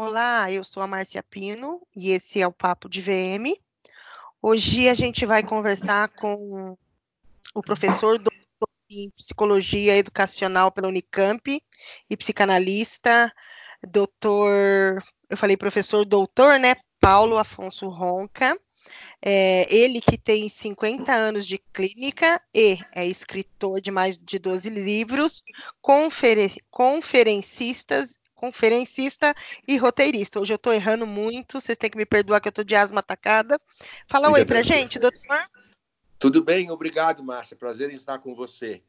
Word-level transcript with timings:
Olá, 0.00 0.48
eu 0.48 0.62
sou 0.62 0.80
a 0.80 0.86
Márcia 0.86 1.24
Pino 1.24 1.84
e 1.92 2.12
esse 2.12 2.40
é 2.40 2.46
o 2.46 2.52
Papo 2.52 2.88
de 2.88 3.00
VM. 3.00 3.52
Hoje 4.40 4.88
a 4.88 4.94
gente 4.94 5.26
vai 5.26 5.42
conversar 5.42 6.08
com 6.10 6.78
o 7.52 7.60
professor 7.60 8.16
em 8.88 9.10
Psicologia 9.16 9.96
Educacional 9.96 10.70
pela 10.70 10.86
Unicamp 10.86 11.60
e 12.08 12.16
psicanalista, 12.16 13.34
doutor, 13.82 15.02
eu 15.28 15.36
falei 15.36 15.56
professor 15.56 16.04
doutor, 16.04 16.60
né, 16.60 16.76
Paulo 17.00 17.36
Afonso 17.36 17.88
Ronca. 17.88 18.56
É, 19.20 19.66
ele 19.68 20.00
que 20.00 20.16
tem 20.16 20.48
50 20.48 21.12
anos 21.12 21.44
de 21.44 21.58
clínica 21.72 22.40
e 22.54 22.78
é 22.94 23.04
escritor 23.04 23.80
de 23.80 23.90
mais 23.90 24.16
de 24.16 24.38
12 24.38 24.70
livros, 24.70 25.42
conferen 25.82 26.48
conferencistas 26.70 28.16
conferencista 28.38 29.34
e 29.66 29.76
roteirista. 29.76 30.40
Hoje 30.40 30.52
eu 30.52 30.56
estou 30.56 30.72
errando 30.72 31.06
muito, 31.06 31.60
vocês 31.60 31.76
têm 31.76 31.90
que 31.90 31.96
me 31.96 32.06
perdoar 32.06 32.40
que 32.40 32.46
eu 32.46 32.50
estou 32.50 32.64
de 32.64 32.76
asma 32.76 33.00
atacada. 33.00 33.60
Fala 34.06 34.28
Fica 34.28 34.38
oi 34.38 34.44
para 34.44 34.62
gente, 34.62 34.98
doutor. 34.98 35.20
Tudo 36.18 36.42
bem, 36.42 36.70
obrigado, 36.70 37.22
Márcia. 37.22 37.56
Prazer 37.56 37.90
em 37.90 37.96
estar 37.96 38.18
com 38.20 38.34
você. 38.34 38.80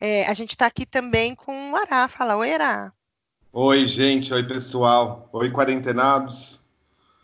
É, 0.00 0.24
a 0.26 0.34
gente 0.34 0.50
está 0.50 0.66
aqui 0.66 0.86
também 0.86 1.34
com 1.34 1.72
o 1.72 1.76
Ará. 1.76 2.06
Fala 2.06 2.36
oi, 2.36 2.54
Ará. 2.54 2.92
Oi, 3.52 3.86
gente. 3.86 4.32
Oi, 4.32 4.44
pessoal. 4.44 5.28
Oi, 5.32 5.50
quarentenados. 5.50 6.60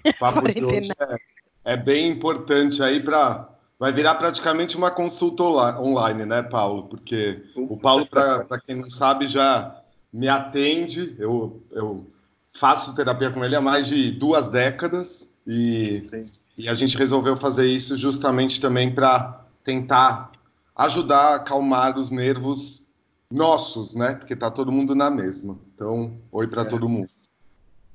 O 0.04 0.12
papo 0.18 0.50
de 0.50 0.64
hoje 0.64 0.90
é, 0.98 1.72
é 1.72 1.76
bem 1.76 2.10
importante 2.10 2.82
aí 2.82 3.00
para. 3.00 3.50
Vai 3.76 3.92
virar 3.92 4.14
praticamente 4.14 4.76
uma 4.76 4.90
consulta 4.90 5.42
online, 5.42 6.24
né, 6.24 6.42
Paulo? 6.42 6.88
Porque 6.88 7.42
o 7.56 7.76
Paulo, 7.76 8.06
para 8.06 8.60
quem 8.64 8.76
não 8.76 8.88
sabe, 8.88 9.26
já 9.26 9.83
me 10.14 10.28
atende. 10.28 11.16
Eu, 11.18 11.60
eu 11.72 12.06
faço 12.52 12.94
terapia 12.94 13.30
com 13.30 13.44
ele 13.44 13.56
há 13.56 13.60
mais 13.60 13.88
de 13.88 14.12
duas 14.12 14.48
décadas 14.48 15.28
e, 15.44 16.08
e 16.56 16.68
a 16.68 16.74
gente 16.74 16.96
resolveu 16.96 17.36
fazer 17.36 17.66
isso 17.66 17.98
justamente 17.98 18.60
também 18.60 18.94
para 18.94 19.44
tentar 19.64 20.30
ajudar 20.76 21.32
a 21.32 21.34
acalmar 21.34 21.98
os 21.98 22.12
nervos 22.12 22.86
nossos, 23.28 23.96
né? 23.96 24.14
Porque 24.14 24.36
tá 24.36 24.52
todo 24.52 24.70
mundo 24.70 24.94
na 24.94 25.10
mesma. 25.10 25.58
Então, 25.74 26.16
oi 26.30 26.46
para 26.46 26.62
é. 26.62 26.64
todo 26.64 26.88
mundo. 26.88 27.10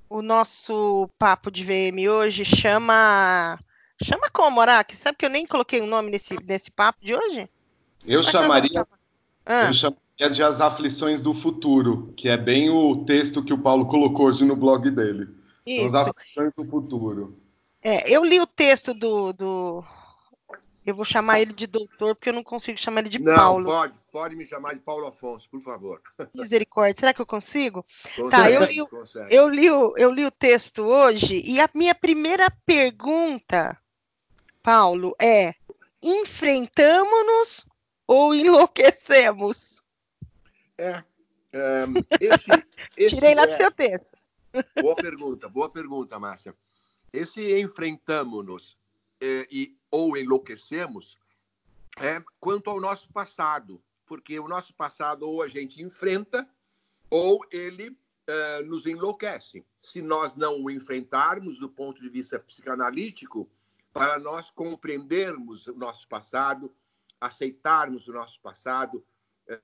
O 0.10 0.22
nosso 0.22 1.10
papo 1.18 1.50
de 1.50 1.64
VM 1.64 2.10
hoje 2.10 2.44
chama 2.44 3.58
chama 4.02 4.30
como, 4.30 4.60
Araque? 4.60 4.98
Sabe 4.98 5.18
que 5.18 5.26
eu 5.26 5.30
nem 5.30 5.46
coloquei 5.48 5.80
o 5.80 5.86
um 5.86 5.88
nome 5.88 6.12
nesse 6.12 6.36
nesse 6.44 6.70
papo 6.70 7.00
de 7.02 7.16
hoje? 7.16 7.48
Eu 8.06 8.22
chamaria 8.24 8.86
ah. 9.46 9.66
eu 9.68 9.74
chamaria 10.20 10.30
de 10.30 10.44
As 10.44 10.60
Aflições 10.60 11.22
do 11.22 11.34
Futuro, 11.34 12.14
que 12.16 12.28
é 12.28 12.36
bem 12.36 12.70
o 12.70 13.06
texto 13.06 13.44
que 13.44 13.54
o 13.54 13.58
Paulo 13.58 13.88
colocou 13.88 14.28
hoje 14.28 14.44
no 14.44 14.56
blog 14.56 14.92
dele. 14.92 15.30
Isso. 15.66 15.96
As 15.96 16.08
Aflições 16.08 16.52
do 16.58 16.66
Futuro. 16.66 17.40
É, 17.82 18.12
eu 18.12 18.26
li 18.26 18.40
o 18.42 18.46
texto 18.46 18.94
do, 18.94 19.32
do, 19.32 19.84
Eu 20.86 20.94
vou 20.94 21.06
chamar 21.06 21.40
ele 21.40 21.54
de 21.54 21.66
doutor, 21.66 22.16
porque 22.16 22.30
eu 22.30 22.34
não 22.34 22.44
consigo 22.44 22.78
chamar 22.78 23.02
ele 23.02 23.10
de 23.10 23.20
não, 23.20 23.34
Paulo. 23.34 23.64
Não, 23.64 23.70
pode, 23.70 23.94
pode 24.12 24.36
me 24.36 24.46
chamar 24.46 24.74
de 24.74 24.82
Paulo 24.82 25.08
Afonso, 25.08 25.50
por 25.50 25.62
favor. 25.62 26.02
Misericórdia, 26.36 27.00
será 27.00 27.14
que 27.14 27.22
eu 27.22 27.26
consigo? 27.26 27.86
Consegue, 28.16 28.30
tá, 28.30 28.52
eu 28.52 28.64
li, 28.66 28.82
o, 28.82 28.90
eu, 29.30 29.50
li 29.50 29.72
o, 29.72 29.94
eu 29.96 30.12
li 30.12 30.26
o 30.26 30.32
texto 30.32 30.82
hoje 30.82 31.42
e 31.46 31.62
a 31.62 31.70
minha 31.74 31.96
primeira 31.96 32.52
pergunta, 32.66 33.78
Paulo, 34.62 35.16
é: 35.22 35.54
enfrentamos-nos 36.04 37.66
ou 38.06 38.36
enlouquecemos? 38.36 39.80
É. 40.80 41.04
é 41.52 41.86
esse, 42.22 42.48
esse 42.96 43.16
Tirei 43.16 43.36
lá 43.36 43.46
do 43.46 43.52
é, 43.52 43.58
seu 43.58 43.72
texto. 43.72 44.18
Boa 44.82 44.96
pergunta, 44.96 45.48
boa 45.48 45.70
pergunta, 45.70 46.18
Márcia. 46.18 46.56
Esse 47.14 47.60
enfrentamos-nos 47.60 48.78
é, 49.22 49.46
e 49.52 49.78
ou 49.92 50.18
enlouquecemos 50.18 51.18
é 52.00 52.24
quanto 52.40 52.70
ao 52.70 52.80
nosso 52.80 53.12
passado, 53.12 53.80
porque 54.08 54.40
o 54.40 54.48
nosso 54.48 54.74
passado 54.74 55.30
ou 55.30 55.44
a 55.44 55.48
gente 55.48 55.84
enfrenta 55.84 56.50
ou 57.12 57.46
ele 57.52 57.96
é, 58.26 58.64
nos 58.64 58.88
enlouquece. 58.88 59.64
Se 59.80 60.02
nós 60.02 60.36
não 60.36 60.64
o 60.64 60.72
enfrentarmos 60.72 61.60
do 61.60 61.70
ponto 61.70 62.02
de 62.02 62.10
vista 62.10 62.40
psicanalítico, 62.40 63.48
para 63.92 64.18
nós 64.18 64.50
compreendermos 64.50 65.68
o 65.68 65.76
nosso 65.76 66.08
passado, 66.08 66.74
aceitarmos 67.20 68.08
o 68.08 68.14
nosso 68.14 68.40
passado, 68.40 69.06
é 69.48 69.60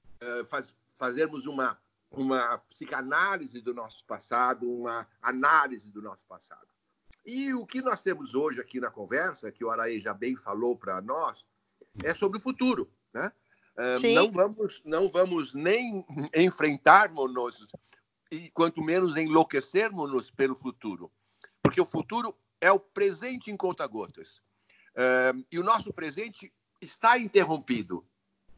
faz, 0.45 0.75
fazermos 0.95 1.45
uma, 1.45 1.77
uma 2.11 2.57
psicanálise 2.69 3.61
do 3.61 3.73
nosso 3.73 4.03
passado, 4.05 4.71
uma 4.71 5.07
análise 5.21 5.91
do 5.91 6.01
nosso 6.01 6.25
passado. 6.25 6.67
E 7.25 7.53
o 7.53 7.65
que 7.65 7.81
nós 7.81 8.01
temos 8.01 8.35
hoje 8.35 8.61
aqui 8.61 8.79
na 8.79 8.91
conversa, 8.91 9.51
que 9.51 9.65
o 9.65 9.71
Araí 9.71 9.99
já 9.99 10.13
bem 10.13 10.35
falou 10.35 10.77
para 10.77 11.01
nós, 11.01 11.47
é 12.03 12.13
sobre 12.13 12.37
o 12.37 12.41
futuro. 12.41 12.91
Né? 13.13 13.31
Uh, 13.77 14.13
não, 14.13 14.31
vamos, 14.31 14.81
não 14.85 15.09
vamos 15.09 15.53
nem 15.53 16.05
enfrentarmos-nos 16.35 17.67
e 18.31 18.49
quanto 18.51 18.81
menos 18.81 19.17
enlouquecermos-nos 19.17 20.29
pelo 20.29 20.55
futuro. 20.55 21.11
Porque 21.61 21.81
o 21.81 21.85
futuro 21.85 22.35
é 22.61 22.71
o 22.71 22.79
presente 22.79 23.49
em 23.49 23.57
conta-gotas. 23.57 24.37
Uh, 24.91 25.45
e 25.51 25.59
o 25.59 25.63
nosso 25.63 25.91
presente 25.91 26.53
está 26.79 27.17
interrompido. 27.17 28.05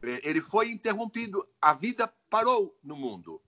Ele 0.02 0.42
foi 0.42 0.70
interrompido. 0.70 1.48
A 1.62 1.74
vida 1.74 2.12
parou 2.30 2.78
no 2.84 2.96
mundo. 2.96 3.42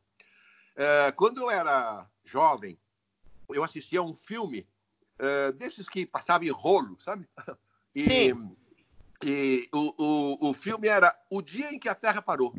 É, 0.76 1.12
quando 1.12 1.42
eu 1.42 1.52
era 1.52 2.10
jovem, 2.24 2.80
eu 3.50 3.64
assistia 3.64 4.00
a 4.00 4.04
um 4.04 4.16
filme 4.16 4.68
é, 5.18 5.52
desses 5.52 5.90
que 5.90 6.06
passava 6.06 6.46
em 6.46 6.50
rolo, 6.50 7.00
sabe? 7.00 7.28
E, 7.96 8.04
Sim. 8.04 8.56
e 9.24 9.68
o, 9.74 9.96
o, 9.98 10.50
o 10.50 10.54
filme 10.54 10.88
era 10.88 11.20
O 11.28 11.42
Dia 11.42 11.74
em 11.74 11.80
que 11.80 11.90
a 11.90 11.96
Terra 11.96 12.22
Parou. 12.22 12.56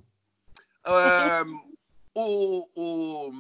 É, 0.85 1.45
o, 2.13 2.69
o, 2.75 3.33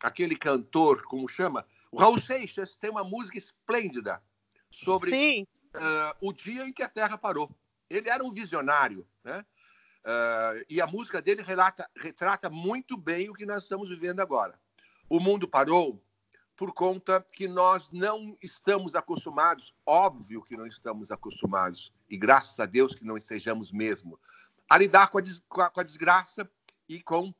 aquele 0.00 0.36
cantor, 0.36 1.02
como 1.02 1.28
chama? 1.28 1.66
O 1.90 1.98
Raul 1.98 2.18
Seixas 2.18 2.76
tem 2.76 2.90
uma 2.90 3.04
música 3.04 3.36
esplêndida 3.36 4.22
sobre 4.70 5.46
uh, 5.74 6.16
o 6.20 6.32
dia 6.32 6.66
em 6.66 6.72
que 6.72 6.82
a 6.82 6.88
Terra 6.88 7.18
parou. 7.18 7.54
Ele 7.88 8.08
era 8.08 8.24
um 8.24 8.32
visionário, 8.32 9.06
né? 9.22 9.44
Uh, 10.04 10.64
e 10.68 10.80
a 10.80 10.86
música 10.86 11.22
dele 11.22 11.42
relata, 11.42 11.88
retrata 11.96 12.50
muito 12.50 12.96
bem 12.96 13.30
o 13.30 13.34
que 13.34 13.46
nós 13.46 13.62
estamos 13.62 13.88
vivendo 13.88 14.20
agora. 14.20 14.58
O 15.08 15.20
mundo 15.20 15.46
parou 15.46 16.02
por 16.56 16.72
conta 16.72 17.24
que 17.32 17.48
nós 17.48 17.90
não 17.90 18.36
estamos 18.42 18.94
acostumados, 18.94 19.74
óbvio 19.86 20.42
que 20.42 20.56
não 20.56 20.66
estamos 20.66 21.10
acostumados, 21.10 21.92
e 22.08 22.16
graças 22.16 22.58
a 22.58 22.66
Deus 22.66 22.94
que 22.94 23.04
não 23.04 23.16
estejamos 23.16 23.72
mesmo, 23.72 24.18
a 24.68 24.78
lidar 24.78 25.08
com 25.08 25.18
a, 25.18 25.20
des, 25.20 25.40
com 25.48 25.60
a, 25.60 25.70
com 25.70 25.80
a 25.80 25.84
desgraça 25.84 26.50
e 26.88 27.02
com 27.02 27.32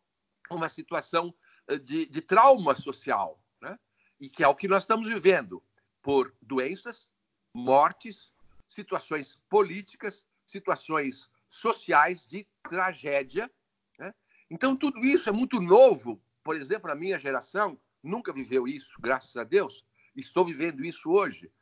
uma 0.51 0.69
situação 0.69 1.34
eh, 1.69 1.78
de, 1.78 2.06
de 2.06 2.21
trauma 2.21 2.75
social, 2.75 3.43
né? 3.61 3.78
e 4.21 4.28
que 4.28 4.45
é 4.45 4.49
o 4.49 4.55
que 4.55 4.69
nós 4.69 4.83
estamos 4.83 5.09
vivendo 5.09 5.62
por 6.03 6.34
doenças, 6.41 7.11
mortes, 7.55 8.33
situações 8.69 9.37
políticas, 9.49 10.27
situações 10.45 11.31
sociais 11.53 12.27
de 12.27 12.47
tragédia. 12.69 13.51
Né? 13.99 14.15
Então, 14.51 14.75
tudo 14.75 14.99
isso 15.01 15.29
é 15.29 15.33
muito 15.33 15.61
novo. 15.61 16.21
Por 16.43 16.57
exemplo, 16.57 16.91
a 16.91 16.95
minha 16.95 17.19
geração 17.19 17.79
nunca 18.03 18.33
viveu 18.33 18.67
isso, 18.67 18.95
graças 18.99 19.37
a 19.37 19.45
Deus. 19.45 19.85
Estou 20.17 20.47
vivendo 20.47 20.83
isso 20.85 21.11
hoje. 21.11 21.53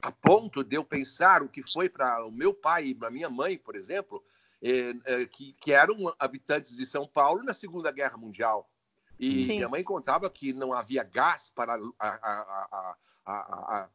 A 0.00 0.12
ponto 0.12 0.62
de 0.62 0.76
eu 0.76 0.84
pensar 0.84 1.42
o 1.42 1.48
que 1.48 1.62
foi 1.62 1.88
para 1.88 2.24
o 2.24 2.30
meu 2.30 2.54
pai 2.54 2.86
e 2.86 2.94
para 2.94 3.10
minha 3.10 3.28
mãe, 3.28 3.58
por 3.58 3.74
exemplo, 3.74 4.24
é, 4.62 4.94
é, 5.04 5.26
que, 5.26 5.52
que, 5.54 5.72
eram 5.72 5.96
habitantes 6.18 6.76
de 6.76 6.86
São 6.86 7.06
Paulo 7.06 7.42
na 7.42 7.52
Segunda 7.52 7.90
Guerra 7.90 8.16
Mundial. 8.16 8.70
E 9.18 9.44
Sim. 9.44 9.56
minha 9.56 9.68
mãe 9.68 9.82
contava 9.82 10.30
que 10.30 10.52
não 10.52 10.72
havia 10.72 11.02
gás 11.02 11.50
para 11.50 11.74
a, 11.98 12.08
a, 12.08 12.96
a, 13.26 13.88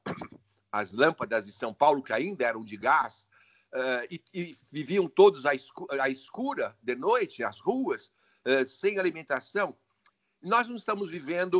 as 0.71 0.93
lâmpadas 0.93 1.45
de 1.45 1.51
São 1.51 1.73
Paulo, 1.73 2.03
que 2.03 2.11
ainda 2.11 2.45
eram 2.45 2.65
de 2.65 2.75
gás, 2.75 3.27
uh, 3.73 4.07
e, 4.09 4.23
e, 4.33 4.51
viviam 4.71 5.07
todos 5.07 5.45
à, 5.45 5.53
escu 5.53 5.87
à 5.99 6.09
escura 6.09 6.75
de 6.81 6.95
noite, 6.95 7.43
as 7.43 7.59
ruas, 7.59 8.11
uh, 8.45 8.65
sem 8.65 8.97
alimentação. 8.97 9.75
Nós 10.41 10.67
não 10.67 10.75
estamos 10.75 11.11
vivendo 11.11 11.55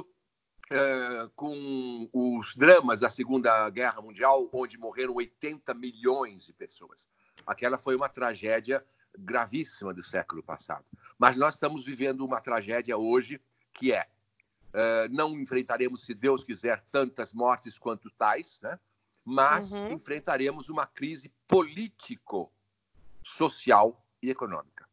uh, 0.71 1.29
com 1.35 2.09
os 2.13 2.55
dramas 2.55 3.01
da 3.01 3.09
Segunda 3.09 3.69
Guerra 3.69 4.01
Mundial, 4.01 4.49
onde 4.51 4.77
morreram 4.77 5.15
80 5.15 5.73
milhões 5.73 6.45
de 6.45 6.53
pessoas. 6.53 7.09
Aquela 7.45 7.77
foi 7.77 7.95
uma 7.95 8.09
tragédia 8.09 8.85
gravíssima 9.17 9.93
do 9.93 10.01
século 10.01 10.41
passado. 10.41 10.85
Mas 11.17 11.37
nós 11.37 11.55
estamos 11.55 11.85
vivendo 11.85 12.25
uma 12.25 12.39
tragédia 12.39 12.97
hoje 12.97 13.41
que 13.73 13.93
é 13.93 14.07
Uh, 14.71 15.11
não 15.11 15.37
enfrentaremos, 15.37 16.05
se 16.05 16.13
Deus 16.13 16.45
quiser, 16.45 16.81
tantas 16.83 17.33
mortes 17.33 17.77
quanto 17.77 18.09
tais, 18.11 18.61
né? 18.61 18.79
Mas 19.31 19.71
uhum. 19.71 19.93
enfrentaremos 19.93 20.67
uma 20.67 20.85
crise 20.85 21.31
político, 21.47 22.51
social 23.23 24.05
e 24.21 24.29
econômica. 24.29 24.85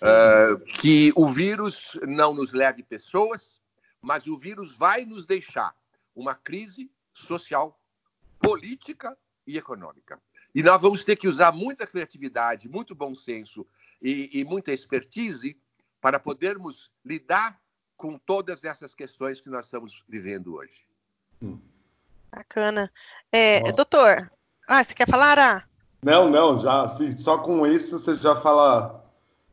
Uh, 0.00 0.58
que 0.64 1.12
o 1.14 1.28
vírus 1.30 1.98
não 2.08 2.32
nos 2.32 2.54
leve 2.54 2.82
pessoas, 2.82 3.60
mas 4.00 4.26
o 4.26 4.38
vírus 4.38 4.74
vai 4.74 5.04
nos 5.04 5.26
deixar 5.26 5.76
uma 6.16 6.34
crise 6.34 6.90
social, 7.12 7.78
política 8.38 9.18
e 9.46 9.58
econômica. 9.58 10.18
E 10.54 10.62
nós 10.62 10.80
vamos 10.80 11.04
ter 11.04 11.16
que 11.16 11.28
usar 11.28 11.52
muita 11.52 11.86
criatividade, 11.86 12.70
muito 12.70 12.94
bom 12.94 13.14
senso 13.14 13.66
e, 14.00 14.30
e 14.32 14.44
muita 14.44 14.72
expertise 14.72 15.60
para 16.00 16.18
podermos 16.18 16.90
lidar 17.04 17.60
com 17.98 18.18
todas 18.18 18.64
essas 18.64 18.94
questões 18.94 19.42
que 19.42 19.50
nós 19.50 19.66
estamos 19.66 20.02
vivendo 20.08 20.54
hoje. 20.54 20.86
Bacana. 22.34 22.90
É, 23.30 23.60
doutor, 23.72 24.30
ah, 24.66 24.82
você 24.82 24.94
quer 24.94 25.08
falar, 25.08 25.38
Ara? 25.38 25.64
Não, 26.02 26.28
não, 26.30 26.58
já, 26.58 26.82
assim, 26.82 27.16
só 27.16 27.38
com 27.38 27.66
isso 27.66 27.98
você 27.98 28.14
já 28.14 28.34
fala. 28.34 29.04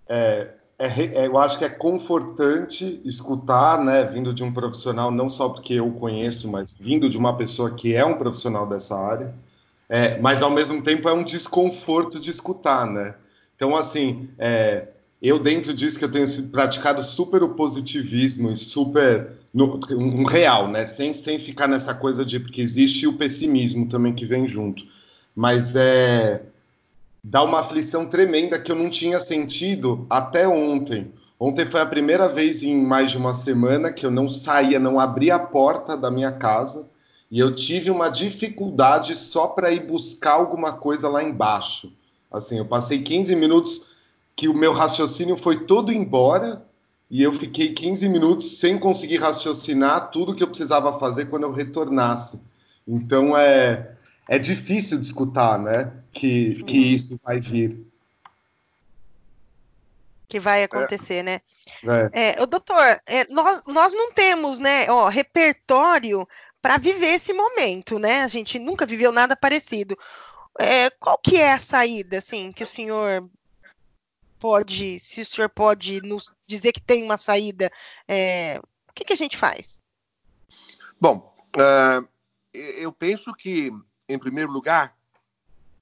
É, 0.07 0.53
é, 0.79 0.87
é, 0.87 1.27
eu 1.27 1.37
acho 1.37 1.59
que 1.59 1.65
é 1.65 1.69
confortante 1.69 3.01
escutar, 3.03 3.83
né, 3.83 4.05
vindo 4.05 4.33
de 4.33 4.43
um 4.43 4.51
profissional, 4.51 5.11
não 5.11 5.29
só 5.29 5.49
porque 5.49 5.73
eu 5.73 5.91
conheço, 5.91 6.49
mas 6.49 6.77
vindo 6.79 7.09
de 7.09 7.17
uma 7.17 7.35
pessoa 7.35 7.71
que 7.71 7.93
é 7.93 8.05
um 8.05 8.17
profissional 8.17 8.65
dessa 8.65 8.97
área, 8.97 9.35
é, 9.89 10.17
mas 10.19 10.41
ao 10.41 10.49
mesmo 10.49 10.81
tempo 10.81 11.09
é 11.09 11.13
um 11.13 11.23
desconforto 11.23 12.17
de 12.17 12.29
escutar, 12.29 12.87
né? 12.87 13.13
Então, 13.55 13.75
assim, 13.75 14.29
é, 14.39 14.87
eu 15.21 15.37
dentro 15.37 15.73
disso 15.73 15.99
que 15.99 16.05
eu 16.05 16.11
tenho 16.11 16.25
praticado 16.49 17.03
super 17.03 17.43
o 17.43 17.49
positivismo 17.49 18.51
e 18.51 18.55
super 18.55 19.33
no, 19.53 19.79
um 19.91 20.23
real, 20.23 20.69
né? 20.69 20.85
Sem, 20.85 21.11
sem 21.11 21.39
ficar 21.39 21.67
nessa 21.67 21.93
coisa 21.93 22.25
de 22.25 22.39
porque 22.39 22.61
existe 22.61 23.05
o 23.05 23.13
pessimismo 23.13 23.87
também 23.87 24.13
que 24.13 24.25
vem 24.25 24.47
junto, 24.47 24.85
mas 25.35 25.75
é 25.75 26.41
dá 27.21 27.43
uma 27.43 27.59
aflição 27.59 28.05
tremenda 28.05 28.57
que 28.57 28.71
eu 28.71 28.75
não 28.75 28.89
tinha 28.89 29.19
sentido 29.19 30.05
até 30.09 30.47
ontem. 30.47 31.11
Ontem 31.37 31.65
foi 31.65 31.81
a 31.81 31.85
primeira 31.85 32.27
vez 32.27 32.63
em 32.63 32.81
mais 32.81 33.11
de 33.11 33.17
uma 33.17 33.33
semana 33.33 33.91
que 33.91 34.05
eu 34.05 34.11
não 34.11 34.29
saía, 34.29 34.79
não 34.79 34.99
abria 34.99 35.35
a 35.35 35.39
porta 35.39 35.95
da 35.95 36.09
minha 36.09 36.31
casa 36.31 36.89
e 37.31 37.39
eu 37.39 37.53
tive 37.53 37.91
uma 37.91 38.09
dificuldade 38.09 39.17
só 39.17 39.47
para 39.47 39.71
ir 39.71 39.81
buscar 39.81 40.33
alguma 40.33 40.73
coisa 40.73 41.07
lá 41.07 41.23
embaixo. 41.23 41.93
Assim, 42.31 42.57
eu 42.57 42.65
passei 42.65 42.99
15 42.99 43.35
minutos 43.35 43.88
que 44.39 44.47
o 44.47 44.53
meu 44.53 44.71
raciocínio 44.71 45.35
foi 45.35 45.65
todo 45.65 45.91
embora 45.91 46.65
e 47.11 47.21
eu 47.21 47.33
fiquei 47.33 47.73
15 47.73 48.07
minutos 48.07 48.57
sem 48.57 48.77
conseguir 48.77 49.17
raciocinar 49.17 50.11
tudo 50.11 50.33
que 50.33 50.41
eu 50.41 50.47
precisava 50.47 50.97
fazer 50.97 51.25
quando 51.25 51.43
eu 51.43 51.51
retornasse. 51.51 52.39
Então 52.87 53.35
é 53.35 53.95
é 54.29 54.39
difícil 54.39 54.97
de 54.97 55.05
escutar, 55.05 55.59
né? 55.59 55.91
Que, 56.13 56.63
que 56.63 56.77
uhum. 56.77 56.85
isso 56.85 57.19
vai 57.21 57.41
vir. 57.41 57.85
Que 60.25 60.39
vai 60.39 60.63
acontecer, 60.63 61.15
é. 61.15 61.23
né? 61.23 61.41
É. 62.13 62.37
É, 62.37 62.41
o 62.41 62.45
doutor, 62.45 63.01
é, 63.07 63.27
nós, 63.29 63.61
nós 63.67 63.91
não 63.91 64.13
temos, 64.13 64.57
né, 64.57 64.89
ó, 64.89 65.09
repertório 65.09 66.25
para 66.61 66.77
viver 66.77 67.15
esse 67.15 67.33
momento, 67.33 67.99
né? 67.99 68.21
A 68.21 68.27
gente 68.29 68.57
nunca 68.57 68.85
viveu 68.85 69.11
nada 69.11 69.35
parecido. 69.35 69.97
É, 70.57 70.89
qual 70.91 71.17
que 71.17 71.35
é 71.35 71.51
a 71.51 71.59
saída, 71.59 72.19
assim, 72.19 72.53
que 72.53 72.63
o 72.63 72.67
senhor 72.67 73.29
pode, 74.39 74.99
se 74.99 75.21
o 75.21 75.25
senhor 75.25 75.49
pode 75.49 76.01
nos 76.01 76.31
dizer 76.47 76.71
que 76.71 76.81
tem 76.81 77.03
uma 77.03 77.17
saída, 77.17 77.71
é, 78.07 78.59
o 78.87 78.93
que, 78.93 79.03
que, 79.03 79.13
a 79.13 79.17
gente 79.17 79.37
faz? 79.37 79.81
Bom, 80.99 81.35
uh, 81.55 82.07
eu 82.53 82.91
penso 82.91 83.33
que 83.33 83.71
em 84.09 84.17
primeiro 84.17 84.51
lugar, 84.51 84.97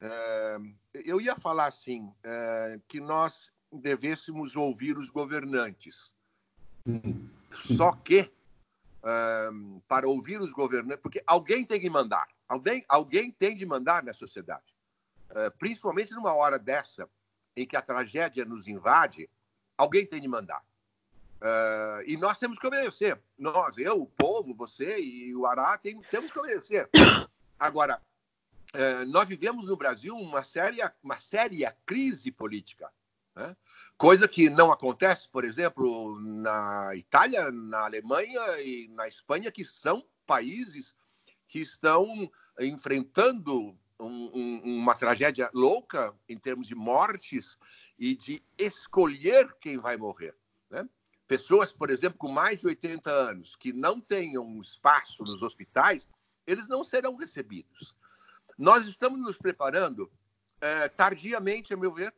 é, 0.02 0.58
eu 0.94 1.22
ia 1.22 1.36
falar 1.38 1.68
assim, 1.68 2.14
é, 2.22 2.78
que 2.88 3.00
nós 3.00 3.50
devêssemos 3.72 4.56
ouvir 4.56 4.98
os 4.98 5.10
governantes. 5.10 6.14
Só 7.54 7.94
que, 7.94 8.32
para 9.88 10.08
ouvir 10.08 10.40
os 10.40 10.52
governantes, 10.54 11.02
porque 11.02 11.24
alguém 11.26 11.66
tem 11.66 11.80
que 11.80 11.90
mandar, 11.90 12.28
alguém, 12.48 12.84
alguém 12.88 13.32
tem 13.32 13.56
de 13.56 13.66
mandar 13.66 14.04
na 14.04 14.14
sociedade. 14.14 14.76
principalmente 15.58 16.14
numa 16.14 16.34
hora 16.34 16.60
dessa, 16.60 17.10
em 17.58 17.66
que 17.66 17.76
a 17.76 17.82
tragédia 17.82 18.46
nos 18.46 18.68
invade, 18.68 19.28
alguém 19.76 20.06
tem 20.06 20.22
de 20.22 20.28
mandar. 20.28 20.64
Uh, 21.42 22.02
e 22.06 22.16
nós 22.18 22.38
temos 22.38 22.60
que 22.60 22.68
obedecer. 22.68 23.20
Nós, 23.38 23.78
eu, 23.78 24.02
o 24.02 24.06
povo, 24.06 24.56
você 24.56 25.00
e 25.00 25.36
o 25.36 25.46
Ará, 25.46 25.78
tem, 25.78 26.00
temos 26.12 26.32
que 26.32 26.40
obedecer. 26.40 26.88
Agora, 27.60 28.00
é, 28.74 29.06
nós 29.06 29.30
vivemos 29.30 29.66
no 29.66 29.76
Brasil 29.76 30.16
uma 30.16 30.44
séria, 30.44 30.94
uma 31.02 31.18
séria 31.18 31.76
crise 31.84 32.32
política. 32.32 32.92
Né? 33.36 33.56
Coisa 33.98 34.28
que 34.28 34.50
não 34.50 34.72
acontece, 34.72 35.28
por 35.28 35.44
exemplo, 35.44 36.20
na 36.20 36.96
Itália, 36.96 37.50
na 37.52 37.86
Alemanha 37.86 38.42
e 38.60 38.88
na 38.90 39.08
Espanha, 39.08 39.52
que 39.52 39.66
são 39.66 40.06
países 40.28 40.96
que 41.48 41.60
estão 41.60 42.06
enfrentando 42.60 43.76
um, 44.00 44.30
um, 44.34 44.62
uma 44.80 44.96
tragédia 44.96 45.50
louca 45.54 46.14
em 46.28 46.38
termos 46.38 46.68
de 46.68 46.76
mortes 46.76 47.58
e 47.98 48.16
de 48.16 48.44
escolher 48.58 49.54
quem 49.60 49.78
vai 49.78 49.98
morrer. 49.98 50.36
Né? 50.70 50.88
Pessoas, 51.28 51.74
por 51.74 51.90
exemplo, 51.90 52.18
com 52.18 52.30
mais 52.30 52.62
de 52.62 52.68
80 52.68 53.10
anos, 53.10 53.56
que 53.56 53.74
não 53.74 54.00
tenham 54.00 54.62
espaço 54.62 55.24
nos 55.24 55.42
hospitais, 55.42 56.08
eles 56.46 56.68
não 56.68 56.84
serão 56.84 57.16
recebidos. 57.16 57.96
Nós 58.58 58.88
estamos 58.88 59.20
nos 59.22 59.38
preparando 59.38 60.10
é, 60.62 60.88
tardiamente, 60.88 61.74
a 61.74 61.78
meu 61.78 61.94
ver. 61.94 62.14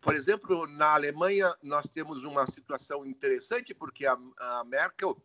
Por 0.00 0.14
exemplo, 0.14 0.66
na 0.66 0.94
Alemanha, 0.94 1.54
nós 1.62 1.88
temos 1.88 2.22
uma 2.24 2.46
situação 2.46 3.04
interessante, 3.04 3.74
porque 3.74 4.06
a, 4.06 4.18
a 4.38 4.64
Merkel 4.64 5.20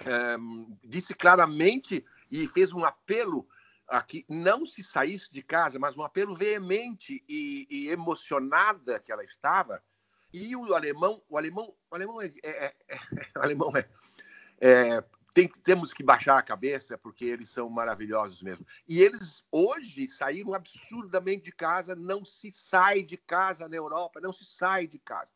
é, 0.00 0.36
disse 0.84 1.14
claramente 1.14 2.04
e 2.30 2.46
fez 2.46 2.72
um 2.72 2.84
apelo 2.84 3.48
a 3.88 4.02
que 4.02 4.24
não 4.28 4.66
se 4.66 4.82
saísse 4.82 5.30
de 5.30 5.42
casa, 5.42 5.78
mas 5.78 5.96
um 5.96 6.02
apelo 6.02 6.34
veemente 6.34 7.22
e, 7.28 7.66
e 7.70 7.88
emocionada 7.88 8.98
que 9.00 9.12
ela 9.12 9.24
estava. 9.24 9.82
E 10.32 10.54
o 10.56 10.74
alemão, 10.74 11.22
o 11.28 11.38
alemão, 11.38 11.74
o 11.90 11.94
alemão 11.94 12.20
é, 12.20 12.26
é, 12.42 12.66
é, 12.66 12.74
é 12.88 12.96
o 13.38 13.42
alemão 13.42 13.72
é, 13.76 13.88
é 14.60 15.04
tem, 15.36 15.46
temos 15.48 15.92
que 15.92 16.02
baixar 16.02 16.38
a 16.38 16.42
cabeça 16.42 16.96
porque 16.96 17.26
eles 17.26 17.50
são 17.50 17.68
maravilhosos 17.68 18.42
mesmo. 18.42 18.66
E 18.88 19.02
eles 19.02 19.44
hoje 19.52 20.08
saíram 20.08 20.54
absurdamente 20.54 21.44
de 21.44 21.52
casa, 21.52 21.94
não 21.94 22.24
se 22.24 22.50
sai 22.54 23.02
de 23.02 23.18
casa 23.18 23.68
na 23.68 23.76
Europa, 23.76 24.18
não 24.18 24.32
se 24.32 24.46
sai 24.46 24.86
de 24.86 24.98
casa. 24.98 25.34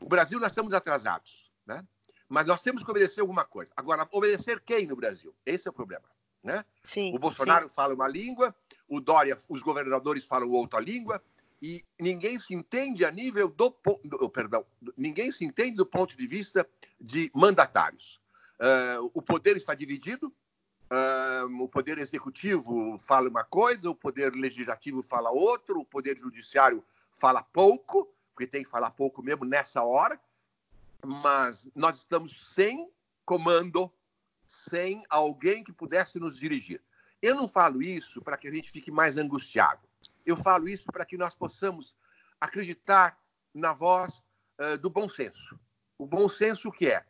O 0.00 0.06
Brasil 0.06 0.40
nós 0.40 0.50
estamos 0.50 0.74
atrasados, 0.74 1.52
né? 1.64 1.86
Mas 2.28 2.44
nós 2.44 2.60
temos 2.60 2.82
que 2.82 2.90
obedecer 2.90 3.20
alguma 3.20 3.44
coisa. 3.44 3.72
Agora, 3.76 4.08
obedecer 4.10 4.60
quem 4.60 4.84
no 4.84 4.96
Brasil? 4.96 5.32
Esse 5.46 5.68
é 5.68 5.70
o 5.70 5.74
problema, 5.74 6.08
né? 6.42 6.64
Sim, 6.84 7.14
o 7.14 7.18
Bolsonaro 7.18 7.68
sim. 7.68 7.74
fala 7.74 7.94
uma 7.94 8.08
língua, 8.08 8.54
o 8.88 9.00
Dória, 9.00 9.36
os 9.48 9.62
governadores 9.62 10.26
falam 10.26 10.50
outra 10.50 10.80
língua, 10.80 11.22
e 11.62 11.84
ninguém 12.00 12.38
se 12.38 12.54
entende 12.54 13.04
a 13.04 13.10
nível 13.10 13.48
do, 13.48 13.74
do 14.04 14.30
perdão, 14.30 14.64
ninguém 14.96 15.30
se 15.30 15.44
entende 15.44 15.76
do 15.76 15.84
ponto 15.84 16.16
de 16.16 16.26
vista 16.26 16.66
de 16.98 17.30
mandatários. 17.34 18.18
Uh, 18.60 19.10
o 19.14 19.22
poder 19.22 19.56
está 19.56 19.74
dividido. 19.74 20.32
Uh, 20.92 21.62
o 21.62 21.68
poder 21.68 21.98
executivo 21.98 22.98
fala 22.98 23.28
uma 23.28 23.44
coisa, 23.44 23.88
o 23.88 23.94
poder 23.94 24.34
legislativo 24.34 25.02
fala 25.02 25.30
outra, 25.30 25.78
o 25.78 25.84
poder 25.84 26.18
judiciário 26.18 26.84
fala 27.14 27.42
pouco, 27.42 28.12
porque 28.34 28.46
tem 28.46 28.64
que 28.64 28.68
falar 28.68 28.90
pouco 28.90 29.22
mesmo 29.22 29.44
nessa 29.44 29.82
hora. 29.82 30.20
Mas 31.04 31.70
nós 31.74 31.98
estamos 31.98 32.54
sem 32.54 32.90
comando, 33.24 33.90
sem 34.50 35.04
alguém 35.08 35.62
que 35.62 35.72
pudesse 35.72 36.18
nos 36.18 36.36
dirigir. 36.36 36.82
Eu 37.22 37.36
não 37.36 37.48
falo 37.48 37.80
isso 37.80 38.20
para 38.20 38.36
que 38.36 38.48
a 38.48 38.50
gente 38.50 38.72
fique 38.72 38.90
mais 38.90 39.16
angustiado. 39.16 39.88
Eu 40.26 40.36
falo 40.36 40.68
isso 40.68 40.90
para 40.90 41.04
que 41.04 41.16
nós 41.16 41.36
possamos 41.36 41.96
acreditar 42.40 43.16
na 43.54 43.72
voz 43.72 44.24
uh, 44.60 44.76
do 44.78 44.90
bom 44.90 45.08
senso. 45.08 45.56
O 45.96 46.04
bom 46.04 46.28
senso 46.28 46.72
que 46.72 46.88
é 46.88 47.06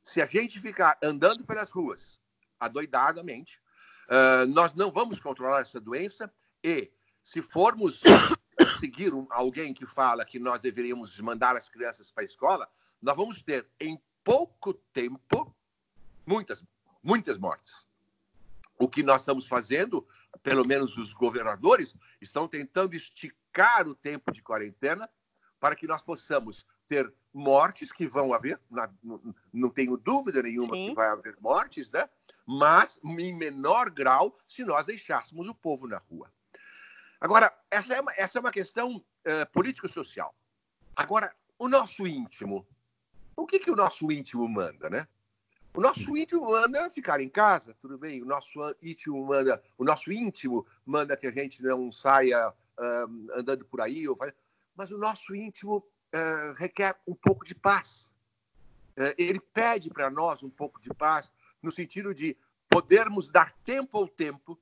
se 0.00 0.22
a 0.22 0.26
gente 0.26 0.60
ficar 0.60 0.96
andando 1.02 1.44
pelas 1.44 1.72
ruas 1.72 2.20
adoidadamente, 2.60 3.60
uh, 4.08 4.46
nós 4.46 4.72
não 4.72 4.92
vamos 4.92 5.18
controlar 5.18 5.62
essa 5.62 5.80
doença 5.80 6.32
e 6.62 6.92
se 7.20 7.42
formos 7.42 8.00
seguir 8.78 9.12
um, 9.12 9.26
alguém 9.30 9.74
que 9.74 9.84
fala 9.84 10.24
que 10.24 10.38
nós 10.38 10.60
deveríamos 10.60 11.18
mandar 11.18 11.56
as 11.56 11.68
crianças 11.68 12.12
para 12.12 12.22
a 12.22 12.26
escola, 12.26 12.68
nós 13.02 13.16
vamos 13.16 13.42
ter 13.42 13.68
em 13.80 14.00
pouco 14.22 14.72
tempo 14.92 15.52
muitas, 16.24 16.62
muitas 17.06 17.38
mortes. 17.38 17.86
O 18.78 18.88
que 18.88 19.02
nós 19.02 19.22
estamos 19.22 19.46
fazendo, 19.46 20.06
pelo 20.42 20.66
menos 20.66 20.96
os 20.98 21.14
governadores, 21.14 21.94
estão 22.20 22.48
tentando 22.48 22.94
esticar 22.96 23.86
o 23.86 23.94
tempo 23.94 24.32
de 24.32 24.42
quarentena 24.42 25.08
para 25.60 25.76
que 25.76 25.86
nós 25.86 26.02
possamos 26.02 26.66
ter 26.86 27.10
mortes 27.32 27.92
que 27.92 28.06
vão 28.06 28.34
haver, 28.34 28.60
não, 29.52 29.70
tenho 29.70 29.96
dúvida 29.96 30.42
nenhuma 30.42 30.74
Sim. 30.74 30.88
que 30.88 30.94
vai 30.94 31.08
haver 31.08 31.36
mortes, 31.40 31.90
né? 31.90 32.08
mas 32.46 33.00
em 33.02 33.36
menor 33.36 33.90
grau 33.90 34.36
se 34.48 34.64
nós 34.64 34.86
deixássemos 34.86 35.48
o 35.48 35.54
povo 35.54 35.88
na 35.88 35.98
rua. 35.98 36.30
Agora, 37.20 37.52
essa 37.70 37.94
é 37.94 38.00
uma, 38.00 38.12
essa 38.14 38.38
é 38.38 38.40
uma 38.40 38.52
questão 38.52 38.96
uh, 38.96 39.52
político-social. 39.52 40.34
Agora, 40.94 41.34
o 41.58 41.68
nosso 41.68 42.06
íntimo, 42.06 42.66
o 43.34 43.46
que, 43.46 43.58
que 43.58 43.70
o 43.70 43.76
nosso 43.76 44.10
íntimo 44.12 44.46
manda, 44.48 44.90
né? 44.90 45.08
O 45.76 45.80
nosso 45.82 46.16
íntimo 46.16 46.50
manda 46.50 46.90
ficar 46.90 47.20
em 47.20 47.28
casa, 47.28 47.76
tudo 47.82 47.98
bem. 47.98 48.22
O 48.22 48.24
nosso 48.24 48.58
íntimo 48.82 49.22
manda, 49.26 49.62
o 49.76 49.84
nosso 49.84 50.10
íntimo 50.10 50.66
manda 50.86 51.14
que 51.18 51.26
a 51.26 51.30
gente 51.30 51.62
não 51.62 51.92
saia 51.92 52.48
uh, 52.48 53.38
andando 53.38 53.62
por 53.66 53.82
aí, 53.82 54.08
ou 54.08 54.16
faz... 54.16 54.32
mas 54.74 54.90
o 54.90 54.96
nosso 54.96 55.34
íntimo 55.36 55.76
uh, 56.14 56.54
requer 56.54 56.98
um 57.06 57.14
pouco 57.14 57.44
de 57.44 57.54
paz. 57.54 58.14
Uh, 58.96 59.12
ele 59.18 59.38
pede 59.38 59.90
para 59.90 60.08
nós 60.08 60.42
um 60.42 60.48
pouco 60.48 60.80
de 60.80 60.88
paz, 60.94 61.30
no 61.62 61.70
sentido 61.70 62.14
de 62.14 62.34
podermos 62.70 63.30
dar 63.30 63.52
tempo 63.62 63.98
ao 63.98 64.08
tempo, 64.08 64.58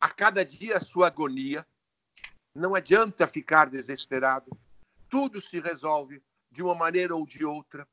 a 0.00 0.10
cada 0.10 0.44
dia 0.44 0.78
a 0.78 0.80
sua 0.80 1.06
agonia. 1.06 1.64
Não 2.52 2.74
adianta 2.74 3.28
ficar 3.28 3.70
desesperado. 3.70 4.58
Tudo 5.08 5.40
se 5.40 5.60
resolve 5.60 6.20
de 6.50 6.64
uma 6.64 6.74
maneira 6.74 7.14
ou 7.14 7.24
de 7.24 7.44
outra. 7.44 7.86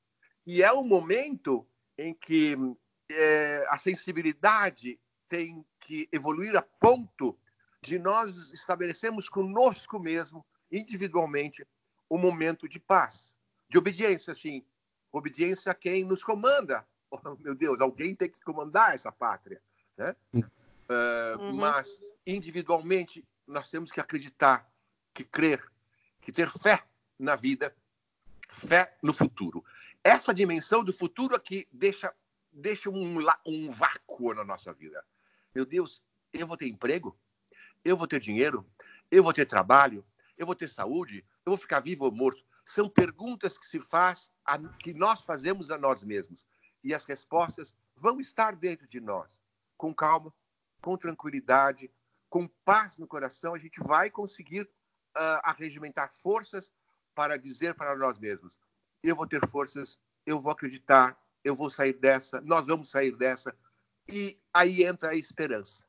E 0.47 0.63
é 0.63 0.73
um 0.73 0.83
momento 0.83 1.63
em 1.99 2.13
que 2.13 2.55
é, 3.11 3.65
a 3.69 3.77
sensibilidade 3.77 4.97
tem 5.27 5.65
que 5.81 6.07
evoluir 6.11 6.55
a 6.55 6.61
ponto 6.61 7.37
de 7.81 7.99
nós 7.99 8.53
estabelecermos 8.53 9.27
conosco 9.27 9.99
mesmo, 9.99 10.45
individualmente, 10.71 11.67
um 12.09 12.17
momento 12.17 12.67
de 12.67 12.79
paz, 12.79 13.37
de 13.69 13.77
obediência, 13.77 14.33
sim. 14.33 14.65
Obediência 15.11 15.71
a 15.71 15.75
quem 15.75 16.03
nos 16.03 16.23
comanda. 16.23 16.85
Oh, 17.11 17.35
meu 17.39 17.55
Deus, 17.55 17.81
alguém 17.81 18.13
tem 18.13 18.29
que 18.29 18.39
comandar 18.43 18.93
essa 18.93 19.11
pátria. 19.11 19.59
Né? 19.97 20.15
Uh, 20.31 21.39
uhum. 21.39 21.55
Mas, 21.55 21.99
individualmente, 22.23 23.27
nós 23.47 23.67
temos 23.67 23.91
que 23.91 23.99
acreditar, 23.99 24.71
que 25.11 25.23
crer, 25.23 25.59
que 26.21 26.31
ter 26.31 26.51
fé 26.51 26.83
na 27.17 27.35
vida, 27.35 27.75
fé 28.47 28.95
no 29.01 29.11
futuro 29.11 29.65
essa 30.09 30.33
dimensão 30.33 30.83
do 30.83 30.91
futuro 30.91 31.35
aqui 31.35 31.67
deixa, 31.71 32.11
deixa 32.51 32.89
um, 32.89 33.23
um 33.45 33.69
vácuo 33.69 34.33
na 34.33 34.43
nossa 34.43 34.73
vida. 34.73 35.05
Meu 35.53 35.65
Deus, 35.65 36.01
eu 36.33 36.47
vou 36.47 36.57
ter 36.57 36.67
emprego? 36.67 37.15
Eu 37.85 37.95
vou 37.95 38.07
ter 38.07 38.19
dinheiro? 38.19 38.67
Eu 39.11 39.21
vou 39.21 39.31
ter 39.31 39.45
trabalho? 39.45 40.03
Eu 40.35 40.47
vou 40.47 40.55
ter 40.55 40.67
saúde? 40.67 41.23
Eu 41.45 41.51
vou 41.51 41.57
ficar 41.57 41.79
vivo 41.79 42.05
ou 42.05 42.11
morto? 42.11 42.43
São 42.65 42.89
perguntas 42.89 43.55
que 43.55 43.67
se 43.67 43.79
faz, 43.79 44.31
a, 44.43 44.57
que 44.79 44.95
nós 44.95 45.23
fazemos 45.25 45.69
a 45.69 45.77
nós 45.77 46.03
mesmos. 46.03 46.43
E 46.83 46.91
as 46.91 47.05
respostas 47.05 47.75
vão 47.95 48.19
estar 48.19 48.55
dentro 48.55 48.87
de 48.87 48.99
nós. 48.99 49.39
Com 49.77 49.93
calma, 49.93 50.33
com 50.81 50.97
tranquilidade, 50.97 51.91
com 52.29 52.47
paz 52.65 52.97
no 52.97 53.05
coração, 53.05 53.53
a 53.53 53.59
gente 53.59 53.79
vai 53.79 54.09
conseguir 54.09 54.61
uh, 54.61 55.39
arregimentar 55.43 56.11
forças 56.11 56.71
para 57.13 57.37
dizer 57.37 57.75
para 57.75 57.95
nós 57.95 58.17
mesmos: 58.17 58.59
eu 59.03 59.15
vou 59.15 59.27
ter 59.27 59.45
forças, 59.47 59.97
eu 60.25 60.39
vou 60.39 60.51
acreditar, 60.51 61.17
eu 61.43 61.55
vou 61.55 61.69
sair 61.69 61.93
dessa, 61.93 62.41
nós 62.41 62.67
vamos 62.67 62.89
sair 62.89 63.15
dessa. 63.15 63.55
E 64.07 64.37
aí 64.53 64.83
entra 64.83 65.09
a 65.09 65.15
esperança. 65.15 65.85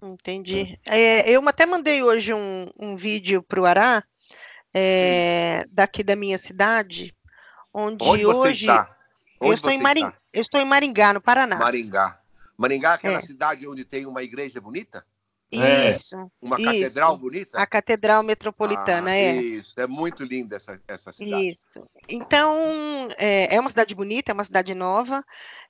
Entendi. 0.00 0.78
É, 0.84 1.28
eu 1.28 1.46
até 1.48 1.66
mandei 1.66 2.02
hoje 2.02 2.32
um, 2.32 2.66
um 2.78 2.96
vídeo 2.96 3.42
para 3.42 3.60
o 3.60 3.64
Ará, 3.64 4.04
é, 4.72 5.64
daqui 5.70 6.02
da 6.02 6.14
minha 6.14 6.38
cidade, 6.38 7.16
onde, 7.72 8.04
onde 8.04 8.26
hoje. 8.26 8.66
Está? 8.66 8.96
Onde 9.40 9.50
eu, 9.50 9.54
estou 9.54 9.70
em 9.70 9.80
Maring... 9.80 10.12
eu 10.32 10.42
estou 10.42 10.60
em 10.60 10.68
Maringá, 10.68 11.12
no 11.12 11.20
Paraná. 11.20 11.56
Maringá. 11.56 12.20
Maringá 12.56 12.90
é 12.90 12.94
aquela 12.94 13.18
é. 13.18 13.22
cidade 13.22 13.66
onde 13.66 13.84
tem 13.84 14.06
uma 14.06 14.22
igreja 14.22 14.60
bonita? 14.60 15.04
É. 15.50 15.92
Isso. 15.92 16.30
Uma 16.42 16.60
isso. 16.60 16.70
catedral 16.70 17.16
bonita? 17.16 17.58
A 17.58 17.66
Catedral 17.66 18.22
Metropolitana, 18.22 19.10
ah, 19.10 19.16
é. 19.16 19.36
Isso, 19.36 19.72
é 19.78 19.86
muito 19.86 20.22
linda 20.22 20.56
essa, 20.56 20.80
essa 20.86 21.10
cidade. 21.10 21.58
Isso. 21.74 21.88
Então, 22.08 22.58
é, 23.16 23.54
é 23.54 23.60
uma 23.60 23.70
cidade 23.70 23.94
bonita, 23.94 24.30
é 24.30 24.34
uma 24.34 24.44
cidade 24.44 24.74
nova. 24.74 25.24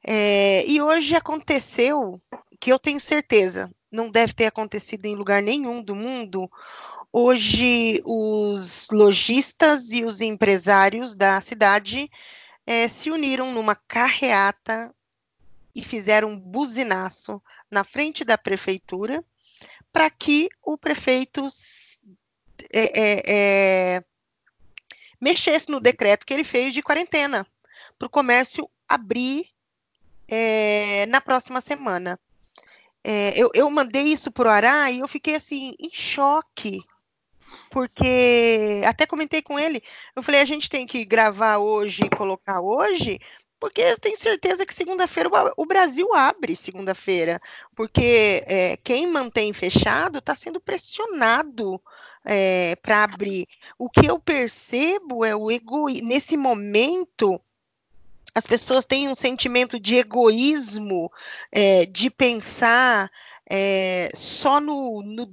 É, 0.04 0.64
e 0.66 0.82
hoje 0.82 1.14
aconteceu, 1.14 2.20
que 2.58 2.72
eu 2.72 2.78
tenho 2.78 3.00
certeza, 3.00 3.70
não 3.90 4.10
deve 4.10 4.32
ter 4.32 4.46
acontecido 4.46 5.06
em 5.06 5.14
lugar 5.14 5.42
nenhum 5.42 5.80
do 5.80 5.94
mundo. 5.94 6.50
Hoje, 7.12 8.02
os 8.04 8.88
lojistas 8.90 9.92
e 9.92 10.04
os 10.04 10.20
empresários 10.20 11.14
da 11.14 11.40
cidade 11.40 12.10
é, 12.66 12.88
se 12.88 13.10
uniram 13.10 13.52
numa 13.52 13.76
carreata 13.76 14.92
e 15.74 15.82
fizeram 15.84 16.30
um 16.30 16.38
buzinaço 16.38 17.40
na 17.70 17.84
frente 17.84 18.24
da 18.24 18.36
prefeitura 18.36 19.24
para 19.92 20.10
que 20.10 20.48
o 20.62 20.76
prefeito 20.76 21.48
é, 22.72 23.00
é, 23.00 23.22
é, 23.26 24.04
mexesse 25.20 25.70
no 25.70 25.80
decreto 25.80 26.26
que 26.26 26.34
ele 26.34 26.44
fez 26.44 26.72
de 26.72 26.82
quarentena 26.82 27.46
para 27.98 28.06
o 28.06 28.10
comércio 28.10 28.68
abrir 28.88 29.46
é, 30.26 31.06
na 31.06 31.20
próxima 31.20 31.60
semana. 31.60 32.18
É, 33.02 33.32
eu, 33.38 33.50
eu, 33.54 33.70
mandei 33.70 34.04
isso 34.04 34.30
para 34.30 34.48
o 34.48 34.52
Ará 34.52 34.90
e 34.90 35.00
eu 35.00 35.08
fiquei 35.08 35.34
assim 35.34 35.74
em 35.78 35.90
choque, 35.92 36.82
porque 37.70 38.82
até 38.86 39.06
comentei 39.06 39.40
com 39.40 39.58
ele. 39.58 39.82
Eu 40.14 40.22
falei: 40.22 40.40
a 40.40 40.44
gente 40.44 40.68
tem 40.68 40.86
que 40.86 41.04
gravar 41.04 41.58
hoje 41.58 42.02
e 42.04 42.16
colocar 42.16 42.60
hoje, 42.60 43.18
porque 43.60 43.80
eu 43.80 43.98
tenho 43.98 44.16
certeza 44.16 44.64
que 44.64 44.74
segunda-feira 44.74 45.28
o 45.56 45.66
Brasil 45.66 46.14
abre 46.14 46.54
segunda-feira, 46.54 47.40
porque 47.74 48.44
é, 48.46 48.76
quem 48.76 49.06
mantém 49.06 49.52
fechado 49.52 50.18
está 50.18 50.34
sendo 50.34 50.60
pressionado 50.60 51.80
é, 52.24 52.76
para 52.76 53.04
abrir. 53.04 53.46
O 53.78 53.90
que 53.90 54.06
eu 54.06 54.18
percebo 54.18 55.24
é 55.24 55.34
o 55.34 55.50
egoísmo. 55.50 56.08
Nesse 56.08 56.36
momento, 56.36 57.40
as 58.34 58.46
pessoas 58.46 58.84
têm 58.84 59.08
um 59.08 59.14
sentimento 59.14 59.80
de 59.80 59.96
egoísmo, 59.96 61.10
é, 61.50 61.86
de 61.86 62.10
pensar 62.10 63.10
é, 63.50 64.10
só 64.14 64.60
no, 64.60 65.02
no 65.02 65.26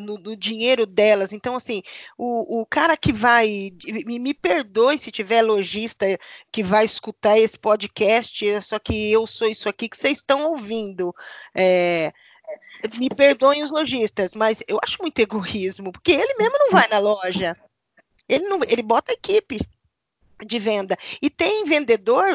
no, 0.00 0.18
no, 0.18 0.36
dinheiro 0.36 0.86
delas. 0.86 1.32
Então, 1.32 1.56
assim, 1.56 1.82
o, 2.16 2.60
o 2.60 2.66
cara 2.66 2.96
que 2.96 3.12
vai. 3.12 3.72
Me, 4.06 4.18
me 4.18 4.32
perdoe 4.32 4.98
se 4.98 5.10
tiver 5.10 5.42
lojista 5.42 6.06
que 6.52 6.62
vai 6.62 6.84
escutar 6.84 7.38
esse 7.38 7.58
podcast, 7.58 8.62
só 8.62 8.78
que 8.78 9.10
eu 9.10 9.26
sou 9.26 9.48
isso 9.48 9.68
aqui 9.68 9.88
que 9.88 9.96
vocês 9.96 10.18
estão 10.18 10.50
ouvindo. 10.50 11.12
É, 11.54 12.12
me 12.96 13.08
perdoem 13.08 13.64
os 13.64 13.72
lojistas, 13.72 14.34
mas 14.34 14.62
eu 14.68 14.78
acho 14.82 14.98
muito 15.00 15.18
egoísmo, 15.18 15.90
porque 15.90 16.12
ele 16.12 16.34
mesmo 16.38 16.56
não 16.58 16.70
vai 16.70 16.86
na 16.88 16.98
loja. 16.98 17.56
Ele, 18.28 18.48
não, 18.48 18.60
ele 18.68 18.82
bota 18.82 19.12
a 19.12 19.14
equipe 19.14 19.60
de 20.44 20.58
venda. 20.58 20.96
E 21.22 21.30
tem 21.30 21.64
vendedor, 21.64 22.26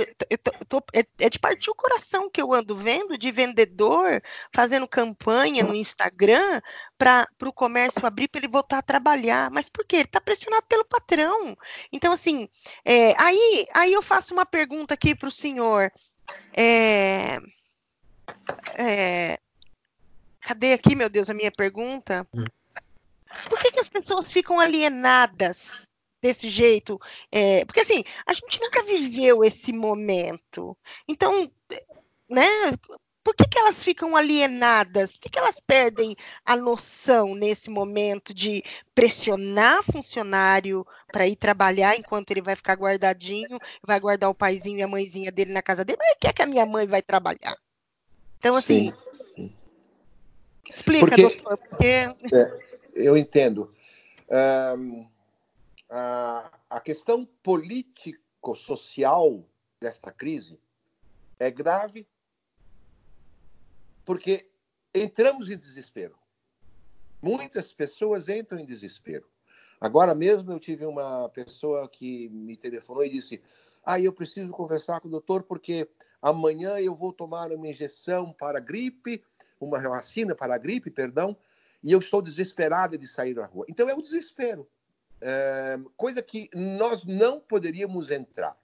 tô, 0.67 0.84
é, 0.93 1.05
é, 1.20 1.29
de 1.29 1.38
partir 1.38 1.70
o 1.70 1.75
coração 1.75 2.29
que 2.29 2.41
eu 2.41 2.53
ando 2.53 2.75
vendo 2.75 3.17
de 3.17 3.31
vendedor 3.31 4.22
fazendo 4.51 4.88
campanha 4.88 5.63
no 5.63 5.75
Instagram 5.75 6.62
para 6.98 7.27
o 7.43 7.53
comércio 7.53 8.05
abrir 8.05 8.27
para 8.27 8.39
ele 8.39 8.48
voltar 8.48 8.79
a 8.79 8.84
trabalhar. 8.84 9.51
Mas 9.51 9.70
por 9.70 9.86
quê? 9.86 9.98
Ele 9.98 10.03
está 10.03 10.20
pressionado 10.20 10.65
pelo 10.67 10.86
patrão. 10.86 11.55
Então, 11.91 12.12
assim, 12.12 12.50
é, 12.84 13.13
aí, 13.22 13.67
aí 13.74 13.93
eu 13.93 14.01
faço 14.01 14.34
uma 14.34 14.46
pergunta 14.46 14.93
aqui 14.93 15.13
para 15.13 15.27
o 15.27 15.31
senhor. 15.31 15.91
É, 16.55 17.39
é, 18.77 19.39
cadê 20.41 20.74
aqui, 20.74 20.96
meu 20.96 21.10
Deus, 21.10 21.29
a 21.29 21.34
minha 21.34 21.51
pergunta? 21.51 22.27
Hum. 22.34 22.46
Por 23.50 23.60
que, 23.60 23.72
que 23.72 23.79
as 23.79 23.89
pessoas 23.89 24.31
ficam 24.31 24.60
alienadas 24.60 25.90
desse 26.22 26.50
jeito. 26.50 27.00
É, 27.32 27.66
porque 27.66 27.82
assim, 27.82 28.04
a 28.25 28.34
gente 28.34 28.60
nunca 28.62 28.84
viveu 28.84 29.44
esse 29.44 29.74
momento. 29.74 30.78
Então, 31.08 31.32
né? 32.30 32.48
Por 33.24 33.36
que, 33.36 33.48
que 33.48 33.60
elas 33.60 33.84
ficam 33.84 34.16
alienadas? 34.16 35.12
Por 35.12 35.22
que, 35.22 35.30
que 35.30 35.38
elas 35.38 35.60
perdem 35.60 36.16
a 36.44 36.56
noção 36.58 37.36
nesse 37.36 37.70
momento 37.70 38.34
de 38.34 38.63
pressionar 38.96 39.84
funcionário 39.84 40.86
para 41.12 41.28
ir 41.28 41.36
trabalhar 41.36 41.96
enquanto 41.96 42.32
ele 42.32 42.42
vai 42.42 42.56
ficar 42.56 42.74
guardadinho, 42.74 43.60
vai 43.86 44.00
guardar 44.00 44.28
o 44.28 44.34
paizinho 44.34 44.80
e 44.80 44.82
a 44.82 44.88
mãezinha 44.88 45.32
dele 45.32 45.54
na 45.54 45.62
casa 45.62 45.86
dele, 45.86 46.00
mas 46.00 46.16
quer 46.20 46.34
que 46.34 46.42
a 46.42 46.48
minha 46.48 46.66
mãe 46.66 46.88
vai 46.88 47.04
trabalhar. 47.04 47.56
Então, 48.40 48.56
assim. 48.56 48.92
Sim. 49.36 49.54
Explica, 50.68 51.06
porque, 51.06 51.22
doutor, 51.22 51.58
porque. 51.58 51.86
É, 51.86 52.60
eu 52.96 53.16
entendo. 53.16 53.72
Um, 54.78 55.06
a, 55.91 56.51
a 56.69 56.79
questão 56.79 57.25
político-social 57.43 59.45
desta 59.79 60.10
crise 60.10 60.57
é 61.38 61.51
grave 61.51 62.07
porque 64.05 64.50
entramos 64.95 65.50
em 65.50 65.57
desespero. 65.57 66.15
Muitas 67.21 67.74
pessoas 67.74 68.29
entram 68.29 68.57
em 68.60 68.65
desespero. 68.65 69.27
Agora 69.81 70.15
mesmo 70.15 70.50
eu 70.51 70.60
tive 70.60 70.86
uma 70.86 71.27
pessoa 71.29 71.89
que 71.89 72.29
me 72.29 72.55
telefonou 72.55 73.03
e 73.03 73.10
disse: 73.10 73.41
Ah, 73.83 74.00
eu 74.00 74.13
preciso 74.13 74.50
conversar 74.51 75.01
com 75.01 75.10
o 75.10 75.12
doutor 75.12 75.43
porque 75.43 75.89
amanhã 76.21 76.79
eu 76.79 76.95
vou 76.95 77.12
tomar 77.12 77.51
uma 77.51 77.67
injeção 77.67 78.31
para 78.31 78.62
gripe, 78.62 79.21
uma 79.60 79.77
vacina 79.79 80.33
para 80.33 80.55
a 80.55 80.57
gripe, 80.57 80.89
perdão, 80.89 81.36
e 81.83 81.91
eu 81.91 82.00
estou 82.00 82.21
desesperada 82.21 82.98
de 82.98 83.07
sair 83.07 83.36
na 83.36 83.45
rua. 83.45 83.65
Então 83.67 83.89
é 83.89 83.93
um 83.93 84.01
desespero 84.01 84.65
coisa 85.96 86.22
que 86.22 86.50
nós 86.54 87.04
não 87.04 87.40
poderíamos 87.40 88.10
entrar. 88.10 88.58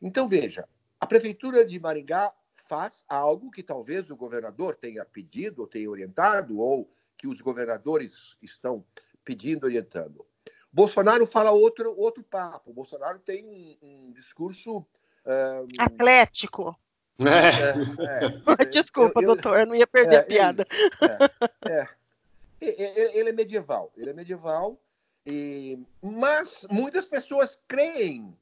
Então, 0.00 0.28
veja, 0.28 0.68
a 1.00 1.06
prefeitura 1.06 1.64
de 1.64 1.78
Maringá 1.80 2.32
faz 2.68 3.04
algo 3.08 3.50
que 3.50 3.62
talvez 3.62 4.10
o 4.10 4.16
governador 4.16 4.76
tenha 4.76 5.04
pedido 5.04 5.62
ou 5.62 5.68
tenha 5.68 5.90
orientado, 5.90 6.58
ou 6.58 6.90
que 7.16 7.26
os 7.26 7.40
governadores 7.40 8.36
estão 8.42 8.84
pedindo, 9.24 9.64
orientando. 9.64 10.26
Bolsonaro 10.72 11.26
fala 11.26 11.50
outro, 11.50 11.94
outro 11.96 12.24
papo. 12.24 12.72
Bolsonaro 12.72 13.18
tem 13.18 13.44
um, 13.44 13.76
um 13.82 14.12
discurso. 14.12 14.86
Um... 15.26 15.66
Atlético. 15.78 16.76
É, 17.22 18.62
é, 18.62 18.64
Desculpa, 18.64 19.20
eu, 19.20 19.28
eu, 19.28 19.34
doutor, 19.34 19.60
eu 19.60 19.66
não 19.66 19.76
ia 19.76 19.86
perder 19.86 20.14
é, 20.14 20.18
a 20.18 20.22
piada. 20.24 20.66
É, 21.68 21.70
é. 21.70 21.88
Ele 23.18 23.28
é 23.28 23.32
medieval. 23.32 23.92
Ele 23.96 24.10
é 24.10 24.12
medieval, 24.12 24.80
e... 25.26 25.78
mas 26.00 26.66
muitas 26.70 27.06
pessoas 27.06 27.58
creem. 27.68 28.36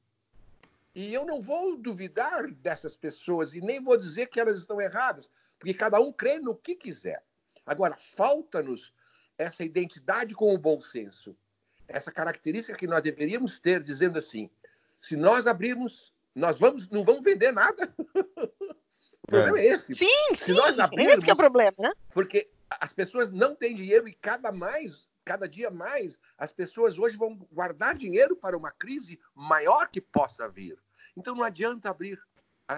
E 0.94 1.14
eu 1.14 1.25
não 1.25 1.40
vou 1.40 1.76
duvidar 1.76 2.50
dessas 2.50 2.96
pessoas 2.96 3.54
e 3.54 3.60
nem 3.60 3.80
vou 3.80 3.96
dizer 3.96 4.26
que 4.26 4.40
elas 4.40 4.58
estão 4.58 4.80
erradas, 4.80 5.30
porque 5.58 5.72
cada 5.72 6.00
um 6.00 6.12
crê 6.12 6.38
no 6.38 6.56
que 6.56 6.75
quiser. 6.75 7.22
Agora, 7.64 7.96
falta-nos 7.96 8.92
essa 9.38 9.62
identidade 9.62 10.34
com 10.34 10.52
o 10.52 10.58
bom 10.58 10.80
senso 10.80 11.37
essa 11.90 12.10
característica 12.10 12.78
que 12.78 12.87
nós 12.87 13.02
deveríamos 13.02 13.58
ter, 13.58 13.82
dizendo 13.82 14.18
assim: 14.18 14.49
se 15.00 15.16
nós 15.16 15.46
abrirmos, 15.46 16.12
nós 16.34 16.58
vamos, 16.58 16.88
não 16.88 17.04
vamos 17.04 17.22
vender 17.22 17.52
nada. 17.52 17.92
o 17.99 19.26
problema 19.26 19.58
é, 19.58 19.66
é 19.66 19.68
esse. 19.72 19.94
Sim, 19.94 20.34
se 20.34 20.44
sim. 20.46 20.52
Nós 20.52 20.78
abrirmos, 20.78 21.26
é 21.26 21.32
o 21.32 21.37
problema, 21.37 21.75
né? 21.78 21.92
Porque 22.10 22.49
as 22.68 22.92
pessoas 22.92 23.30
não 23.30 23.54
têm 23.54 23.75
dinheiro 23.75 24.08
e 24.08 24.14
cada 24.14 24.52
mais, 24.52 25.09
cada 25.24 25.48
dia 25.48 25.70
mais, 25.70 26.18
as 26.36 26.52
pessoas 26.52 26.98
hoje 26.98 27.16
vão 27.16 27.36
guardar 27.52 27.94
dinheiro 27.94 28.36
para 28.36 28.56
uma 28.56 28.70
crise 28.70 29.20
maior 29.34 29.88
que 29.88 30.00
possa 30.00 30.48
vir. 30.48 30.78
Então 31.16 31.34
não 31.34 31.44
adianta 31.44 31.90
abrir 31.90 32.20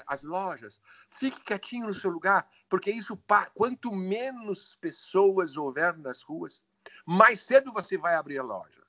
as 0.06 0.22
lojas. 0.22 0.80
Fique 1.08 1.40
quietinho 1.40 1.87
no 1.87 1.94
seu 1.94 2.11
lugar, 2.11 2.49
porque 2.68 2.90
isso, 2.90 3.18
quanto 3.54 3.92
menos 3.92 4.75
pessoas 4.76 5.56
houver 5.56 5.96
nas 5.99 6.22
ruas, 6.22 6.62
mais 7.04 7.40
cedo 7.40 7.72
você 7.72 7.99
vai 7.99 8.14
abrir 8.14 8.38
a 8.38 8.42
loja. 8.42 8.82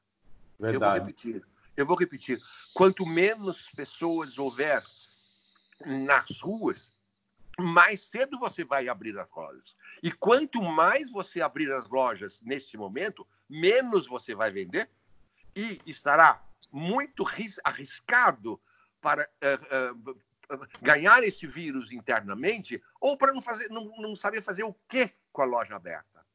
Verdade. 0.59 0.75
Eu 0.75 0.79
vou 0.79 0.93
repetir. 0.93 1.45
Eu 1.75 1.85
vou 1.85 1.97
repetir. 1.97 2.41
Quanto 2.73 3.05
menos 3.05 3.69
pessoas 3.71 4.37
houver 4.37 4.83
nas 5.85 6.39
ruas, 6.39 6.91
mais 7.59 8.01
cedo 8.01 8.39
você 8.39 8.63
vai 8.63 8.87
abrir 8.87 9.17
as 9.17 9.31
lojas. 9.31 9.77
E 10.01 10.11
quanto 10.11 10.61
mais 10.61 11.11
você 11.11 11.41
abrir 11.41 11.71
as 11.71 11.87
lojas 11.89 12.41
neste 12.41 12.77
momento, 12.77 13.27
menos 13.49 14.07
você 14.07 14.33
vai 14.33 14.51
vender 14.51 14.89
e 15.55 15.79
estará 15.85 16.43
muito 16.71 17.23
arriscado 17.63 18.59
para 18.99 19.29
uh, 19.43 20.09
uh, 20.55 20.67
ganhar 20.81 21.23
esse 21.23 21.45
vírus 21.45 21.91
internamente 21.91 22.81
ou 22.99 23.17
para 23.17 23.31
não, 23.31 23.41
fazer, 23.41 23.69
não, 23.69 23.85
não 23.97 24.15
saber 24.15 24.41
fazer 24.41 24.63
o 24.63 24.73
que 24.87 25.11
com 25.31 25.41
a 25.41 25.45
loja 25.45 25.75
aberta. 25.75 26.25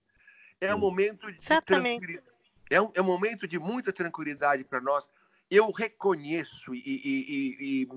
É 0.61 0.75
um 0.75 0.79
momento 0.79 1.31
de 1.33 1.39
tranquilidade 1.63 2.39
é 2.71 2.81
um, 2.81 2.91
é 2.95 3.01
um 3.01 3.05
momento 3.05 3.47
de 3.47 3.59
muita 3.59 3.93
tranquilidade 3.93 4.65
para 4.65 4.81
nós. 4.81 5.09
Eu 5.51 5.71
reconheço 5.71 6.75
e, 6.75 6.79
e, 6.79 7.83
e, 7.83 7.89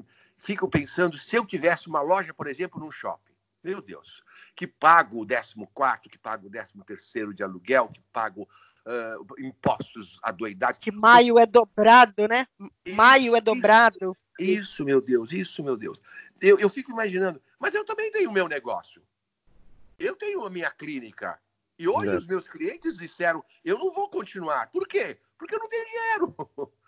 fico 0.42 0.68
pensando, 0.68 1.18
se 1.18 1.36
eu 1.36 1.46
tivesse 1.46 1.88
uma 1.88 2.02
loja, 2.02 2.34
por 2.34 2.48
exemplo, 2.48 2.80
num 2.80 2.92
shopping, 2.92 3.32
meu 3.64 3.80
Deus, 3.80 4.24
que 4.56 4.66
pago 4.66 5.22
o 5.22 5.28
14, 5.28 6.10
que 6.10 6.18
pago 6.18 6.48
o 6.48 6.84
13 6.84 7.34
de 7.34 7.44
aluguel, 7.44 7.90
que 7.90 8.02
pago 8.12 8.50
uh, 8.88 9.40
impostos 9.40 10.20
adoidados. 10.24 10.80
Que 10.80 10.92
maio 10.92 11.40
é 11.40 11.46
dobrado, 11.46 12.28
né? 12.28 12.48
Isso, 12.84 12.96
maio 12.96 13.36
é 13.36 13.42
dobrado. 13.42 14.18
Isso, 14.40 14.60
isso, 14.60 14.86
meu 14.86 15.00
Deus, 15.00 15.32
isso, 15.32 15.64
meu 15.64 15.78
Deus. 15.78 16.02
Eu, 16.42 16.58
eu 16.58 16.70
fico 16.70 16.92
imaginando, 16.92 17.40
mas 17.60 17.76
eu 17.76 17.86
também 17.86 18.10
tenho 18.10 18.32
o 18.32 18.34
meu 18.34 18.48
negócio. 18.48 19.04
Eu 20.00 20.16
tenho 20.16 20.44
a 20.44 20.50
minha 20.50 20.72
clínica. 20.72 21.40
E 21.78 21.88
hoje 21.88 22.14
é. 22.14 22.18
os 22.18 22.26
meus 22.26 22.48
clientes 22.48 22.98
disseram: 22.98 23.44
eu 23.64 23.78
não 23.78 23.92
vou 23.92 24.10
continuar. 24.10 24.72
Por 24.72 24.88
quê? 24.88 25.20
Porque 25.38 25.54
eu 25.54 25.60
não 25.60 25.70
tenho 25.70 25.86
dinheiro. 25.86 26.36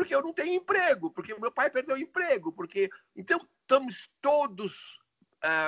Porque 0.00 0.14
eu 0.14 0.22
não 0.22 0.32
tenho 0.32 0.54
emprego, 0.54 1.10
porque 1.10 1.34
meu 1.38 1.52
pai 1.52 1.68
perdeu 1.68 1.94
o 1.94 1.98
emprego, 1.98 2.50
porque 2.50 2.90
então 3.14 3.38
estamos 3.60 4.10
todos 4.22 4.98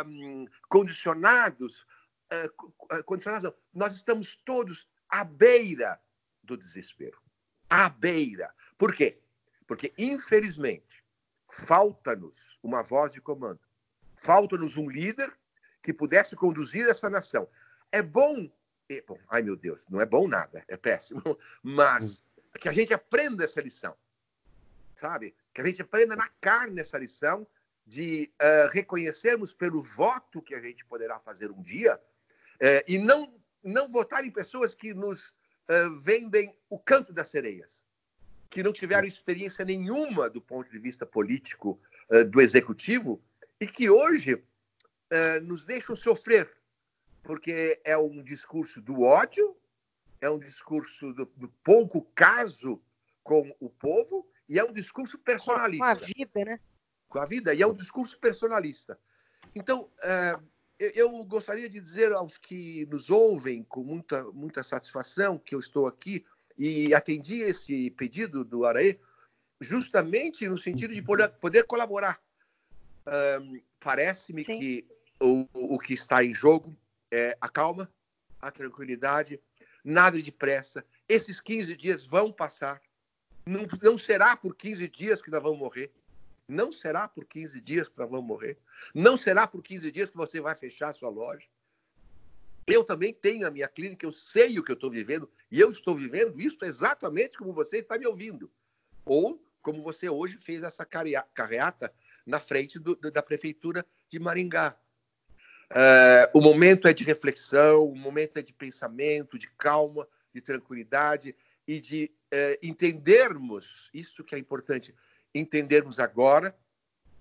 um, 0.07 0.47
condicionados, 0.71 1.87
uh, 2.33 3.05
condicionados 3.05 3.45
não. 3.45 3.55
nós 3.75 3.93
estamos 3.93 4.35
todos 4.35 4.89
à 5.07 5.23
beira 5.23 6.01
do 6.43 6.57
desespero, 6.57 7.21
à 7.69 7.91
beira. 7.91 8.55
Por 8.79 8.95
quê? 8.95 9.21
Porque 9.67 9.93
infelizmente 9.99 11.05
falta-nos 11.47 12.59
uma 12.63 12.83
voz 12.83 13.13
de 13.13 13.21
comando, 13.21 13.61
falta-nos 14.17 14.79
um 14.79 14.89
líder 14.89 15.31
que 15.83 15.93
pudesse 15.93 16.35
conduzir 16.35 16.89
essa 16.89 17.11
nação. 17.11 17.47
É 17.93 18.01
bom 18.01 18.51
bom, 19.07 19.19
ai 19.29 19.43
meu 19.43 19.57
Deus, 19.57 19.87
não 19.91 20.01
é 20.01 20.07
bom 20.07 20.27
nada, 20.27 20.65
é 20.69 20.77
péssimo, 20.79 21.23
mas 21.63 22.25
que 22.59 22.69
a 22.69 22.73
gente 22.73 22.93
aprenda 22.93 23.45
essa 23.45 23.61
lição, 23.61 23.97
sabe? 25.03 25.35
Que 25.53 25.61
a 25.61 25.67
gente 25.67 25.83
aprenda 25.83 26.15
na 26.15 26.29
carne 26.41 26.81
essa 26.81 26.97
lição 26.97 27.45
de 27.85 28.31
uh, 28.41 28.69
reconhecermos 28.71 29.53
pelo 29.53 29.83
voto 29.83 30.41
que 30.41 30.55
a 30.55 30.61
gente 30.61 30.85
poderá 30.85 31.19
fazer 31.19 31.51
um 31.51 31.61
dia 31.61 31.97
uh, 31.97 32.85
e 32.87 32.99
não, 32.99 33.35
não 33.65 33.89
votar 33.89 34.25
em 34.25 34.31
pessoas 34.31 34.77
que 34.77 34.95
nos 34.95 35.31
uh, 35.31 35.91
vendem 36.05 36.57
o 36.71 36.79
canto 36.79 37.13
das 37.13 37.27
sereias, 37.27 37.85
que 38.49 38.63
não 38.63 38.73
tiveram 38.73 39.09
experiência 39.09 39.65
nenhuma 39.65 40.31
do 40.31 40.41
ponto 40.41 40.71
de 40.71 40.79
vista 40.79 41.05
político 41.05 41.81
do 42.31 42.39
executivo 42.39 43.19
e 43.59 43.67
que 43.67 43.89
hoje 43.89 44.45
nos 45.43 45.65
deixam 45.65 45.97
sofrer 45.97 46.53
porque 47.23 47.81
é 47.83 47.97
um 47.97 48.23
discurso 48.23 48.83
do 48.83 49.01
ódio, 49.01 49.57
é 50.21 50.29
um 50.29 50.39
discurso 50.39 51.15
do, 51.15 51.25
do 51.35 51.49
pouco 51.65 52.03
caso 52.15 52.79
com 53.23 53.57
o 53.59 53.71
povo 53.71 54.29
e 54.53 54.59
é 54.59 54.65
um 54.65 54.73
discurso 54.73 55.19
personalista. 55.19 55.85
Com 55.85 55.91
a 55.91 55.95
vida, 55.95 56.45
né? 56.45 56.61
Com 57.09 57.19
a 57.19 57.25
vida, 57.25 57.55
e 57.55 57.63
é 57.63 57.67
um 57.67 57.73
discurso 57.73 58.19
personalista. 58.19 58.99
Então, 59.55 59.89
é, 60.03 60.37
eu 60.79 61.25
gostaria 61.25 61.71
de 61.71 61.81
dizer 61.81 62.13
aos 62.13 62.37
que 62.37 62.87
nos 62.91 63.09
ouvem 63.09 63.63
com 63.65 63.83
muita, 63.83 64.23
muita 64.25 64.63
satisfação 64.63 65.39
que 65.39 65.55
eu 65.55 65.59
estou 65.59 65.87
aqui 65.87 66.23
e 66.59 66.95
atendi 66.95 67.41
esse 67.41 67.91
pedido 67.93 68.45
do 68.45 68.67
Araê 68.67 68.99
justamente 69.59 70.47
no 70.47 70.59
sentido 70.59 70.93
de 70.93 71.01
poder, 71.01 71.31
poder 71.31 71.65
colaborar. 71.65 72.21
Um, 73.41 73.59
Parece-me 73.81 74.45
que 74.45 74.87
o, 75.19 75.49
o 75.55 75.79
que 75.79 75.95
está 75.95 76.23
em 76.23 76.35
jogo 76.35 76.77
é, 77.11 77.37
a 77.41 77.49
calma, 77.49 77.91
a 78.41 78.51
tranquilidade, 78.51 79.41
nada 79.83 80.21
de 80.21 80.31
pressa. 80.31 80.85
Esses 81.09 81.41
15 81.41 81.75
dias 81.75 82.05
vão 82.05 82.31
passar. 82.31 82.83
Não, 83.45 83.67
não 83.83 83.99
será 83.99 84.37
por 84.37 84.55
15 84.55 84.89
dias 84.89 85.21
que 85.21 85.31
nós 85.31 85.43
vamos 85.43 85.59
morrer. 85.59 85.93
Não 86.49 86.71
será 86.73 87.09
por 87.09 87.25
15 87.25 87.61
dias 87.61 87.89
que 87.89 87.99
nós 87.99 88.11
vamos 88.11 88.27
morrer. 88.27 88.59
Não 88.95 89.17
será 89.17 89.47
por 89.47 89.63
15 89.63 89.91
dias 89.91 90.11
que 90.11 90.17
você 90.17 90.41
vai 90.41 90.55
fechar 90.55 90.91
a 90.91 90.93
sua 90.93 91.09
loja. 91.09 91.49
Eu 92.67 92.85
também 92.85 93.13
tenho 93.13 93.47
a 93.47 93.51
minha 93.51 93.67
clínica, 93.67 94.07
eu 94.07 94.13
sei 94.13 94.59
o 94.59 94.63
que 94.63 94.71
eu 94.71 94.75
estou 94.75 94.91
vivendo, 94.91 95.29
e 95.51 95.59
eu 95.59 95.71
estou 95.71 95.95
vivendo 95.97 96.41
isso 96.41 96.65
exatamente 96.65 97.37
como 97.37 97.53
você 97.53 97.79
está 97.79 97.99
me 97.99 98.07
ouvindo. 98.07 98.51
Ou 99.05 99.45
como 99.61 99.83
você 99.83 100.09
hoje 100.09 100.37
fez 100.39 100.63
essa 100.63 100.85
carreata 100.85 101.93
na 102.27 102.39
frente 102.39 102.79
do, 102.79 102.95
da 102.97 103.23
prefeitura 103.23 103.85
de 104.09 104.19
Maringá. 104.19 104.77
Uh, 105.71 106.39
o 106.39 106.41
momento 106.41 106.87
é 106.87 106.93
de 106.93 107.03
reflexão, 107.03 107.85
o 107.85 107.97
momento 107.97 108.37
é 108.37 108.43
de 108.43 108.53
pensamento, 108.53 109.39
de 109.39 109.49
calma, 109.57 110.07
de 110.35 110.41
tranquilidade 110.41 111.35
e 111.67 111.81
de 111.81 112.11
uh, 112.33 112.59
entendermos 112.63 113.91
isso 113.93 114.25
que 114.25 114.35
é 114.35 114.39
importante, 114.39 114.95
entendermos 115.35 115.99
agora 116.01 116.57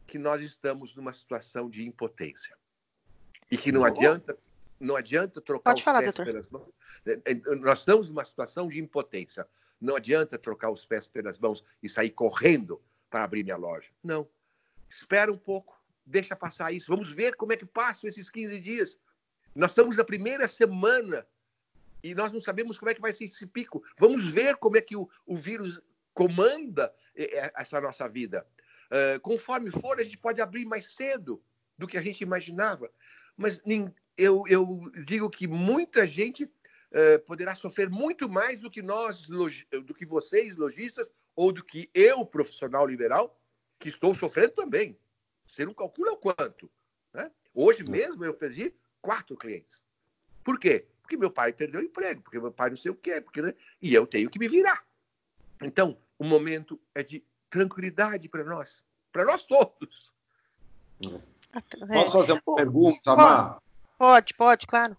que 0.07 0.17
nós 0.17 0.41
estamos 0.41 0.95
numa 0.95 1.13
situação 1.13 1.69
de 1.69 1.87
impotência 1.87 2.57
e 3.49 3.57
que 3.57 3.71
não 3.71 3.85
adianta 3.85 4.37
não 4.79 4.95
adianta 4.95 5.39
trocar 5.39 5.71
Pode 5.71 5.81
os 5.81 5.85
falar, 5.85 5.99
pés 5.99 6.15
doutor. 6.15 6.25
pelas 6.25 6.49
mãos. 6.49 6.73
É, 7.05 7.35
nós 7.57 7.79
estamos 7.79 8.09
numa 8.09 8.23
situação 8.23 8.67
de 8.67 8.79
impotência. 8.79 9.47
Não 9.79 9.95
adianta 9.95 10.39
trocar 10.39 10.71
os 10.71 10.83
pés 10.85 11.07
pelas 11.07 11.37
mãos 11.37 11.63
e 11.83 11.87
sair 11.87 12.09
correndo 12.09 12.81
para 13.07 13.23
abrir 13.23 13.43
minha 13.43 13.57
loja. 13.57 13.91
Não. 14.03 14.27
Espera 14.89 15.31
um 15.31 15.37
pouco 15.37 15.79
deixa 16.05 16.35
passar 16.35 16.71
isso. 16.71 16.87
Vamos 16.89 17.13
ver 17.13 17.35
como 17.35 17.53
é 17.53 17.57
que 17.57 17.65
passam 17.65 18.07
esses 18.07 18.29
15 18.29 18.59
dias. 18.59 18.99
Nós 19.55 19.71
estamos 19.71 19.97
na 19.97 20.03
primeira 20.03 20.47
semana 20.47 21.25
e 22.03 22.15
nós 22.15 22.31
não 22.31 22.39
sabemos 22.39 22.79
como 22.79 22.89
é 22.89 22.93
que 22.93 23.01
vai 23.01 23.13
ser 23.13 23.25
esse 23.25 23.45
pico. 23.45 23.83
Vamos 23.97 24.29
ver 24.29 24.55
como 24.57 24.77
é 24.77 24.81
que 24.81 24.95
o, 24.95 25.09
o 25.25 25.35
vírus 25.35 25.81
comanda 26.13 26.93
essa 27.55 27.79
nossa 27.79 28.07
vida. 28.07 28.45
Uh, 28.91 29.19
conforme 29.21 29.71
for, 29.71 29.99
a 29.99 30.03
gente 30.03 30.17
pode 30.17 30.41
abrir 30.41 30.65
mais 30.65 30.93
cedo 30.93 31.41
do 31.77 31.87
que 31.87 31.97
a 31.97 32.01
gente 32.01 32.21
imaginava. 32.21 32.91
Mas 33.37 33.61
eu, 34.17 34.43
eu 34.47 34.91
digo 35.05 35.29
que 35.29 35.47
muita 35.47 36.05
gente 36.05 36.43
uh, 36.43 37.19
poderá 37.25 37.55
sofrer 37.55 37.89
muito 37.89 38.27
mais 38.27 38.61
do 38.61 38.69
que 38.69 38.81
nós, 38.81 39.27
do 39.27 39.93
que 39.93 40.05
vocês, 40.05 40.57
lojistas, 40.57 41.09
ou 41.35 41.51
do 41.51 41.63
que 41.63 41.89
eu, 41.93 42.25
profissional 42.25 42.85
liberal, 42.85 43.39
que 43.79 43.89
estou 43.89 44.13
sofrendo 44.13 44.51
também 44.51 44.97
Você 45.47 45.65
não 45.65 45.73
calcula 45.73 46.11
o 46.11 46.17
quanto. 46.17 46.69
Né? 47.13 47.31
Hoje 47.53 47.83
mesmo 47.83 48.23
eu 48.23 48.33
perdi 48.33 48.73
quatro 49.01 49.35
clientes. 49.35 49.85
Por 50.43 50.59
quê? 50.59 50.87
Porque 51.11 51.17
meu 51.17 51.29
pai 51.29 51.51
perdeu 51.51 51.81
o 51.81 51.83
emprego, 51.83 52.21
porque 52.21 52.39
meu 52.39 52.53
pai 52.53 52.69
não 52.69 52.77
sei 52.77 52.89
o 52.89 52.95
quê, 52.95 53.19
porque, 53.19 53.41
né? 53.41 53.53
e 53.81 53.93
eu 53.93 54.07
tenho 54.07 54.29
que 54.29 54.39
me 54.39 54.47
virar. 54.47 54.81
Então, 55.61 55.97
o 56.17 56.23
momento 56.23 56.79
é 56.95 57.03
de 57.03 57.21
tranquilidade 57.49 58.29
para 58.29 58.45
nós, 58.45 58.85
para 59.11 59.25
nós 59.25 59.43
todos. 59.43 60.09
É. 61.05 61.21
Posso 61.93 62.13
fazer 62.13 62.41
uma 62.45 62.55
pergunta, 62.55 63.13
Mar? 63.13 63.61
Pode, 63.97 64.33
pode, 64.35 64.65
claro. 64.65 64.95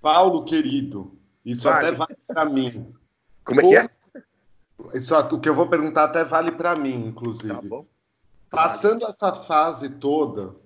Paulo, 0.00 0.42
querido, 0.46 1.20
isso 1.44 1.64
vale. 1.64 1.88
até 1.88 1.96
vale 1.98 2.16
para 2.26 2.46
mim. 2.46 2.94
Como 3.44 3.60
é 3.60 3.62
que 3.62 3.76
é? 3.76 3.90
Isso, 4.94 5.14
o 5.14 5.38
que 5.38 5.50
eu 5.50 5.54
vou 5.54 5.68
perguntar 5.68 6.04
até 6.04 6.24
vale 6.24 6.50
para 6.50 6.74
mim, 6.74 7.08
inclusive. 7.08 7.52
Tá 7.52 7.60
bom. 7.60 7.86
Passando 8.48 9.00
vale. 9.00 9.12
essa 9.12 9.34
fase 9.34 9.90
toda, 9.90 10.56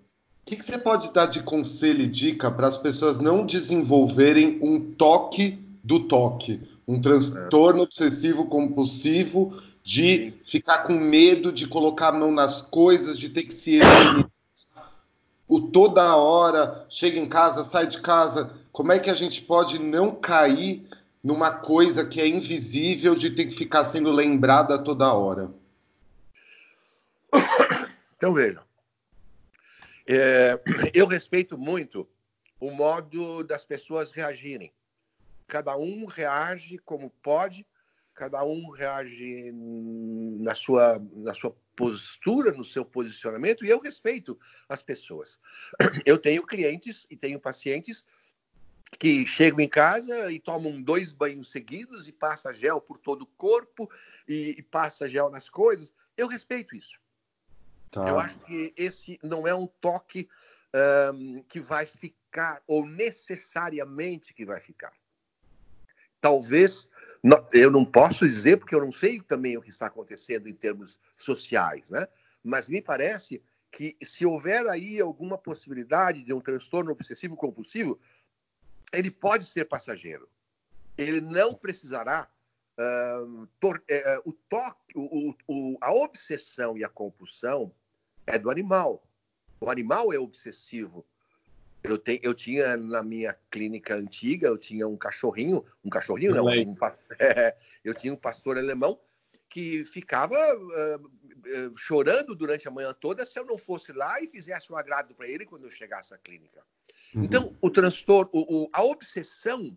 que, 0.46 0.56
que, 0.56 0.64
você 0.64 0.78
pode 0.78 1.12
dar 1.12 1.26
de 1.26 1.42
conselho 1.42 2.04
e 2.04 2.06
dica 2.06 2.50
para 2.50 2.68
as 2.68 2.78
pessoas 2.78 3.18
não 3.18 3.44
desenvolverem 3.44 4.60
um 4.62 4.80
toque 4.80 5.58
do 5.82 6.00
toque, 6.00 6.62
um 6.86 7.00
transtorno 7.00 7.80
é. 7.80 7.82
obsessivo 7.82 8.46
compulsivo 8.46 9.60
de 9.82 10.34
ficar 10.46 10.84
com 10.84 10.94
medo 10.94 11.52
de 11.52 11.66
colocar 11.66 12.08
a 12.08 12.12
mão 12.12 12.32
nas 12.32 12.62
coisas, 12.62 13.18
de 13.18 13.28
ter 13.28 13.42
que 13.42 13.54
se 13.54 13.80
o 15.48 15.60
toda 15.60 16.16
hora, 16.16 16.86
chega 16.88 17.18
em 17.18 17.26
casa, 17.26 17.62
sai 17.62 17.86
de 17.86 18.00
casa. 18.00 18.50
Como 18.72 18.92
é 18.92 18.98
que 18.98 19.10
a 19.10 19.14
gente 19.14 19.42
pode 19.42 19.78
não 19.78 20.12
cair 20.12 20.88
numa 21.22 21.50
coisa 21.50 22.04
que 22.04 22.20
é 22.20 22.26
invisível 22.26 23.14
de 23.14 23.30
ter 23.30 23.46
que 23.46 23.54
ficar 23.54 23.84
sendo 23.84 24.10
lembrada 24.10 24.78
toda 24.78 25.12
hora? 25.12 25.50
Então 28.16 28.32
veja, 28.32 28.65
é, 30.06 30.60
eu 30.94 31.06
respeito 31.06 31.58
muito 31.58 32.08
o 32.60 32.70
modo 32.70 33.42
das 33.44 33.64
pessoas 33.64 34.12
reagirem. 34.12 34.72
Cada 35.46 35.76
um 35.76 36.06
reage 36.06 36.78
como 36.78 37.10
pode, 37.22 37.66
cada 38.14 38.42
um 38.44 38.70
reage 38.70 39.52
na 39.52 40.54
sua, 40.54 40.98
na 41.12 41.34
sua 41.34 41.54
postura, 41.76 42.52
no 42.52 42.64
seu 42.64 42.84
posicionamento, 42.84 43.64
e 43.64 43.68
eu 43.68 43.78
respeito 43.78 44.38
as 44.68 44.82
pessoas. 44.82 45.38
Eu 46.06 46.18
tenho 46.18 46.42
clientes 46.42 47.06
e 47.10 47.16
tenho 47.16 47.38
pacientes 47.38 48.06
que 48.98 49.26
chegam 49.26 49.60
em 49.60 49.68
casa 49.68 50.32
e 50.32 50.38
tomam 50.38 50.80
dois 50.80 51.12
banhos 51.12 51.50
seguidos 51.50 52.08
e 52.08 52.12
passa 52.12 52.52
gel 52.52 52.80
por 52.80 52.98
todo 52.98 53.22
o 53.22 53.26
corpo 53.26 53.90
e, 54.26 54.54
e 54.58 54.62
passa 54.62 55.08
gel 55.08 55.28
nas 55.28 55.50
coisas. 55.50 55.92
Eu 56.16 56.28
respeito 56.28 56.74
isso. 56.74 56.98
Tá. 57.90 58.08
Eu 58.08 58.18
acho 58.18 58.38
que 58.40 58.72
esse 58.76 59.18
não 59.22 59.46
é 59.46 59.54
um 59.54 59.66
toque 59.66 60.28
um, 61.12 61.42
que 61.44 61.60
vai 61.60 61.86
ficar, 61.86 62.62
ou 62.66 62.86
necessariamente 62.86 64.34
que 64.34 64.44
vai 64.44 64.60
ficar. 64.60 64.92
Talvez 66.20 66.88
eu 67.52 67.70
não 67.70 67.84
posso 67.84 68.26
dizer, 68.26 68.58
porque 68.58 68.74
eu 68.74 68.80
não 68.80 68.92
sei 68.92 69.20
também 69.20 69.56
o 69.56 69.62
que 69.62 69.70
está 69.70 69.86
acontecendo 69.86 70.48
em 70.48 70.54
termos 70.54 70.98
sociais, 71.16 71.90
né? 71.90 72.06
mas 72.46 72.68
me 72.68 72.80
parece 72.80 73.42
que 73.72 73.96
se 74.00 74.24
houver 74.24 74.66
aí 74.68 75.00
alguma 75.00 75.36
possibilidade 75.36 76.22
de 76.22 76.32
um 76.32 76.40
transtorno 76.40 76.92
obsessivo 76.92 77.36
compulsivo, 77.36 78.00
ele 78.92 79.10
pode 79.10 79.44
ser 79.44 79.66
passageiro. 79.66 80.28
Ele 80.96 81.20
não 81.20 81.54
precisará 81.54 82.30
uh, 82.78 83.42
uh, 83.42 83.48
o 84.24 84.32
toque, 84.48 84.92
o, 84.94 85.34
o, 85.46 85.78
a 85.80 85.92
obsessão 85.92 86.76
e 86.76 86.84
a 86.84 86.88
compulsão 86.88 87.72
é 88.26 88.38
do 88.38 88.50
animal. 88.50 89.02
O 89.60 89.70
animal 89.70 90.12
é 90.12 90.18
obsessivo 90.18 91.04
eu, 91.86 91.98
te, 91.98 92.20
eu 92.22 92.34
tinha 92.34 92.76
na 92.76 93.02
minha 93.02 93.36
clínica 93.50 93.94
antiga, 93.94 94.48
eu 94.48 94.58
tinha 94.58 94.86
um 94.86 94.96
cachorrinho, 94.96 95.64
um 95.84 95.88
cachorrinho 95.88 96.34
não, 96.34 96.46
um, 96.46 96.74
é, 97.18 97.56
eu 97.84 97.94
tinha 97.94 98.12
um 98.12 98.16
pastor 98.16 98.58
alemão 98.58 98.98
que 99.48 99.84
ficava 99.84 100.34
uh, 100.34 101.06
uh, 101.06 101.76
chorando 101.76 102.34
durante 102.34 102.66
a 102.66 102.70
manhã 102.70 102.92
toda 102.92 103.24
se 103.24 103.38
eu 103.38 103.44
não 103.44 103.56
fosse 103.56 103.92
lá 103.92 104.20
e 104.20 104.26
fizesse 104.26 104.72
um 104.72 104.76
agrado 104.76 105.14
para 105.14 105.28
ele 105.28 105.46
quando 105.46 105.64
eu 105.64 105.70
chegasse 105.70 106.12
à 106.12 106.18
clínica. 106.18 106.62
Uhum. 107.14 107.24
Então, 107.24 107.56
o 107.60 107.70
transtorno, 107.70 108.30
o, 108.32 108.68
a 108.72 108.82
obsessão 108.82 109.76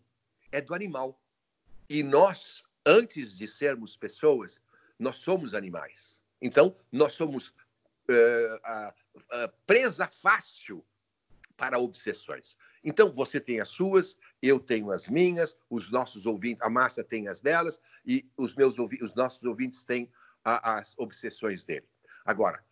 é 0.52 0.60
do 0.60 0.74
animal. 0.74 1.20
E 1.88 2.04
nós, 2.04 2.64
antes 2.90 3.38
de 3.38 3.48
sermos 3.48 3.96
pessoas, 3.96 4.60
nós 4.98 5.18
somos 5.18 5.54
animais. 5.54 6.20
Então, 6.42 6.76
nós 6.92 7.14
somos 7.14 7.50
uh, 7.50 9.54
presa 9.68 10.08
fácil 10.08 10.84
para 11.56 11.78
obsessões. 11.78 12.58
Então, 12.84 13.12
você 13.12 13.40
tem 13.40 13.60
as 13.60 13.70
suas, 13.70 14.18
eu 14.42 14.60
tenho 14.60 14.92
as 14.92 15.08
minhas, 15.08 15.56
os 15.70 15.92
nossos 15.92 16.26
ouvintes, 16.26 16.64
a 16.64 16.70
Márcia 16.70 17.04
tem 17.04 17.28
as 17.28 17.42
delas, 17.42 17.80
e 18.06 18.28
os, 18.36 18.56
meus, 18.56 18.78
os 18.80 19.14
nossos 19.14 19.44
ouvintes 19.44 19.84
têm 19.84 20.12
a, 20.44 20.78
as 20.78 20.96
obsessões 20.98 21.66
dele. 21.66 21.88
Agora, 22.26 22.64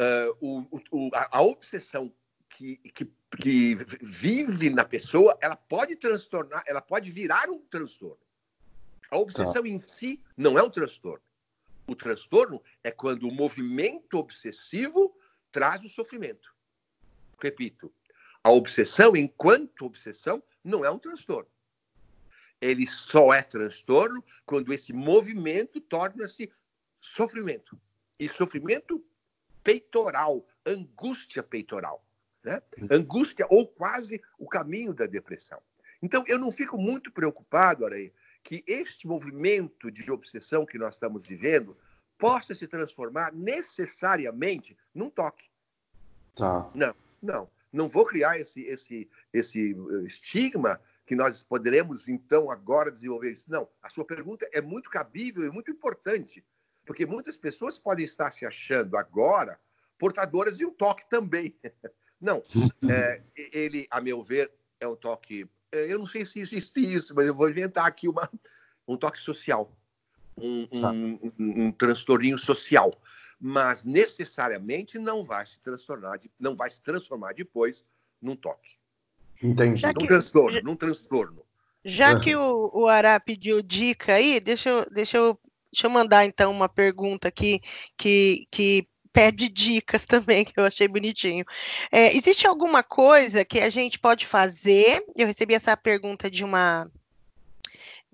uh, 0.00 0.36
o, 0.40 0.80
o, 0.90 1.10
a, 1.12 1.42
obsessão 1.42 2.10
que, 2.48 2.76
que, 2.76 3.12
que 3.38 3.74
vive 4.00 4.70
na 4.70 4.84
pessoa, 4.84 5.36
ela 5.42 5.56
pode 5.56 5.96
transtornar, 5.96 6.62
ela 6.66 6.80
pode 6.80 7.10
virar 7.10 7.50
um 7.50 7.58
transtorno. 7.58 8.29
A 9.10 9.18
obsessão 9.18 9.62
tá. 9.62 9.68
em 9.68 9.78
si 9.78 10.22
não 10.36 10.58
é 10.58 10.62
um 10.62 10.70
transtorno. 10.70 11.24
O 11.86 11.96
transtorno 11.96 12.62
é 12.84 12.90
quando 12.90 13.26
o 13.28 13.32
movimento 13.32 14.18
obsessivo 14.18 15.14
traz 15.50 15.82
o 15.82 15.88
sofrimento. 15.88 16.54
Repito, 17.42 17.92
a 18.44 18.50
obsessão, 18.50 19.16
enquanto 19.16 19.84
obsessão, 19.84 20.42
não 20.62 20.84
é 20.84 20.90
um 20.90 20.98
transtorno. 20.98 21.50
Ele 22.60 22.86
só 22.86 23.32
é 23.32 23.42
transtorno 23.42 24.22
quando 24.46 24.72
esse 24.72 24.92
movimento 24.92 25.80
torna-se 25.80 26.52
sofrimento. 27.00 27.80
E 28.18 28.28
sofrimento 28.28 29.04
peitoral, 29.64 30.46
angústia 30.64 31.42
peitoral. 31.42 32.04
Né? 32.44 32.62
Angústia 32.90 33.46
ou 33.50 33.66
quase 33.66 34.22
o 34.38 34.46
caminho 34.46 34.94
da 34.94 35.06
depressão. 35.06 35.60
Então, 36.02 36.24
eu 36.26 36.38
não 36.38 36.50
fico 36.50 36.78
muito 36.78 37.10
preocupado, 37.10 37.84
Araí, 37.84 38.12
que 38.42 38.64
este 38.66 39.06
movimento 39.06 39.90
de 39.90 40.10
obsessão 40.10 40.66
que 40.66 40.78
nós 40.78 40.94
estamos 40.94 41.26
vivendo 41.26 41.76
possa 42.18 42.54
se 42.54 42.66
transformar 42.66 43.32
necessariamente 43.32 44.76
num 44.94 45.10
toque. 45.10 45.48
Tá. 46.34 46.70
Não, 46.74 46.94
não 47.22 47.50
não 47.72 47.88
vou 47.88 48.04
criar 48.04 48.38
esse, 48.38 48.62
esse, 48.62 49.08
esse 49.32 49.72
eh, 49.72 50.04
estigma 50.04 50.80
que 51.06 51.14
nós 51.14 51.42
poderemos, 51.42 52.08
então, 52.08 52.50
agora 52.50 52.90
desenvolver 52.90 53.32
isso. 53.32 53.50
Não, 53.50 53.68
a 53.82 53.88
sua 53.88 54.04
pergunta 54.04 54.48
é 54.52 54.60
muito 54.60 54.90
cabível 54.90 55.44
e 55.44 55.50
muito 55.50 55.70
importante, 55.70 56.44
porque 56.84 57.06
muitas 57.06 57.36
pessoas 57.36 57.78
podem 57.78 58.04
estar 58.04 58.30
se 58.30 58.46
achando 58.46 58.96
agora 58.96 59.58
portadoras 59.98 60.58
de 60.58 60.66
um 60.66 60.72
toque 60.72 61.08
também. 61.08 61.56
Não, 62.20 62.42
é, 62.90 63.22
ele, 63.34 63.86
a 63.90 64.00
meu 64.00 64.22
ver, 64.22 64.52
é 64.78 64.86
um 64.86 64.96
toque. 64.96 65.48
Eh, 65.72 65.92
eu 65.92 65.98
não 65.98 66.06
sei 66.06 66.24
se 66.24 66.40
existe 66.40 66.80
isso, 66.80 67.14
mas 67.14 67.26
eu 67.26 67.34
vou 67.34 67.48
inventar 67.48 67.86
aqui 67.86 68.08
uma, 68.08 68.28
um 68.86 68.96
toque 68.96 69.20
social, 69.20 69.70
um, 70.36 70.66
tá. 70.66 70.90
um, 70.90 71.32
um, 71.38 71.64
um 71.66 71.72
transtorninho 71.72 72.38
social 72.38 72.90
mas 73.40 73.84
necessariamente 73.84 74.98
não 74.98 75.22
vai 75.22 75.46
se 75.46 75.58
transformar, 75.60 76.20
não 76.38 76.54
vai 76.54 76.68
se 76.68 76.82
transformar 76.82 77.32
depois 77.32 77.86
num 78.20 78.36
toque. 78.36 78.76
Entendi. 79.42 79.82
Num 79.86 80.06
transtorno, 80.06 80.56
já, 80.58 80.62
num 80.62 80.76
transtorno. 80.76 81.42
Já 81.82 82.20
que 82.20 82.36
o, 82.36 82.70
o 82.74 82.86
Ará 82.86 83.18
pediu 83.18 83.62
dica 83.62 84.14
aí, 84.14 84.38
deixa 84.38 84.68
eu, 84.68 84.86
deixa 84.90 85.16
eu, 85.16 85.40
deixa 85.72 85.86
eu 85.86 85.90
mandar 85.90 86.26
então 86.26 86.50
uma 86.50 86.68
pergunta 86.68 87.28
aqui 87.28 87.62
que, 87.96 88.46
que 88.50 88.86
pede 89.12 89.48
dicas 89.48 90.06
também, 90.06 90.44
que 90.44 90.52
eu 90.56 90.64
achei 90.64 90.88
bonitinho. 90.88 91.44
É, 91.90 92.14
existe 92.16 92.46
alguma 92.46 92.82
coisa 92.82 93.44
que 93.44 93.60
a 93.60 93.70
gente 93.70 93.98
pode 93.98 94.26
fazer? 94.26 95.04
Eu 95.16 95.26
recebi 95.26 95.54
essa 95.54 95.76
pergunta 95.76 96.30
de 96.30 96.44
uma 96.44 96.90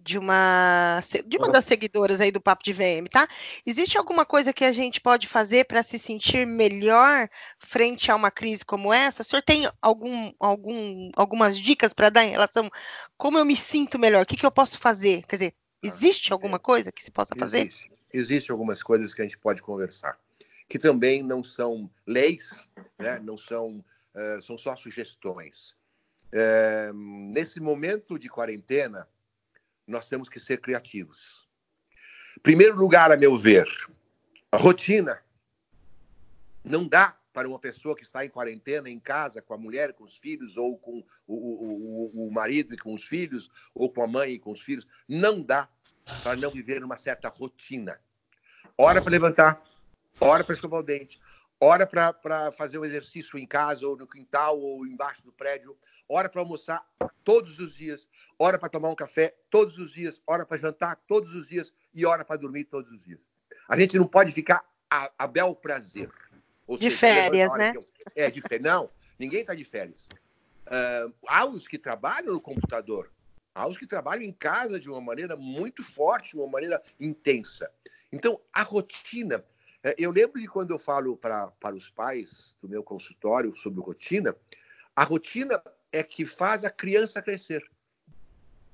de 0.07 0.19
uma 0.19 1.01
de 1.27 1.37
uma 1.37 1.51
das 1.51 1.65
seguidoras 1.65 2.21
aí 2.21 2.31
do 2.31 2.41
Papo 2.41 2.63
de 2.63 2.73
VM, 2.73 3.09
tá? 3.11 3.27
Existe 3.67 3.99
alguma 3.99 4.25
coisa 4.25 4.53
que 4.53 4.65
a 4.65 4.71
gente 4.71 5.01
pode 5.01 5.27
fazer 5.27 5.65
para 5.65 5.83
se 5.83 5.99
sentir 5.99 6.47
melhor 6.47 7.29
frente 7.59 8.09
a 8.11 8.15
uma 8.15 8.31
crise 8.31 8.65
como 8.65 8.93
essa? 8.93 9.23
O 9.23 9.25
senhor 9.25 9.43
tem 9.43 9.69
algum, 9.83 10.33
algum, 10.39 11.11
algumas 11.17 11.59
dicas 11.59 11.93
para 11.93 12.09
dar 12.09 12.25
em 12.25 12.31
relação 12.31 12.67
a 12.67 12.71
como 13.17 13.37
eu 13.37 13.45
me 13.45 13.57
sinto 13.57 13.99
melhor? 13.99 14.23
O 14.23 14.27
que, 14.27 14.37
que 14.37 14.47
eu 14.47 14.51
posso 14.53 14.79
fazer? 14.79 15.25
Quer 15.27 15.37
dizer, 15.37 15.55
ah, 15.57 15.87
existe 15.87 16.33
alguma 16.33 16.61
coisa 16.61 16.93
que 16.93 17.03
se 17.03 17.11
possa 17.11 17.35
fazer? 17.37 17.67
Existe. 17.67 17.91
Existe 18.13 18.53
algumas 18.53 18.83
coisas 18.83 19.13
que 19.13 19.21
a 19.21 19.25
gente 19.25 19.37
pode 19.37 19.61
conversar, 19.61 20.17
que 20.69 20.79
também 20.79 21.23
não 21.23 21.43
são 21.43 21.91
leis, 22.07 22.69
né? 22.99 23.19
não 23.19 23.37
são, 23.37 23.85
uh, 24.15 24.43
são 24.43 24.59
só 24.59 24.75
sugestões. 24.75 25.77
Uh, 26.33 26.93
nesse 27.33 27.61
momento 27.61 28.19
de 28.19 28.29
quarentena, 28.29 29.09
nós 29.87 30.09
temos 30.09 30.29
que 30.29 30.41
ser 30.41 30.61
criativos. 30.61 31.49
Primeiro 32.43 32.77
lugar, 32.77 33.13
a 33.13 33.17
meu 33.17 33.39
ver, 33.39 33.67
a 34.51 34.57
rotina. 34.57 35.23
Não 36.65 36.87
dá 36.87 37.17
para 37.33 37.47
uma 37.47 37.59
pessoa 37.59 37.95
que 37.95 38.03
está 38.03 38.25
em 38.25 38.31
quarentena, 38.31 38.89
em 38.89 38.99
casa, 38.99 39.41
com 39.43 39.55
a 39.55 39.59
mulher, 39.59 39.93
com 39.93 40.05
os 40.05 40.17
filhos, 40.17 40.57
ou 40.57 40.77
com 40.79 41.05
o, 41.27 42.07
o, 42.17 42.27
o 42.27 42.33
marido 42.33 42.75
e 42.75 42.79
com 42.79 42.95
os 42.95 43.05
filhos, 43.05 43.51
ou 43.75 43.93
com 43.93 44.03
a 44.03 44.07
mãe 44.07 44.33
e 44.33 44.39
com 44.39 44.51
os 44.51 44.63
filhos. 44.63 44.87
Não 45.07 45.43
dá 45.43 45.69
para 46.23 46.37
não 46.37 46.51
viver 46.51 46.83
uma 46.83 46.97
certa 46.97 47.29
rotina. 47.29 48.01
Hora 48.77 49.01
para 49.01 49.11
levantar, 49.11 49.63
hora 50.21 50.45
para 50.45 50.55
escovar 50.55 50.81
o 50.81 50.83
dente, 50.83 51.21
hora 51.61 51.87
para 51.87 52.53
fazer 52.53 52.79
um 52.79 52.85
exercício 52.85 53.39
em 53.39 53.47
casa, 53.47 53.87
ou 53.87 53.97
no 53.97 54.07
quintal, 54.07 54.59
ou 54.61 54.87
embaixo 54.87 55.25
do 55.25 55.33
prédio, 55.33 55.77
hora 56.09 56.29
para 56.29 56.41
almoçar 56.41 56.85
todos 57.25 57.59
os 57.59 57.75
dias, 57.75 58.09
hora 58.39 58.59
para 58.59 58.69
tomar 58.69 58.91
um 58.91 58.95
café 58.95 59.35
todos 59.51 59.79
os 59.79 59.93
dias, 59.93 60.21
hora 60.27 60.47
para 60.47 60.57
jantar 60.57 60.97
todos 61.07 61.35
os 61.35 61.49
dias 61.49 61.73
e 61.95 62.07
hora 62.07 62.25
para 62.25 62.37
dormir 62.37 62.65
todos 62.65 62.91
os 62.91 63.05
dias. 63.05 63.21
A 63.69 63.79
gente 63.79 63.99
não 63.99 64.07
pode 64.07 64.31
ficar 64.33 64.65
a, 64.91 65.11
a 65.19 65.27
bel 65.27 65.55
prazer. 65.55 66.11
Ou 66.67 66.77
de 66.77 66.85
seja, 66.85 66.99
férias, 66.99 67.53
né? 67.55 67.73
Eu, 67.75 67.85
é, 68.15 68.31
de 68.31 68.41
férias. 68.41 68.63
Não, 68.63 68.91
ninguém 69.19 69.41
está 69.41 69.55
de 69.55 69.65
férias. 69.65 70.09
Uh, 70.67 71.13
há 71.27 71.47
os 71.47 71.69
que 71.69 71.79
trabalham 71.79 72.35
no 72.35 72.41
computador, 72.41 73.11
há 73.55 73.67
os 73.67 73.79
que 73.79 73.87
trabalham 73.87 74.25
em 74.25 74.33
casa 74.33 74.81
de 74.81 74.89
uma 74.91 75.01
maneira 75.01 75.37
muito 75.37 75.85
forte, 75.85 76.33
de 76.33 76.37
uma 76.39 76.49
maneira 76.49 76.83
intensa. 76.99 77.71
Então, 78.13 78.41
a 78.53 78.63
rotina. 78.63 79.45
Eh, 79.87 79.95
eu 79.99 80.11
lembro 80.11 80.41
de 80.41 80.49
quando 80.49 80.73
eu 80.73 80.79
falo 80.81 81.17
pra, 81.17 81.47
para 81.61 81.77
os 81.77 81.89
pais 81.89 82.57
do 82.61 82.69
meu 82.69 82.83
consultório 82.83 83.55
sobre 83.55 83.81
rotina, 83.81 84.35
a 84.97 85.05
rotina 85.05 85.63
é 85.93 86.03
que 86.03 86.27
faz 86.27 86.65
a 86.65 86.71
criança 86.71 87.23
crescer. 87.23 87.65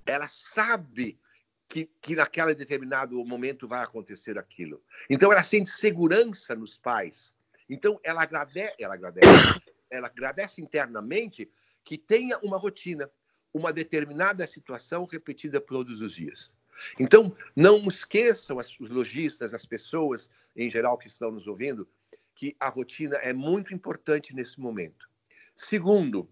Ela 0.07 0.27
sabe 0.27 1.21
que, 1.69 1.91
que 2.01 2.17
naquele 2.17 2.55
determinado 2.55 3.23
momento 3.27 3.69
vai 3.69 3.85
acontecer 3.85 4.39
aquilo. 4.39 4.83
Então, 5.11 5.31
ela 5.31 5.43
sente 5.43 5.69
segurança 5.69 6.55
nos 6.55 6.79
pais. 6.79 7.35
Então, 7.69 8.01
ela 8.03 8.23
agradece, 8.23 8.75
ela 8.79 8.95
agradece, 8.95 9.61
ela 9.91 10.07
agradece 10.07 10.63
internamente 10.63 11.51
que 11.85 11.99
tenha 11.99 12.39
uma 12.39 12.57
rotina, 12.57 13.11
uma 13.53 13.71
determinada 13.71 14.47
situação 14.47 15.05
repetida 15.05 15.61
todos 15.61 16.01
os 16.01 16.15
dias. 16.15 16.55
Então, 16.99 17.35
não 17.55 17.85
esqueçam 17.87 18.59
os 18.59 18.91
lojistas, 18.91 19.55
as 19.55 19.67
pessoas 19.67 20.31
em 20.57 20.71
geral 20.71 20.99
que 20.99 21.09
estão 21.09 21.31
nos 21.31 21.47
ouvindo, 21.47 21.89
que 22.35 22.57
a 22.59 22.69
rotina 22.69 23.17
é 23.17 23.33
muito 23.33 23.75
importante 23.75 24.35
nesse 24.35 24.61
momento. 24.61 25.09
Segundo, 25.55 26.29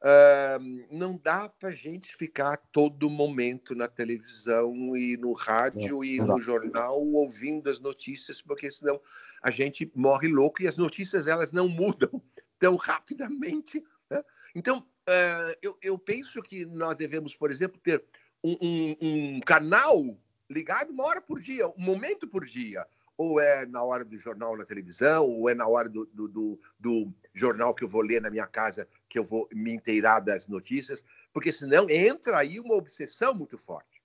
Uh, 0.00 0.86
não 0.92 1.18
dá 1.20 1.48
para 1.48 1.70
a 1.70 1.72
gente 1.72 2.14
ficar 2.14 2.56
todo 2.70 3.10
momento 3.10 3.74
na 3.74 3.88
televisão 3.88 4.96
e 4.96 5.16
no 5.16 5.32
rádio 5.32 6.04
e 6.04 6.20
no 6.20 6.40
jornal 6.40 7.04
ouvindo 7.04 7.68
as 7.68 7.80
notícias, 7.80 8.40
porque 8.40 8.70
senão 8.70 9.00
a 9.42 9.50
gente 9.50 9.90
morre 9.96 10.28
louco 10.28 10.62
e 10.62 10.68
as 10.68 10.76
notícias 10.76 11.26
elas 11.26 11.50
não 11.50 11.68
mudam 11.68 12.22
tão 12.60 12.76
rapidamente. 12.76 13.82
Né? 14.08 14.22
Então, 14.54 14.78
uh, 14.78 15.56
eu, 15.60 15.76
eu, 15.82 15.98
penso 15.98 16.40
que 16.42 16.64
nós 16.64 16.94
devemos, 16.94 17.34
por 17.34 17.50
exemplo, 17.50 17.80
ter 17.82 18.04
um, 18.42 18.96
um, 19.00 19.40
canal 19.40 20.16
ligado 20.48 20.90
uma 20.90 21.04
hora 21.04 21.20
por 21.20 21.40
dia, 21.40 21.68
um 21.68 21.74
momento 21.78 22.26
por 22.26 22.44
dia 22.44 22.86
ou 23.18 23.40
é 23.40 23.66
na 23.66 23.82
hora 23.82 24.04
do 24.04 24.16
jornal 24.16 24.56
na 24.56 24.64
televisão, 24.64 25.26
ou 25.26 25.50
é 25.50 25.54
na 25.54 25.66
hora 25.66 25.88
do, 25.88 26.06
do, 26.06 26.28
do, 26.28 26.60
do, 26.78 27.12
jornal 27.34 27.74
que 27.74 27.82
eu 27.82 27.88
vou 27.88 28.00
ler 28.00 28.22
na 28.22 28.30
minha 28.30 28.46
casa, 28.46 28.88
que 29.08 29.18
eu 29.18 29.24
vou 29.24 29.48
me 29.52 29.72
inteirar 29.72 30.20
das 30.20 30.46
notícias, 30.46 31.04
porque 31.32 31.50
senão 31.50 31.90
entra 31.90 32.38
aí 32.38 32.60
uma 32.60 32.74
obsessão 32.74 33.34
muito 33.34 33.58
forte. 33.58 34.00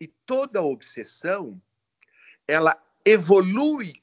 E 0.00 0.08
toda 0.08 0.60
obsessão, 0.60 1.60
ela 2.48 2.76
evolui 3.04 3.94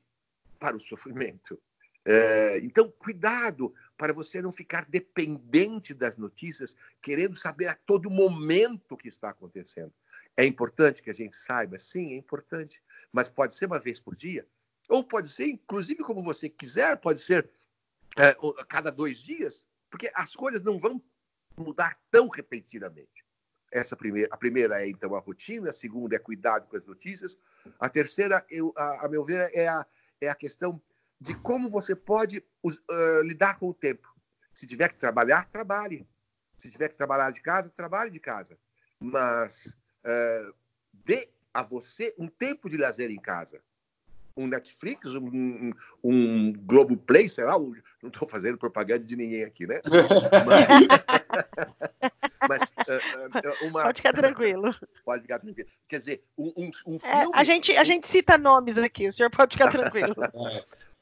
para 0.58 0.78
o 0.78 0.80
sofrimento. 0.80 1.60
É, 2.06 2.60
então, 2.60 2.90
cuidado 2.98 3.74
para 3.98 4.14
você 4.14 4.42
não 4.42 4.52
ficar 4.52 4.86
dependente 4.86 5.94
das 5.94 6.18
notícias, 6.18 6.76
querendo 7.02 7.36
saber 7.36 7.68
a 7.68 7.76
todo 7.76 8.10
momento 8.10 8.94
o 8.94 8.98
que 8.98 9.08
está 9.08 9.30
acontecendo. 9.30 9.94
É 10.36 10.46
importante 10.46 11.02
que 11.02 11.10
a 11.10 11.14
gente 11.14 11.36
saiba? 11.36 11.78
Sim, 11.78 12.14
é 12.14 12.18
importante. 12.18 12.82
Mas 13.12 13.30
pode 13.30 13.56
ser 13.56 13.68
uma 13.68 13.80
vez 13.80 14.00
por 14.00 14.16
dia, 14.16 14.46
ou 14.90 15.04
pode 15.04 15.30
ser, 15.30 15.48
inclusive, 15.48 16.04
como 16.04 16.24
você 16.24 16.50
quiser, 16.50 16.98
pode 16.98 17.20
ser 17.20 17.50
é, 18.18 18.36
cada 18.68 18.92
dois 18.92 19.20
dias, 19.20 19.68
porque 19.90 20.12
as 20.14 20.36
coisas 20.36 20.64
não 20.64 20.78
vão 20.78 21.02
mudar 21.58 21.98
tão 22.12 22.28
repetidamente. 22.28 23.26
Essa 23.72 23.96
primeira, 23.96 24.30
a 24.32 24.38
primeira 24.38 24.82
é 24.82 24.90
então 24.90 25.16
a 25.16 25.20
rotina, 25.20 25.70
a 25.70 25.74
segunda 25.74 26.16
é 26.16 26.20
cuidado 26.20 26.68
com 26.68 26.78
as 26.78 26.86
notícias, 26.86 27.38
a 27.80 27.90
terceira, 27.90 28.46
eu, 28.50 28.74
a, 28.76 29.06
a 29.06 29.10
meu 29.10 29.24
ver, 29.24 29.50
é 29.54 29.68
a, 29.68 29.86
é 30.22 30.30
a 30.30 30.36
questão 30.36 30.82
de 31.20 31.36
como 31.36 31.70
você 31.70 31.96
pode 31.96 32.44
uh, 32.64 33.22
lidar 33.24 33.58
com 33.58 33.70
o 33.70 33.74
tempo. 33.74 34.14
Se 34.54 34.68
tiver 34.68 34.90
que 34.90 34.98
trabalhar, 34.98 35.50
trabalhe. 35.50 36.08
Se 36.58 36.72
tiver 36.72 36.90
que 36.90 36.98
trabalhar 36.98 37.32
de 37.32 37.42
casa, 37.42 37.70
trabalhe 37.70 38.10
de 38.10 38.20
casa. 38.20 38.58
Mas 39.00 39.78
uh, 40.06 40.54
dê 40.94 41.30
a 41.54 41.62
você 41.62 42.14
um 42.18 42.28
tempo 42.28 42.70
de 42.70 42.78
lazer 42.78 43.10
em 43.12 43.20
casa. 43.20 43.62
Um 44.38 44.48
Netflix, 44.48 45.08
um, 45.12 45.28
um, 45.28 45.74
um 46.04 46.54
Globoplay, 46.54 47.30
sei 47.30 47.46
lá, 47.46 47.58
não 47.58 47.74
estou 48.04 48.28
fazendo 48.28 48.58
propaganda 48.58 49.06
de 49.06 49.16
ninguém 49.16 49.46
aqui, 49.46 49.66
né? 49.66 49.80
Mas, 52.50 52.62
uh, 53.64 53.66
uma... 53.66 53.84
Pode 53.84 54.02
ficar 54.02 54.14
tranquilo. 54.14 54.76
Pode 55.06 55.22
ficar 55.22 55.40
tranquilo. 55.40 55.70
Quer 55.88 56.00
dizer, 56.00 56.24
um, 56.38 56.70
um, 56.86 57.00
filme... 57.00 57.00
É, 57.06 57.26
a, 57.34 57.44
gente, 57.46 57.78
a 57.78 57.86
gente 57.86 58.08
cita 58.10 58.38
nomes 58.38 58.78
aqui, 58.78 59.08
o 59.08 59.14
senhor 59.14 59.30
pode 59.30 59.56
ficar 59.58 59.72
tranquilo. 59.72 60.14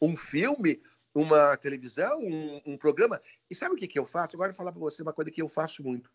Um 0.05 0.17
filme, 0.17 0.81
uma 1.13 1.55
televisão, 1.57 2.19
um, 2.19 2.61
um, 2.65 2.77
programa. 2.77 3.21
E 3.49 3.55
sabe 3.55 3.75
o 3.75 3.77
que, 3.77 3.87
que 3.87 3.99
eu 3.99 4.05
faço? 4.05 4.35
Agora 4.35 4.49
eu 4.49 4.53
vou 4.53 4.57
falar 4.57 4.71
para 4.71 4.81
você 4.81 5.01
uma 5.01 5.13
coisa 5.13 5.31
que 5.31 5.41
eu 5.41 5.47
faço 5.47 5.83
muito 5.83 6.09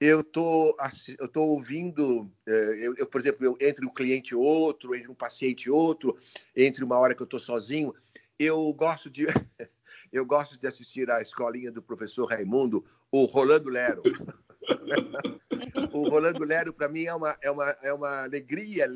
eu 0.00 0.22
tô, 0.22 0.76
eu 1.18 1.28
tô 1.28 1.42
ouvindo, 1.42 2.30
é, 2.46 2.86
eu, 2.86 2.94
eu, 2.98 3.06
por 3.06 3.20
exemplo, 3.20 3.44
eu, 3.44 3.56
entre 3.60 3.86
um 3.86 3.92
cliente 3.92 4.34
outro, 4.34 4.94
entre 4.94 5.10
um 5.10 5.14
paciente 5.14 5.70
outro, 5.70 6.16
entre 6.54 6.84
uma 6.84 6.98
hora 6.98 7.14
que 7.14 7.22
eu 7.22 7.24
estou 7.24 7.40
sozinho, 7.40 7.94
eu 8.38 8.70
gosto 8.74 9.08
de 9.08 9.26
eu 10.12 10.26
gosto 10.26 10.58
de 10.58 10.66
assistir 10.66 11.10
à 11.10 11.22
escolinha 11.22 11.72
do 11.72 11.82
professor 11.82 12.26
Raimundo, 12.26 12.84
o 13.10 13.24
Rolando 13.24 13.70
Lero. 13.70 14.02
o 15.92 16.08
Rolando 16.08 16.44
Lero 16.44 16.74
para 16.74 16.88
mim 16.88 17.04
é 17.04 17.14
uma 17.14 17.36
é 17.40 17.50
uma 17.50 17.76
é 17.82 17.92
uma 17.92 18.24
alegria 18.24 18.86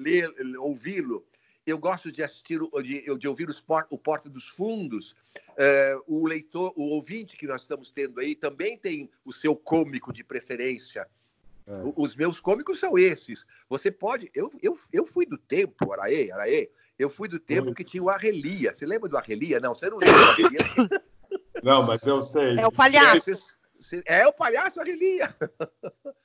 ouvi-lo 0.58 1.24
eu 1.66 1.78
gosto 1.78 2.10
de 2.10 2.22
assistir, 2.22 2.58
de, 2.82 3.18
de 3.18 3.28
ouvir 3.28 3.48
os 3.48 3.62
o 3.90 3.98
Porta 3.98 4.28
dos 4.28 4.48
Fundos. 4.48 5.14
Uh, 5.50 6.02
o 6.06 6.26
leitor, 6.26 6.72
o 6.76 6.82
ouvinte 6.82 7.36
que 7.36 7.46
nós 7.46 7.62
estamos 7.62 7.90
tendo 7.90 8.18
aí 8.20 8.34
também 8.34 8.78
tem 8.78 9.10
o 9.24 9.32
seu 9.32 9.54
cômico 9.54 10.12
de 10.12 10.24
preferência. 10.24 11.06
É. 11.66 11.72
Os 11.96 12.16
meus 12.16 12.40
cômicos 12.40 12.78
são 12.78 12.98
esses. 12.98 13.44
Você 13.68 13.90
pode. 13.90 14.30
Eu, 14.34 14.50
eu, 14.62 14.76
eu 14.92 15.04
fui 15.06 15.26
do 15.26 15.38
tempo, 15.38 15.92
Araê, 15.92 16.30
Araê. 16.32 16.70
Eu 16.98 17.08
fui 17.08 17.28
do 17.28 17.38
tempo 17.38 17.74
que 17.74 17.84
tinha 17.84 18.02
o 18.02 18.10
Arrelia. 18.10 18.74
Você 18.74 18.84
lembra 18.84 19.08
do 19.08 19.16
Arrelia? 19.16 19.58
Não, 19.60 19.74
você 19.74 19.88
não 19.88 19.96
lembra 19.96 20.18
do 20.18 20.30
Arrelia. 20.30 20.60
Não, 21.62 21.82
mas 21.82 22.02
eu 22.02 22.22
sei. 22.22 22.58
É 22.58 22.66
o 22.66 22.72
palhaço. 22.72 23.58
É 24.06 24.26
o 24.26 24.32
palhaço 24.32 24.80
Arrelia. 24.80 25.34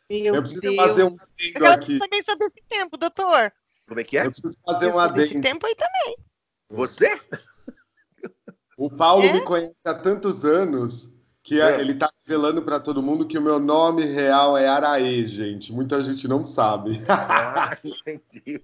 Meu 0.10 0.36
eu 0.36 0.42
preciso 0.42 0.62
Deus. 0.62 0.76
fazer 0.76 1.04
um 1.04 1.18
eu 1.56 1.68
aqui. 1.68 1.94
Eu 1.94 2.24
sobre 2.24 2.46
esse 2.46 2.64
tempo, 2.70 2.98
doutor. 2.98 3.52
Como 3.88 4.00
é 4.00 4.04
que 4.04 4.18
é? 4.18 4.26
Eu 4.26 4.32
preciso 4.32 4.58
fazer 4.66 4.88
um 4.88 5.00
adendo. 5.00 5.22
Esse 5.22 5.42
tempo 5.42 5.66
aí 5.66 5.76
também. 5.76 6.18
Você? 6.70 7.20
O 8.78 8.90
Paulo 8.90 9.24
é? 9.24 9.32
me 9.32 9.42
conhece 9.42 9.74
há 9.86 9.94
tantos 9.94 10.44
anos 10.44 11.16
que 11.42 11.62
é. 11.62 11.80
ele 11.80 11.94
está 11.94 12.12
revelando 12.26 12.62
para 12.62 12.80
todo 12.80 13.02
mundo 13.02 13.26
que 13.26 13.38
o 13.38 13.42
meu 13.42 13.58
nome 13.60 14.04
real 14.04 14.58
é 14.58 14.68
Araê, 14.68 15.26
gente. 15.26 15.72
Muita 15.72 16.04
gente 16.04 16.28
não 16.28 16.44
sabe. 16.44 17.00
Ah, 17.08 17.78
entendi. 17.82 18.62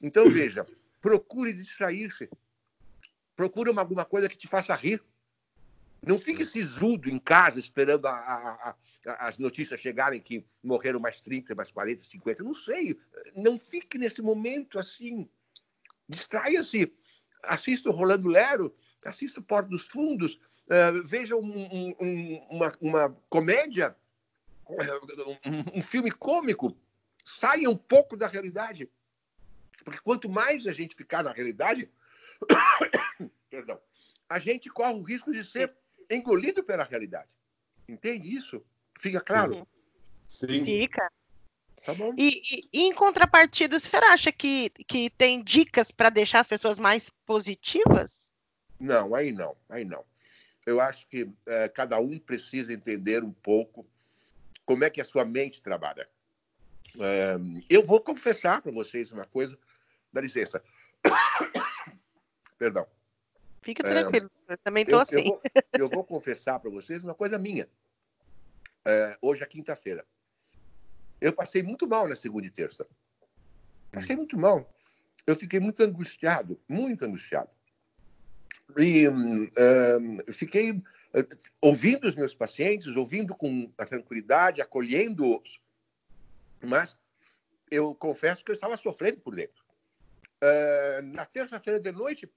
Então, 0.00 0.30
veja, 0.30 0.64
procure 1.00 1.52
distrair-se. 1.52 2.30
Procure 3.34 3.76
alguma 3.76 4.04
coisa 4.04 4.28
que 4.28 4.36
te 4.36 4.46
faça 4.46 4.76
rir. 4.76 5.02
Não 6.04 6.18
fique 6.18 6.44
sisudo 6.44 7.08
em 7.08 7.18
casa 7.18 7.60
esperando 7.60 8.06
a, 8.06 8.12
a, 8.12 8.74
a, 9.06 9.28
as 9.28 9.38
notícias 9.38 9.80
chegarem 9.80 10.20
que 10.20 10.44
morreram 10.62 10.98
mais 10.98 11.20
30, 11.20 11.54
mais 11.54 11.70
40, 11.70 12.02
50. 12.02 12.42
Não 12.42 12.54
sei. 12.54 12.98
Não 13.36 13.56
fique 13.56 13.98
nesse 13.98 14.20
momento 14.20 14.80
assim. 14.80 15.28
Distraia-se. 16.08 16.92
Assista 17.44 17.88
o 17.88 17.92
Rolando 17.92 18.28
Lero, 18.28 18.74
assista 19.04 19.40
o 19.40 19.42
Porto 19.42 19.68
dos 19.68 19.88
Fundos, 19.88 20.34
uh, 20.34 21.04
veja 21.04 21.34
um, 21.34 21.94
um, 22.00 22.46
uma, 22.50 22.72
uma, 22.80 23.16
comédia, 23.28 23.96
um, 24.68 25.78
um 25.78 25.82
filme 25.82 26.10
cômico. 26.10 26.76
Saia 27.24 27.68
um 27.68 27.76
pouco 27.76 28.16
da 28.16 28.26
realidade. 28.28 28.88
Porque 29.84 30.00
quanto 30.00 30.28
mais 30.28 30.66
a 30.66 30.72
gente 30.72 30.94
ficar 30.94 31.24
na 31.24 31.32
realidade, 31.32 31.90
perdão, 33.50 33.80
a 34.28 34.38
gente 34.38 34.70
corre 34.70 34.94
o 34.94 35.02
risco 35.02 35.32
de 35.32 35.44
ser 35.44 35.74
engolido 36.10 36.62
pela 36.62 36.84
realidade. 36.84 37.36
Entende 37.88 38.34
isso? 38.34 38.62
Fica 38.98 39.20
claro? 39.20 39.66
Sim. 40.28 40.64
Fica. 40.64 41.10
Tá 41.84 41.92
bom. 41.94 42.14
E, 42.16 42.28
e, 42.28 42.68
e, 42.72 42.80
em 42.88 42.94
contrapartida, 42.94 43.78
você 43.78 43.94
acha 43.96 44.30
que, 44.30 44.70
que 44.86 45.10
tem 45.10 45.42
dicas 45.42 45.90
para 45.90 46.10
deixar 46.10 46.40
as 46.40 46.48
pessoas 46.48 46.78
mais 46.78 47.10
positivas? 47.26 48.32
Não, 48.78 49.14
aí 49.14 49.32
não, 49.32 49.56
aí 49.68 49.84
não. 49.84 50.04
Eu 50.64 50.80
acho 50.80 51.08
que 51.08 51.28
é, 51.46 51.68
cada 51.68 51.98
um 51.98 52.18
precisa 52.18 52.72
entender 52.72 53.24
um 53.24 53.32
pouco 53.32 53.84
como 54.64 54.84
é 54.84 54.90
que 54.90 55.00
a 55.00 55.04
sua 55.04 55.24
mente 55.24 55.60
trabalha. 55.60 56.08
É, 57.00 57.34
eu 57.68 57.84
vou 57.84 58.00
confessar 58.00 58.62
para 58.62 58.70
vocês 58.70 59.10
uma 59.10 59.26
coisa, 59.26 59.58
dá 60.12 60.20
licença. 60.20 60.62
Perdão. 62.58 62.86
Fica 63.62 63.82
tranquilo, 63.82 64.30
é, 64.48 64.52
eu 64.54 64.58
também 64.58 64.82
estou 64.82 65.00
assim. 65.00 65.18
Eu 65.18 65.24
vou, 65.24 65.42
eu 65.74 65.88
vou 65.88 66.04
confessar 66.04 66.58
para 66.58 66.70
vocês 66.70 67.02
uma 67.02 67.14
coisa 67.14 67.38
minha. 67.38 67.68
É, 68.84 69.16
hoje 69.22 69.42
é 69.42 69.46
quinta-feira. 69.46 70.04
Eu 71.20 71.32
passei 71.32 71.62
muito 71.62 71.86
mal 71.86 72.08
na 72.08 72.16
segunda 72.16 72.46
e 72.46 72.50
terça. 72.50 72.86
Passei 73.92 74.16
muito 74.16 74.36
mal. 74.36 74.68
Eu 75.24 75.36
fiquei 75.36 75.60
muito 75.60 75.82
angustiado, 75.82 76.60
muito 76.68 77.04
angustiado. 77.04 77.50
E 78.76 79.06
uh, 79.06 80.32
fiquei 80.32 80.72
uh, 80.72 80.82
ouvindo 81.60 82.08
os 82.08 82.16
meus 82.16 82.34
pacientes, 82.34 82.96
ouvindo 82.96 83.36
com 83.36 83.72
a 83.78 83.84
tranquilidade, 83.84 84.60
acolhendo-os. 84.60 85.60
Mas 86.60 86.96
eu 87.70 87.94
confesso 87.94 88.44
que 88.44 88.50
eu 88.50 88.54
estava 88.54 88.76
sofrendo 88.76 89.20
por 89.20 89.36
dentro. 89.36 89.62
Uh, 90.42 91.02
na 91.14 91.24
terça-feira 91.24 91.78
de 91.78 91.92
noite, 91.92 92.28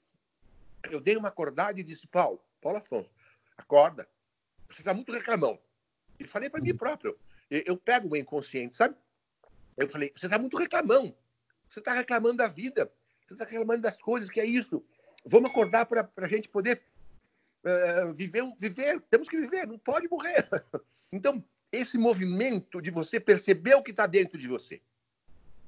eu 0.92 1.00
dei 1.00 1.16
uma 1.18 1.30
acordada 1.30 1.80
e 1.80 1.84
disse: 1.84 2.08
Paulo, 2.08 2.42
Paulo 2.62 2.78
Afonso, 2.78 3.12
acorda. 3.58 4.08
Você 4.68 4.82
está 4.82 4.94
muito 4.94 5.12
reclamão. 5.12 5.60
E 6.20 6.26
falei 6.26 6.50
para 6.50 6.62
mim 6.62 6.72
uhum. 6.72 6.78
próprio. 6.78 7.18
Eu, 7.50 7.64
eu 7.66 7.78
pego 7.78 8.14
o 8.14 8.18
inconsciente, 8.18 8.76
sabe? 8.76 8.96
Eu 9.78 9.88
falei: 9.90 10.12
você 10.16 10.26
está 10.26 10.38
muito 10.38 10.58
reclamão. 10.58 11.16
Você 11.68 11.80
está 11.80 11.94
reclamando 11.94 12.38
da 12.38 12.48
vida. 12.48 12.92
Você 13.26 13.34
está 13.34 13.46
reclamando 13.46 13.82
das 13.82 13.98
coisas, 13.98 14.30
que 14.30 14.40
é 14.40 14.46
isso. 14.46 14.84
Vamos 15.26 15.50
acordar 15.50 15.86
para 15.86 16.10
a 16.18 16.28
gente 16.28 16.48
poder 16.48 16.82
uh, 17.64 18.14
viver, 18.14 18.44
viver. 18.60 19.02
Temos 19.10 19.28
que 19.28 19.38
viver, 19.38 19.68
não 19.68 19.80
pode 19.80 20.08
morrer. 20.08 20.48
Então, 21.12 21.42
esse 21.72 21.98
movimento 21.98 22.82
de 22.82 22.92
você 22.92 23.22
perceber 23.22 23.76
o 23.76 23.84
que 23.84 23.92
está 23.92 24.06
dentro 24.06 24.38
de 24.38 24.50
você, 24.50 24.82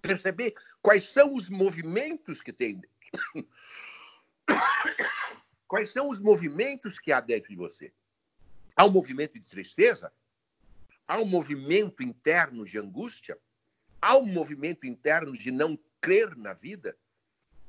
perceber 0.01 0.53
quais 0.81 1.03
são 1.03 1.31
os 1.33 1.49
movimentos 1.49 2.41
que 2.41 2.51
tem, 2.51 2.81
quais 5.67 5.89
são 5.89 6.09
os 6.09 6.19
movimentos 6.19 6.99
que 6.99 7.11
há 7.11 7.19
dentro 7.19 7.49
de 7.49 7.55
você. 7.55 7.91
Há 8.75 8.85
um 8.85 8.91
movimento 8.91 9.39
de 9.39 9.49
tristeza, 9.49 10.11
há 11.07 11.19
um 11.19 11.25
movimento 11.25 12.03
interno 12.03 12.63
de 12.63 12.77
angústia, 12.77 13.37
há 14.01 14.17
um 14.17 14.25
movimento 14.25 14.85
interno 14.85 15.33
de 15.33 15.51
não 15.51 15.77
crer 15.99 16.35
na 16.35 16.53
vida, 16.53 16.97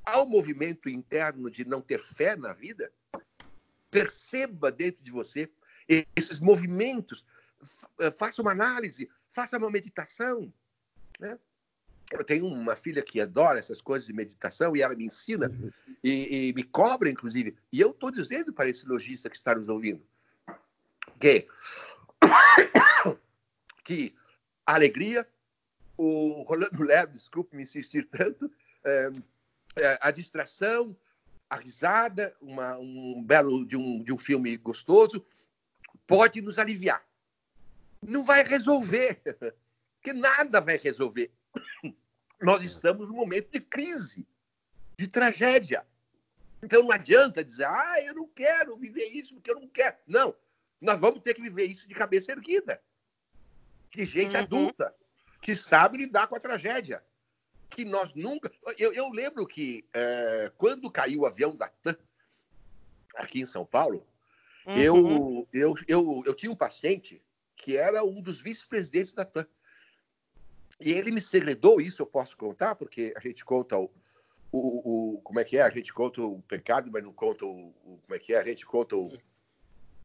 há 0.05 0.23
um 0.23 0.29
movimento 0.29 0.89
interno 0.89 1.51
de 1.51 1.65
não 1.65 1.81
ter 1.81 2.03
fé 2.03 2.37
na 2.37 2.53
vida. 2.53 2.93
Perceba 3.91 4.71
dentro 4.71 5.03
de 5.03 5.11
você 5.11 5.51
esses 6.15 6.41
movimentos, 6.41 7.25
faça 8.19 8.43
uma 8.43 8.53
análise, 8.53 9.11
faça 9.29 9.57
uma 9.57 9.71
meditação. 9.71 10.53
Né? 11.19 11.39
Eu 12.11 12.25
tenho 12.25 12.47
uma 12.47 12.75
filha 12.75 13.03
que 13.03 13.21
adora 13.21 13.59
essas 13.59 13.81
coisas 13.81 14.07
de 14.07 14.13
meditação 14.13 14.75
e 14.75 14.81
ela 14.81 14.95
me 14.95 15.05
ensina 15.05 15.53
e, 16.03 16.49
e 16.49 16.53
me 16.55 16.63
cobra, 16.63 17.11
inclusive. 17.11 17.57
E 17.71 17.81
eu 17.81 17.91
estou 17.91 18.11
dizendo 18.11 18.53
para 18.53 18.69
esse 18.69 18.87
lojista 18.87 19.29
que 19.29 19.37
está 19.37 19.55
nos 19.55 19.69
ouvindo 19.69 20.03
que, 21.19 21.47
que 23.85 24.15
a 24.67 24.75
alegria 24.75 25.27
o 25.97 26.45
Rolando 26.45 26.85
Lero, 26.85 27.11
desculpe 27.11 27.57
me 27.57 27.65
insistir 27.65 28.05
tanto, 28.05 28.49
é, 28.85 29.11
é, 29.79 29.99
a 30.01 30.13
distração, 30.13 30.97
a 31.51 31.57
risada, 31.57 32.33
uma, 32.41 32.79
um 32.79 33.21
belo 33.21 33.67
de 33.67 33.77
um, 33.77 34.01
de 34.05 34.13
um 34.13 34.19
filme 34.19 34.57
gostoso, 34.59 35.27
pode 36.07 36.41
nos 36.41 36.57
aliviar. 36.57 37.05
Não 38.01 38.25
vai 38.25 38.45
resolver, 38.45 39.21
porque 39.99 40.13
nada 40.13 40.61
vai 40.61 40.77
resolver. 40.77 41.33
Nós 42.41 42.63
estamos 42.63 43.09
num 43.09 43.17
momento 43.17 43.51
de 43.51 43.61
crise, 43.61 44.27
de 44.97 45.09
tragédia. 45.09 45.85
Então 46.63 46.83
não 46.83 46.93
adianta 46.93 47.45
dizer, 47.45 47.67
ah, 47.67 48.03
eu 48.05 48.15
não 48.15 48.29
quero 48.29 48.77
viver 48.77 49.07
isso 49.07 49.35
porque 49.35 49.51
eu 49.51 49.61
não 49.61 49.69
quero. 49.69 49.97
Não, 50.07 50.35
nós 50.81 50.99
vamos 50.99 51.21
ter 51.21 51.35
que 51.35 51.43
viver 51.43 51.65
isso 51.65 51.89
de 51.89 51.95
cabeça 51.95 52.33
erguida. 52.33 52.81
De 53.91 54.05
gente 54.05 54.37
uhum. 54.37 54.43
adulta 54.43 54.95
que 55.41 55.55
sabe 55.55 55.99
lidar 55.99 56.27
com 56.27 56.37
a 56.37 56.41
tragédia. 56.41 57.03
Que 57.71 57.85
nós 57.85 58.15
nunca. 58.15 58.51
Eu, 58.79 58.93
eu 58.93 59.11
lembro 59.11 59.47
que 59.47 59.85
é, 59.93 60.51
quando 60.57 60.91
caiu 60.91 61.21
o 61.21 61.27
avião 61.27 61.57
da 61.57 61.69
TAM, 61.69 61.97
aqui 63.15 63.41
em 63.41 63.47
São 63.47 63.65
Paulo, 63.65 64.07
uhum. 64.67 64.77
eu, 64.77 65.49
eu, 65.53 65.75
eu, 65.87 66.23
eu 66.25 66.35
tinha 66.35 66.51
um 66.51 66.57
paciente 66.57 67.23
que 67.57 67.77
era 67.77 68.05
um 68.05 68.23
dos 68.23 68.41
vice-presidentes 68.41 69.13
da 69.13 69.25
TAM. 69.25 69.47
E 70.81 70.93
ele 70.93 71.11
me 71.11 71.21
segredou 71.21 71.81
isso, 71.81 72.03
eu 72.03 72.07
posso 72.07 72.37
contar, 72.37 72.75
porque 72.75 73.13
a 73.17 73.21
gente 73.21 73.45
conta 73.45 73.77
o, 73.79 73.91
o, 74.53 75.17
o, 75.17 75.21
como 75.23 75.41
é 75.41 75.45
que 75.45 75.59
é? 75.59 75.63
A 75.63 75.71
gente 75.71 75.93
conta 75.93 76.23
o 76.23 76.41
pecado, 76.43 76.91
mas 76.93 77.03
não 77.03 77.13
conta 77.13 77.45
o, 77.45 77.69
o 77.85 77.99
como 78.03 78.15
é 78.15 78.19
que 78.19 78.33
é? 78.33 78.39
A 78.39 78.45
gente 78.45 78.65
conta 78.65 78.97
o, 78.97 79.11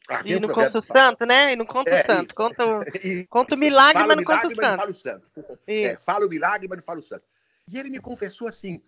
ah, 0.09 0.21
e 0.25 0.37
não 0.37 0.49
conta 0.49 0.79
o 0.79 0.85
santo, 0.85 1.25
né? 1.25 1.53
E 1.53 1.55
não 1.55 1.65
conta 1.65 1.91
é, 1.91 2.01
o 2.01 2.05
santo. 2.05 2.35
Conta, 2.35 2.63
e, 3.07 3.25
conta 3.25 3.55
o 3.55 3.57
milagre, 3.57 4.05
mas 4.05 4.17
não 4.17 4.23
conta 4.23 4.47
o 4.47 4.49
santo. 4.49 4.61
Não 4.61 4.77
fala 4.77 4.89
o 4.89 4.93
santo. 4.93 5.27
É, 5.65 5.97
fala 5.97 6.25
o 6.25 6.29
milagre, 6.29 6.67
mas 6.67 6.77
não 6.77 6.83
fala 6.83 6.99
o 6.99 7.03
santo. 7.03 7.23
E 7.71 7.77
ele 7.77 7.89
me 7.89 7.99
confessou 7.99 8.47
assim, 8.47 8.81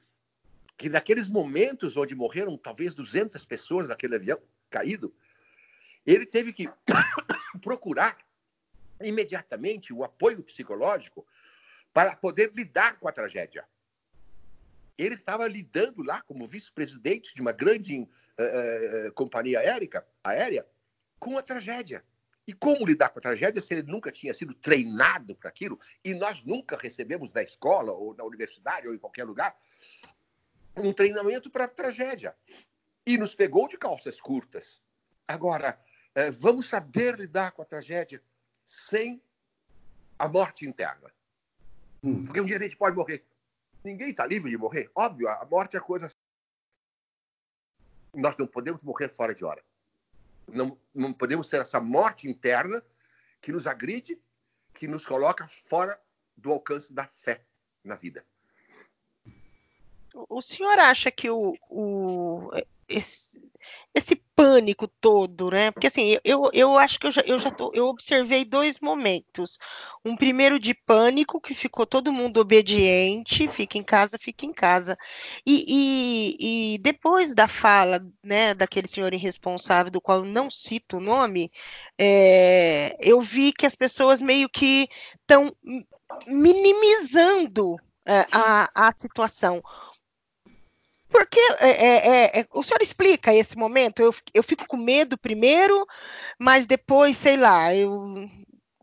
que 0.77 0.89
naqueles 0.89 1.29
momentos 1.29 1.95
onde 1.95 2.13
morreram 2.13 2.57
talvez 2.57 2.93
200 2.93 3.45
pessoas 3.45 3.87
naquele 3.87 4.15
avião 4.15 4.39
caído, 4.69 5.13
ele 6.05 6.25
teve 6.25 6.51
que 6.51 6.69
procurar 7.63 8.17
imediatamente 9.01 9.93
o 9.93 10.03
apoio 10.03 10.43
psicológico 10.43 11.25
para 11.95 12.13
poder 12.13 12.51
lidar 12.53 12.99
com 12.99 13.07
a 13.07 13.11
tragédia. 13.13 13.65
Ele 14.97 15.15
estava 15.15 15.47
lidando 15.47 16.03
lá 16.03 16.21
como 16.23 16.45
vice-presidente 16.45 17.33
de 17.33 17.41
uma 17.41 17.53
grande 17.53 18.01
uh, 18.01 19.07
uh, 19.07 19.13
companhia 19.13 19.61
aérea, 19.61 20.05
aérea 20.21 20.67
com 21.17 21.37
a 21.37 21.41
tragédia. 21.41 22.03
E 22.45 22.51
como 22.51 22.85
lidar 22.85 23.09
com 23.09 23.19
a 23.19 23.21
tragédia 23.21 23.61
se 23.61 23.73
ele 23.73 23.83
nunca 23.83 24.11
tinha 24.11 24.33
sido 24.33 24.53
treinado 24.53 25.35
para 25.35 25.47
aquilo 25.47 25.79
e 26.03 26.13
nós 26.13 26.43
nunca 26.43 26.77
recebemos 26.77 27.31
na 27.31 27.41
escola 27.41 27.93
ou 27.93 28.13
na 28.13 28.25
universidade 28.25 28.89
ou 28.89 28.93
em 28.93 28.99
qualquer 28.99 29.23
lugar 29.23 29.57
um 30.75 30.91
treinamento 30.91 31.49
para 31.49 31.63
a 31.63 31.69
tragédia? 31.69 32.35
E 33.05 33.17
nos 33.17 33.33
pegou 33.33 33.69
de 33.69 33.77
calças 33.77 34.19
curtas. 34.19 34.81
Agora, 35.25 35.79
é, 36.13 36.29
vamos 36.29 36.67
saber 36.67 37.17
lidar 37.17 37.53
com 37.53 37.61
a 37.61 37.65
tragédia 37.65 38.21
sem 38.65 39.21
a 40.19 40.27
morte 40.27 40.65
interna. 40.65 41.09
Hum. 42.05 42.25
Porque 42.25 42.39
um 42.39 42.45
dia 42.45 42.57
a 42.57 42.61
gente 42.61 42.77
pode 42.77 42.95
morrer. 42.95 43.25
Ninguém 43.83 44.09
está 44.09 44.25
livre 44.25 44.51
de 44.51 44.57
morrer. 44.57 44.89
Óbvio, 44.95 45.27
a 45.27 45.45
morte 45.45 45.75
é 45.75 45.79
coisa. 45.79 46.07
Nós 48.13 48.37
não 48.37 48.47
podemos 48.47 48.83
morrer 48.83 49.09
fora 49.09 49.33
de 49.33 49.43
hora. 49.43 49.63
Não, 50.47 50.77
não 50.93 51.11
podemos 51.11 51.49
ter 51.49 51.61
essa 51.61 51.79
morte 51.79 52.27
interna 52.27 52.81
que 53.41 53.51
nos 53.51 53.65
agride, 53.65 54.19
que 54.73 54.87
nos 54.87 55.05
coloca 55.05 55.47
fora 55.47 55.99
do 56.37 56.51
alcance 56.51 56.93
da 56.93 57.07
fé 57.07 57.43
na 57.83 57.95
vida. 57.95 58.25
O 60.29 60.41
senhor 60.41 60.79
acha 60.79 61.11
que 61.11 61.29
o, 61.29 61.57
o 61.69 62.49
esse, 62.87 63.44
esse 63.93 64.21
pânico 64.35 64.87
todo, 64.99 65.49
né? 65.49 65.71
Porque 65.71 65.87
assim, 65.87 66.17
eu, 66.23 66.49
eu 66.53 66.77
acho 66.77 66.99
que 66.99 67.07
eu 67.07 67.11
já, 67.11 67.23
eu 67.25 67.39
já 67.39 67.49
tô, 67.49 67.71
eu 67.73 67.87
observei 67.87 68.43
dois 68.43 68.79
momentos. 68.81 69.57
Um 70.03 70.15
primeiro 70.17 70.59
de 70.59 70.73
pânico, 70.73 71.39
que 71.39 71.55
ficou 71.55 71.85
todo 71.85 72.11
mundo 72.11 72.39
obediente, 72.39 73.47
fica 73.47 73.77
em 73.77 73.83
casa, 73.83 74.17
fica 74.19 74.45
em 74.45 74.51
casa. 74.51 74.97
E, 75.45 75.65
e, 75.67 76.73
e 76.75 76.77
depois 76.79 77.33
da 77.33 77.47
fala, 77.47 78.05
né, 78.23 78.53
daquele 78.53 78.87
senhor 78.87 79.13
irresponsável, 79.13 79.91
do 79.91 80.01
qual 80.01 80.23
não 80.23 80.51
cito 80.51 80.97
o 80.97 81.01
nome, 81.01 81.49
é, 81.97 82.97
eu 82.99 83.21
vi 83.21 83.53
que 83.53 83.65
as 83.65 83.75
pessoas 83.75 84.21
meio 84.21 84.49
que 84.49 84.89
estão 85.21 85.55
minimizando 86.27 87.77
é, 88.05 88.25
a, 88.31 88.69
a 88.89 88.93
situação. 88.97 89.61
Porque 91.15 91.39
é, 91.61 91.69
é, 91.69 92.39
é, 92.41 92.47
o 92.51 92.61
senhor 92.61 92.81
explica 92.81 93.33
esse 93.33 93.57
momento? 93.57 94.01
Eu, 94.01 94.13
eu 94.33 94.43
fico 94.43 94.67
com 94.67 94.75
medo 94.75 95.17
primeiro, 95.17 95.87
mas 96.37 96.65
depois, 96.65 97.15
sei 97.15 97.37
lá, 97.37 97.73
eu. 97.73 98.29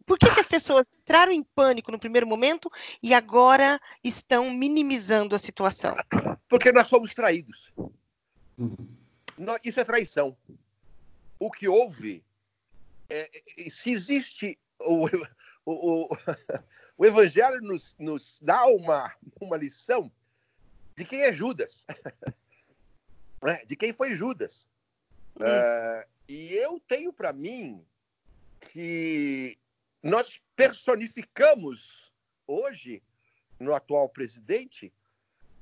Por 0.07 0.19
que, 0.19 0.33
que 0.33 0.41
as 0.41 0.49
pessoas 0.49 0.87
entraram 0.99 1.31
em 1.31 1.43
pânico 1.43 1.93
no 1.93 1.99
primeiro 1.99 2.27
momento 2.27 2.71
e 3.03 3.13
agora 3.13 3.79
estão 4.03 4.51
minimizando 4.51 5.35
a 5.35 5.39
situação? 5.39 5.95
Porque 6.49 6.73
nós 6.73 6.89
somos 6.89 7.13
traídos. 7.13 7.71
Isso 9.63 9.81
é 9.81 9.85
traição. 9.85 10.35
O 11.39 11.51
que 11.51 11.69
houve, 11.69 12.25
é, 13.11 13.31
é, 13.59 13.69
se 13.69 13.93
existe 13.93 14.59
o, 14.81 15.07
o, 15.67 16.07
o, 16.07 16.09
o 16.97 17.05
Evangelho 17.05 17.61
nos, 17.61 17.95
nos 17.99 18.41
dá 18.41 18.65
uma, 18.65 19.15
uma 19.39 19.59
lição 19.59 20.11
de 20.97 21.05
quem 21.05 21.23
é 21.23 21.33
Judas. 21.33 21.87
Né? 23.45 23.61
de 23.67 23.75
quem 23.75 23.93
foi 23.93 24.15
Judas. 24.15 24.69
Hum. 25.35 25.43
Uh, 25.43 26.09
e 26.29 26.53
eu 26.53 26.79
tenho 26.87 27.13
para 27.13 27.33
mim 27.33 27.85
que 28.61 29.59
nós 30.01 30.41
personificamos 30.55 32.13
hoje, 32.47 33.03
no 33.59 33.75
atual 33.75 34.09
presidente, 34.09 34.93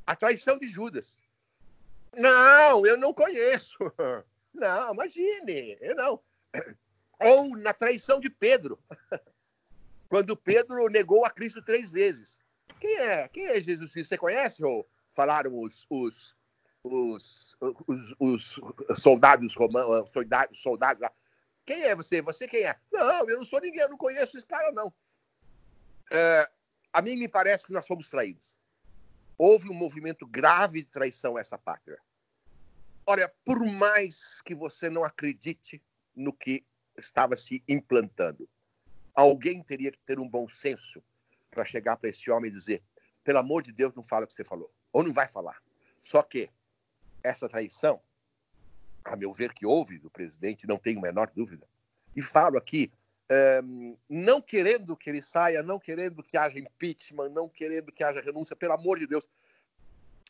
a 0.07 0.15
traição 0.15 0.59
de 0.59 0.67
Judas. 0.67 1.21
Não, 2.13 2.85
eu 2.87 2.97
não 2.97 3.15
conheço. 3.15 3.79
Não, 4.53 4.93
imagine, 4.93 5.79
eu 5.81 5.95
não. 5.95 6.21
Ou 7.25 7.57
na 7.57 7.73
traição 7.73 8.19
de 8.19 8.29
Pedro, 8.29 8.83
quando 10.09 10.37
Pedro 10.37 10.89
negou 10.89 11.25
a 11.25 11.31
Cristo 11.31 11.63
três 11.63 11.93
vezes. 11.93 12.41
Quem 12.81 12.97
é? 12.97 13.29
Quem 13.29 13.47
é 13.47 13.61
Jesus? 13.61 13.93
Você 13.93 14.19
conhece? 14.19 14.65
Ou 14.65 14.89
falaram 15.21 15.55
os, 15.61 15.87
os, 15.91 16.35
os, 16.83 17.57
os, 17.61 18.15
os 18.19 18.61
soldados 18.99 19.55
romanos, 19.55 20.09
soldados, 20.09 20.63
soldados 20.63 21.03
lá. 21.03 21.13
Quem 21.67 21.83
é 21.83 21.95
você? 21.95 22.23
Você 22.23 22.49
quem 22.49 22.63
é? 22.65 22.75
Não, 22.91 23.29
eu 23.29 23.37
não 23.37 23.45
sou 23.45 23.61
ninguém, 23.61 23.83
eu 23.83 23.91
não 23.91 23.99
conheço 23.99 24.39
esse 24.39 24.47
cara, 24.47 24.73
não. 24.73 24.91
É, 26.11 26.51
a 26.91 27.03
mim 27.03 27.19
me 27.19 27.29
parece 27.29 27.67
que 27.67 27.73
nós 27.75 27.87
fomos 27.87 28.09
traídos. 28.09 28.57
Houve 29.37 29.69
um 29.71 29.75
movimento 29.75 30.27
grave 30.27 30.81
de 30.81 30.87
traição 30.87 31.37
a 31.37 31.41
essa 31.41 31.59
pátria. 31.59 32.01
Olha, 33.07 33.31
por 33.45 33.63
mais 33.67 34.41
que 34.41 34.55
você 34.55 34.89
não 34.89 35.05
acredite 35.05 35.83
no 36.17 36.33
que 36.33 36.65
estava 36.97 37.37
se 37.37 37.63
implantando, 37.69 38.49
alguém 39.15 39.63
teria 39.63 39.93
que 39.93 40.01
ter 40.01 40.19
um 40.19 40.29
bom 40.29 40.49
senso 40.49 41.03
para 41.51 41.67
chegar 41.67 41.99
para 41.99 42.09
esse 42.09 42.31
homem 42.31 42.51
e 42.51 42.55
dizer: 42.55 42.83
pelo 43.23 43.39
amor 43.39 43.63
de 43.63 43.71
Deus, 43.71 43.95
não 43.95 44.03
fala 44.03 44.25
o 44.25 44.27
que 44.27 44.33
você 44.33 44.45
falou, 44.45 44.73
ou 44.93 45.03
não 45.03 45.13
vai 45.13 45.29
falar. 45.29 45.61
Só 46.01 46.23
que 46.23 46.51
essa 47.23 47.49
traição, 47.49 48.01
a 49.05 49.17
meu 49.17 49.33
ver, 49.33 49.53
que 49.53 49.67
houve 49.67 49.99
do 49.99 50.11
presidente, 50.11 50.67
não 50.67 50.77
tenho 50.77 50.99
a 50.99 51.03
menor 51.03 51.31
dúvida. 51.35 51.67
E 52.15 52.23
falo 52.23 52.59
aqui, 52.59 52.93
um, 53.63 53.97
não 54.09 54.41
querendo 54.41 54.97
que 54.97 55.09
ele 55.09 55.23
saia, 55.23 55.63
não 55.63 55.79
querendo 55.79 56.23
que 56.23 56.37
haja 56.37 56.59
impeachment, 56.59 57.29
não 57.29 57.49
querendo 57.49 57.93
que 57.93 58.03
haja 58.03 58.21
renúncia, 58.21 58.57
pelo 58.57 58.73
amor 58.73 58.99
de 58.99 59.07
Deus. 59.07 59.29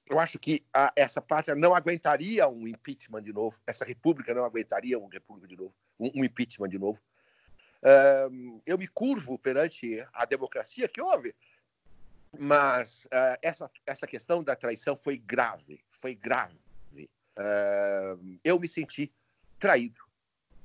Eu 0.07 0.19
acho 0.19 0.39
que 0.39 0.65
a, 0.75 0.93
essa 0.97 1.23
pátria 1.23 1.55
não 1.55 1.75
aguentaria 1.75 2.49
um 2.49 2.67
impeachment 2.67 3.23
de 3.23 3.33
novo, 3.33 3.59
essa 3.67 3.85
república 3.85 4.35
não 4.35 4.45
aguentaria 4.45 4.99
um 4.99 5.07
república 5.07 5.49
de 5.49 5.57
novo, 5.57 5.75
um, 5.99 6.11
um 6.17 6.25
impeachment 6.25 6.69
de 6.69 6.79
novo. 6.79 7.01
Um, 8.31 8.61
eu 8.67 8.77
me 8.77 8.87
curvo 8.87 9.39
perante 9.39 10.07
a 10.13 10.27
democracia 10.27 10.87
que 10.87 11.01
houve, 11.01 11.35
mas 12.39 13.07
uh, 13.07 13.39
essa, 13.43 13.70
essa 13.87 14.07
questão 14.07 14.43
da 14.43 14.55
traição 14.55 14.97
foi 14.97 15.16
grave, 15.16 15.83
foi 15.91 16.14
grave. 16.14 16.59
Uh, 17.39 18.39
eu 18.45 18.59
me 18.59 18.68
senti 18.68 19.12
traído 19.59 20.01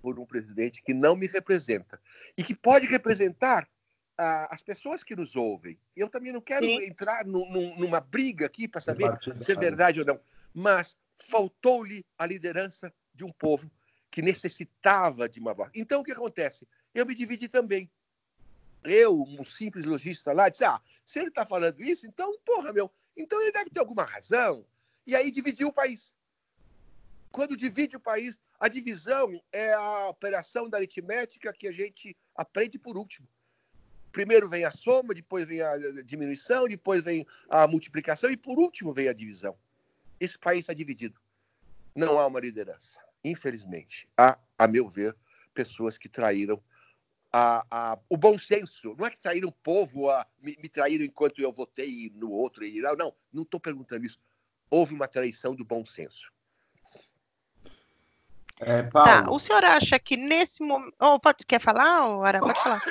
por 0.01 0.19
um 0.19 0.25
presidente 0.25 0.83
que 0.83 0.93
não 0.93 1.15
me 1.15 1.27
representa 1.27 1.99
e 2.37 2.43
que 2.43 2.53
pode 2.53 2.85
representar 2.85 3.63
uh, 3.63 4.47
as 4.49 4.61
pessoas 4.61 5.03
que 5.03 5.15
nos 5.15 5.35
ouvem. 5.35 5.79
Eu 5.95 6.09
também 6.09 6.31
não 6.31 6.41
quero 6.41 6.65
Sim. 6.65 6.85
entrar 6.85 7.25
no, 7.25 7.49
no, 7.49 7.75
numa 7.77 7.99
briga 7.99 8.45
aqui 8.45 8.67
para 8.67 8.81
saber 8.81 9.17
se 9.41 9.51
é 9.51 9.55
verdade 9.55 9.99
ou 9.99 10.05
não, 10.05 10.19
mas 10.53 10.97
faltou-lhe 11.17 12.05
a 12.17 12.25
liderança 12.25 12.93
de 13.13 13.23
um 13.23 13.31
povo 13.31 13.71
que 14.11 14.21
necessitava 14.21 15.27
de 15.27 15.39
uma 15.39 15.53
voz. 15.53 15.71
Então, 15.75 16.01
o 16.01 16.03
que 16.03 16.11
acontece? 16.11 16.67
Eu 16.93 17.05
me 17.05 17.15
dividi 17.15 17.47
também. 17.47 17.89
Eu, 18.85 19.21
um 19.21 19.43
simples 19.43 19.85
lojista 19.85 20.31
lá, 20.31 20.49
disse: 20.49 20.63
Ah, 20.63 20.79
se 21.03 21.19
ele 21.19 21.29
está 21.29 21.45
falando 21.45 21.81
isso, 21.81 22.05
então, 22.05 22.37
porra, 22.45 22.71
meu, 22.71 22.91
então 23.17 23.41
ele 23.41 23.51
deve 23.51 23.69
ter 23.69 23.79
alguma 23.79 24.03
razão. 24.03 24.65
E 25.05 25.15
aí 25.15 25.31
dividiu 25.31 25.69
o 25.69 25.73
país. 25.73 26.13
Quando 27.31 27.57
divide 27.57 27.97
o 27.97 27.99
país, 27.99 28.39
a 28.59 28.67
divisão 28.67 29.39
é 29.51 29.73
a 29.73 30.07
operação 30.07 30.69
da 30.69 30.77
aritmética 30.77 31.53
que 31.53 31.67
a 31.67 31.71
gente 31.71 32.15
aprende 32.35 32.79
por 32.79 32.97
último. 32.97 33.27
Primeiro 34.11 34.47
vem 34.47 34.63
a 34.63 34.71
soma, 34.71 35.13
depois 35.13 35.45
vem 35.45 35.61
a 35.61 35.77
diminuição, 36.03 36.67
depois 36.67 37.03
vem 37.03 37.27
a 37.49 37.67
multiplicação 37.67 38.31
e 38.31 38.37
por 38.37 38.57
último 38.57 38.93
vem 38.93 39.09
a 39.09 39.13
divisão. 39.13 39.57
Esse 40.19 40.39
país 40.39 40.59
está 40.61 40.73
dividido. 40.73 41.19
Não 41.93 42.17
há 42.17 42.25
uma 42.25 42.39
liderança. 42.39 42.97
Infelizmente, 43.23 44.07
há, 44.17 44.39
a 44.57 44.67
meu 44.67 44.87
ver, 44.87 45.13
pessoas 45.53 45.97
que 45.97 46.07
traíram 46.07 46.63
a, 47.37 47.65
a, 47.69 47.97
o 48.09 48.15
bom 48.15 48.37
senso. 48.37 48.95
Não 48.97 49.05
é 49.05 49.09
que 49.09 49.19
traíram 49.19 49.49
o 49.49 49.51
povo, 49.51 50.09
a, 50.09 50.25
me, 50.41 50.57
me, 50.63 50.69
traíram 50.69 51.03
enquanto 51.03 51.41
eu 51.41 51.51
votei 51.51 52.09
no 52.15 52.31
outro. 52.31 52.63
E, 52.63 52.79
não, 52.79 53.13
não 53.33 53.43
estou 53.43 53.59
perguntando 53.59 54.05
isso. 54.05 54.17
Houve 54.69 54.93
uma 54.93 55.05
traição 55.05 55.53
do 55.53 55.65
bom 55.65 55.83
senso. 55.83 56.31
É, 58.61 58.83
tá, 58.83 59.29
o 59.29 59.37
senhor 59.37 59.65
acha 59.65 59.99
que 59.99 60.15
nesse 60.15 60.63
momento. 60.63 60.95
Oh, 60.97 61.19
pode, 61.19 61.45
quer 61.45 61.59
falar, 61.59 62.07
oh, 62.07 62.23
Ara? 62.23 62.39
Pode 62.39 62.57
falar. 62.57 62.81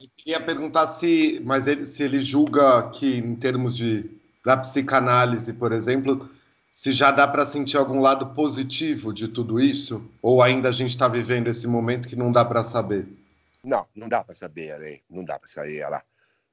Eu 0.00 0.08
queria 0.16 0.40
perguntar 0.40 0.86
se, 0.86 1.38
mas 1.44 1.66
ele, 1.66 1.84
se 1.84 2.02
ele 2.02 2.22
julga 2.22 2.88
que, 2.88 3.18
em 3.18 3.36
termos 3.36 3.76
de 3.76 4.10
da 4.42 4.56
psicanálise, 4.56 5.52
por 5.52 5.70
exemplo, 5.70 6.30
se 6.70 6.92
já 6.92 7.10
dá 7.10 7.28
para 7.28 7.44
sentir 7.44 7.76
algum 7.76 8.00
lado 8.00 8.28
positivo 8.28 9.12
de 9.12 9.28
tudo 9.28 9.60
isso, 9.60 10.10
ou 10.22 10.42
ainda 10.42 10.70
a 10.70 10.72
gente 10.72 10.92
está 10.92 11.06
vivendo 11.06 11.48
esse 11.48 11.66
momento 11.66 12.08
que 12.08 12.16
não 12.16 12.32
dá 12.32 12.42
para 12.42 12.62
saber? 12.62 13.19
Não, 13.62 13.86
não 13.94 14.08
dá 14.08 14.24
para 14.24 14.34
saber, 14.34 14.72
Ale. 14.72 15.02
Não 15.08 15.24
dá 15.24 15.38
para 15.38 15.48
saber 15.48 15.78
ela. 15.78 16.02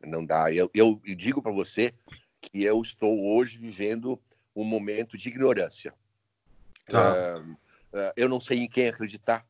Não 0.06 0.26
dá. 0.26 0.52
Eu, 0.54 0.70
eu, 0.74 1.02
eu 1.06 1.16
digo 1.16 1.42
para 1.42 1.52
você 1.52 1.94
que 2.42 2.64
eu 2.64 2.82
estou 2.82 3.36
hoje 3.36 3.58
vivendo 3.58 4.20
um 4.56 4.64
momento 4.64 5.18
de 5.18 5.30
ignorância. 5.30 5.94
Tá. 6.88 7.40
Uh, 7.40 7.52
uh, 7.52 8.14
eu 8.16 8.30
não 8.30 8.40
sei 8.40 8.60
em 8.60 8.68
quem 8.68 8.88
acreditar. 8.88 9.46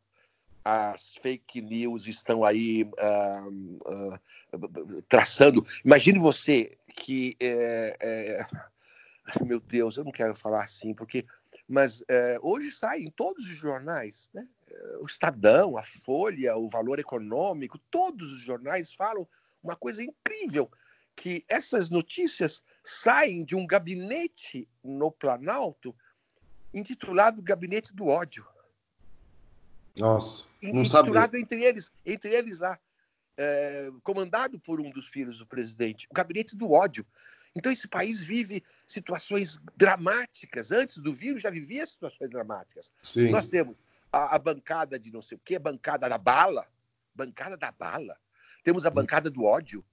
As 0.64 1.16
fake 1.16 1.62
news 1.62 2.08
estão 2.08 2.44
aí 2.44 2.84
uh, 2.84 4.20
traçando. 5.08 5.66
Imagine 5.84 6.20
você 6.20 6.78
que. 6.94 7.36
É, 7.40 7.98
é... 8.00 8.48
Meu 9.46 9.60
Deus, 9.60 9.98
eu 9.98 10.04
não 10.04 10.12
quero 10.12 10.36
falar 10.36 10.64
assim, 10.64 10.94
porque. 10.94 11.26
Mas 11.70 12.02
é, 12.08 12.40
hoje 12.42 12.72
sai 12.72 13.00
em 13.00 13.12
todos 13.12 13.44
os 13.44 13.56
jornais, 13.56 14.30
né? 14.34 14.48
O 15.02 15.06
Estadão, 15.06 15.78
a 15.78 15.84
Folha, 15.84 16.58
o 16.58 16.70
Valor 16.70 17.00
Econômico, 17.00 17.80
todos 17.90 18.32
os 18.32 18.42
jornais 18.42 18.94
falam 18.94 19.28
uma 19.64 19.76
coisa 19.76 20.04
incrível, 20.04 20.70
que 21.16 21.44
essas 21.48 21.90
notícias 21.90 22.62
saem 22.84 23.44
de 23.44 23.56
um 23.56 23.66
gabinete 23.66 24.68
no 24.84 25.12
Planalto 25.12 25.96
intitulado 26.74 27.42
Gabinete 27.42 27.94
do 27.94 28.08
Ódio. 28.08 28.46
Nossa, 29.98 30.44
não 30.62 30.82
intitulado 30.82 31.12
sabia. 31.12 31.40
entre 31.40 31.64
eles, 31.64 31.92
entre 32.06 32.32
eles 32.32 32.60
lá, 32.60 32.80
é, 33.36 33.92
comandado 34.04 34.60
por 34.60 34.80
um 34.80 34.92
dos 34.92 35.08
filhos 35.08 35.40
do 35.40 35.46
presidente, 35.46 36.08
o 36.10 36.14
Gabinete 36.14 36.56
do 36.56 36.72
Ódio. 36.72 37.06
Então 37.56 37.72
esse 37.72 37.88
país 37.88 38.24
vive 38.24 38.64
situações 38.86 39.58
dramáticas. 39.76 40.72
Antes 40.72 40.98
do 40.98 41.12
vírus 41.12 41.42
já 41.42 41.50
vivia 41.50 41.86
situações 41.88 42.30
dramáticas. 42.30 42.92
Sim. 43.04 43.32
Nós 43.32 43.50
temos 43.50 43.76
a, 44.12 44.36
a, 44.36 44.40
bancada 44.40 44.98
de 44.98 45.12
não 45.12 45.22
sei 45.22 45.38
o 45.38 45.42
quê, 45.44 45.60
bancada 45.60 46.08
da 46.08 46.18
bala, 46.18 46.68
bancada 47.14 47.58
da 47.58 47.72
bala. 47.72 48.18
Temos 48.64 48.86
a 48.86 48.90
bancada 48.90 49.30
do 49.30 49.44
ódio. 49.44 49.84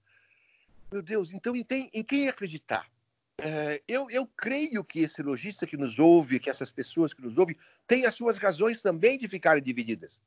Meu 0.91 1.01
Deus, 1.01 1.33
então 1.33 1.55
em, 1.55 1.65
em 1.93 2.03
quem 2.03 2.27
acreditar? 2.27 2.89
É, 3.37 3.81
eu, 3.87 4.09
eu 4.09 4.25
creio 4.25 4.83
que 4.83 5.01
esse 5.01 5.21
lojista 5.21 5.67
que 5.67 5.75
nos 5.75 5.99
ouve, 5.99 6.39
que 6.39 6.49
essas 6.49 6.71
pessoas 6.71 7.13
que 7.13 7.21
nos 7.21 7.37
ouvem, 7.37 7.57
têm 7.85 8.05
as 8.05 8.15
suas 8.15 8.37
razões 8.37 8.81
também 8.81 9.17
de 9.17 9.27
ficarem 9.27 9.61
divididas 9.61 10.21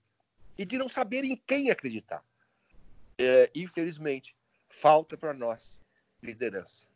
e 0.59 0.65
de 0.65 0.77
não 0.77 0.89
saberem 0.89 1.33
em 1.33 1.43
quem 1.47 1.71
acreditar. 1.71 2.23
É, 3.17 3.51
infelizmente, 3.55 4.37
falta 4.69 5.17
para 5.17 5.33
nós 5.33 5.83
liderança. 6.23 6.87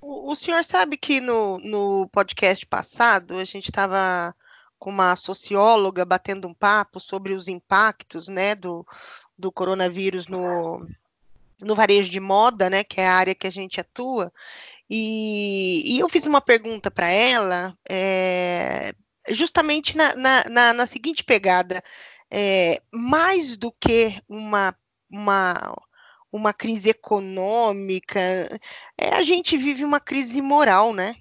O, 0.00 0.32
o 0.32 0.34
senhor 0.34 0.64
sabe 0.64 0.96
que 0.96 1.20
no, 1.20 1.58
no 1.58 2.08
podcast 2.08 2.66
passado 2.66 3.38
a 3.38 3.44
gente 3.44 3.70
estava 3.70 4.34
com 4.78 4.90
uma 4.90 5.16
socióloga 5.16 6.04
batendo 6.04 6.48
um 6.48 6.54
papo 6.54 7.00
sobre 7.00 7.34
os 7.34 7.48
impactos 7.48 8.28
né, 8.28 8.54
do, 8.54 8.86
do 9.38 9.50
coronavírus 9.50 10.26
no, 10.28 10.86
no 11.60 11.74
varejo 11.74 12.10
de 12.10 12.20
moda, 12.20 12.68
né, 12.68 12.84
que 12.84 13.00
é 13.00 13.08
a 13.08 13.14
área 13.14 13.34
que 13.34 13.46
a 13.46 13.50
gente 13.50 13.80
atua, 13.80 14.32
e, 14.88 15.96
e 15.96 15.98
eu 15.98 16.08
fiz 16.08 16.26
uma 16.26 16.40
pergunta 16.40 16.90
para 16.90 17.08
ela, 17.08 17.76
é, 17.88 18.94
justamente 19.30 19.96
na, 19.96 20.14
na, 20.14 20.44
na, 20.44 20.72
na, 20.72 20.86
seguinte 20.86 21.24
pegada, 21.24 21.82
é, 22.30 22.82
mais 22.92 23.56
do 23.56 23.72
que 23.72 24.20
uma, 24.28 24.76
uma, 25.10 25.76
uma 26.30 26.52
crise 26.52 26.90
econômica, 26.90 28.20
é, 28.98 29.14
a 29.14 29.22
gente 29.22 29.56
vive 29.56 29.84
uma 29.84 30.00
crise 30.00 30.42
moral, 30.42 30.92
né? 30.92 31.16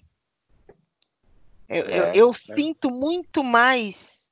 Eu, 1.68 1.84
é, 1.86 2.00
eu, 2.00 2.14
eu 2.14 2.32
é. 2.32 2.56
sinto 2.56 2.90
muito 2.90 3.44
mais 3.44 4.24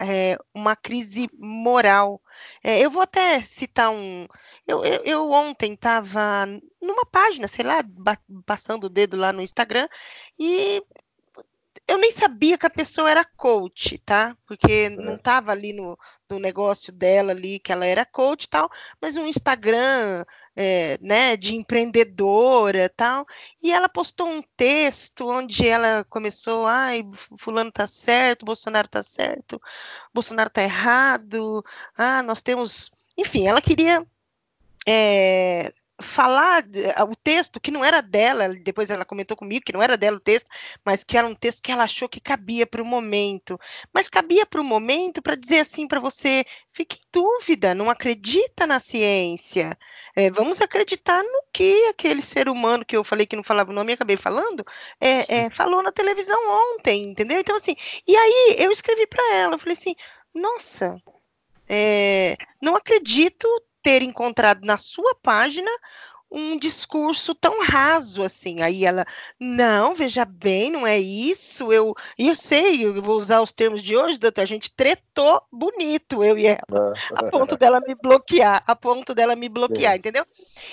é, 0.00 0.38
uma 0.54 0.74
crise 0.74 1.28
moral. 1.38 2.20
É, 2.64 2.80
eu 2.80 2.90
vou 2.90 3.02
até 3.02 3.42
citar 3.42 3.90
um. 3.90 4.26
Eu, 4.66 4.84
eu, 4.84 5.02
eu 5.04 5.30
ontem 5.30 5.74
estava 5.74 6.46
numa 6.80 7.04
página, 7.04 7.46
sei 7.46 7.64
lá, 7.64 7.84
passando 8.46 8.84
o 8.84 8.90
dedo 8.90 9.16
lá 9.16 9.32
no 9.32 9.42
Instagram, 9.42 9.86
e 10.38 10.82
eu 11.90 11.98
nem 11.98 12.12
sabia 12.12 12.56
que 12.56 12.66
a 12.66 12.70
pessoa 12.70 13.10
era 13.10 13.24
coach, 13.24 13.98
tá? 13.98 14.36
Porque 14.46 14.72
é. 14.72 14.90
não 14.90 15.16
estava 15.16 15.50
ali 15.50 15.72
no, 15.72 15.98
no 16.28 16.38
negócio 16.38 16.92
dela 16.92 17.32
ali 17.32 17.58
que 17.58 17.72
ela 17.72 17.84
era 17.84 18.06
coach 18.06 18.44
e 18.44 18.48
tal, 18.48 18.70
mas 19.02 19.16
um 19.16 19.26
Instagram, 19.26 20.24
é, 20.54 20.96
né, 21.00 21.36
de 21.36 21.56
empreendedora 21.56 22.88
tal, 22.96 23.26
e 23.60 23.72
ela 23.72 23.88
postou 23.88 24.28
um 24.28 24.40
texto 24.56 25.28
onde 25.28 25.66
ela 25.66 26.04
começou, 26.08 26.64
ai, 26.64 27.02
fulano 27.36 27.72
tá 27.72 27.88
certo, 27.88 28.46
Bolsonaro 28.46 28.86
tá 28.86 29.02
certo, 29.02 29.60
Bolsonaro 30.14 30.48
tá 30.48 30.62
errado, 30.62 31.64
ah, 31.96 32.22
nós 32.22 32.40
temos, 32.40 32.90
enfim, 33.18 33.48
ela 33.48 33.60
queria 33.60 34.06
é, 34.86 35.72
falar 36.00 36.64
o 37.08 37.16
texto 37.16 37.60
que 37.60 37.70
não 37.70 37.84
era 37.84 38.00
dela, 38.00 38.48
depois 38.48 38.90
ela 38.90 39.04
comentou 39.04 39.36
comigo 39.36 39.64
que 39.64 39.72
não 39.72 39.82
era 39.82 39.96
dela 39.96 40.16
o 40.16 40.20
texto, 40.20 40.48
mas 40.84 41.04
que 41.04 41.16
era 41.16 41.26
um 41.26 41.34
texto 41.34 41.62
que 41.62 41.72
ela 41.72 41.84
achou 41.84 42.08
que 42.08 42.20
cabia 42.20 42.66
para 42.66 42.82
o 42.82 42.86
momento. 42.86 43.58
Mas 43.92 44.08
cabia 44.08 44.46
para 44.46 44.60
o 44.60 44.64
momento 44.64 45.22
para 45.22 45.34
dizer 45.34 45.60
assim 45.60 45.86
para 45.86 46.00
você: 46.00 46.44
fique 46.72 46.96
em 46.96 47.06
dúvida, 47.12 47.74
não 47.74 47.90
acredita 47.90 48.66
na 48.66 48.80
ciência. 48.80 49.76
É, 50.14 50.30
vamos 50.30 50.60
acreditar 50.60 51.22
no 51.22 51.42
que 51.52 51.86
aquele 51.88 52.22
ser 52.22 52.48
humano 52.48 52.84
que 52.84 52.96
eu 52.96 53.04
falei 53.04 53.26
que 53.26 53.36
não 53.36 53.44
falava 53.44 53.70
o 53.70 53.74
nome 53.74 53.92
e 53.92 53.94
acabei 53.94 54.16
falando, 54.16 54.64
é, 55.00 55.44
é, 55.44 55.50
falou 55.50 55.82
na 55.82 55.92
televisão 55.92 56.38
ontem, 56.74 57.10
entendeu? 57.10 57.40
Então, 57.40 57.56
assim, 57.56 57.74
e 58.06 58.16
aí 58.16 58.56
eu 58.58 58.70
escrevi 58.72 59.06
para 59.06 59.34
ela, 59.34 59.54
eu 59.54 59.58
falei 59.58 59.74
assim, 59.74 59.94
nossa. 60.34 60.96
É, 61.72 62.36
não 62.60 62.74
acredito 62.74 63.46
ter 63.82 64.02
encontrado 64.02 64.64
na 64.64 64.78
sua 64.78 65.14
página 65.22 65.70
um 66.30 66.56
discurso 66.56 67.34
tão 67.34 67.62
raso 67.64 68.22
assim. 68.22 68.62
Aí 68.62 68.84
ela, 68.84 69.04
não, 69.38 69.94
veja 69.94 70.24
bem, 70.24 70.70
não 70.70 70.86
é 70.86 70.98
isso. 70.98 71.72
Eu, 71.72 71.94
eu 72.16 72.36
sei, 72.36 72.84
eu 72.84 73.02
vou 73.02 73.16
usar 73.16 73.40
os 73.40 73.52
termos 73.52 73.82
de 73.82 73.96
hoje, 73.96 74.18
doutor. 74.18 74.42
A 74.42 74.46
gente 74.46 74.74
tretou 74.74 75.42
bonito, 75.50 76.22
eu 76.22 76.38
e 76.38 76.46
ela, 76.46 76.60
a 77.16 77.24
ponto 77.30 77.56
dela 77.56 77.80
me 77.80 77.94
bloquear, 78.00 78.62
a 78.64 78.76
ponto 78.76 79.14
dela 79.14 79.34
me 79.34 79.48
bloquear, 79.48 79.94
Sim. 79.94 79.98
entendeu? 79.98 80.24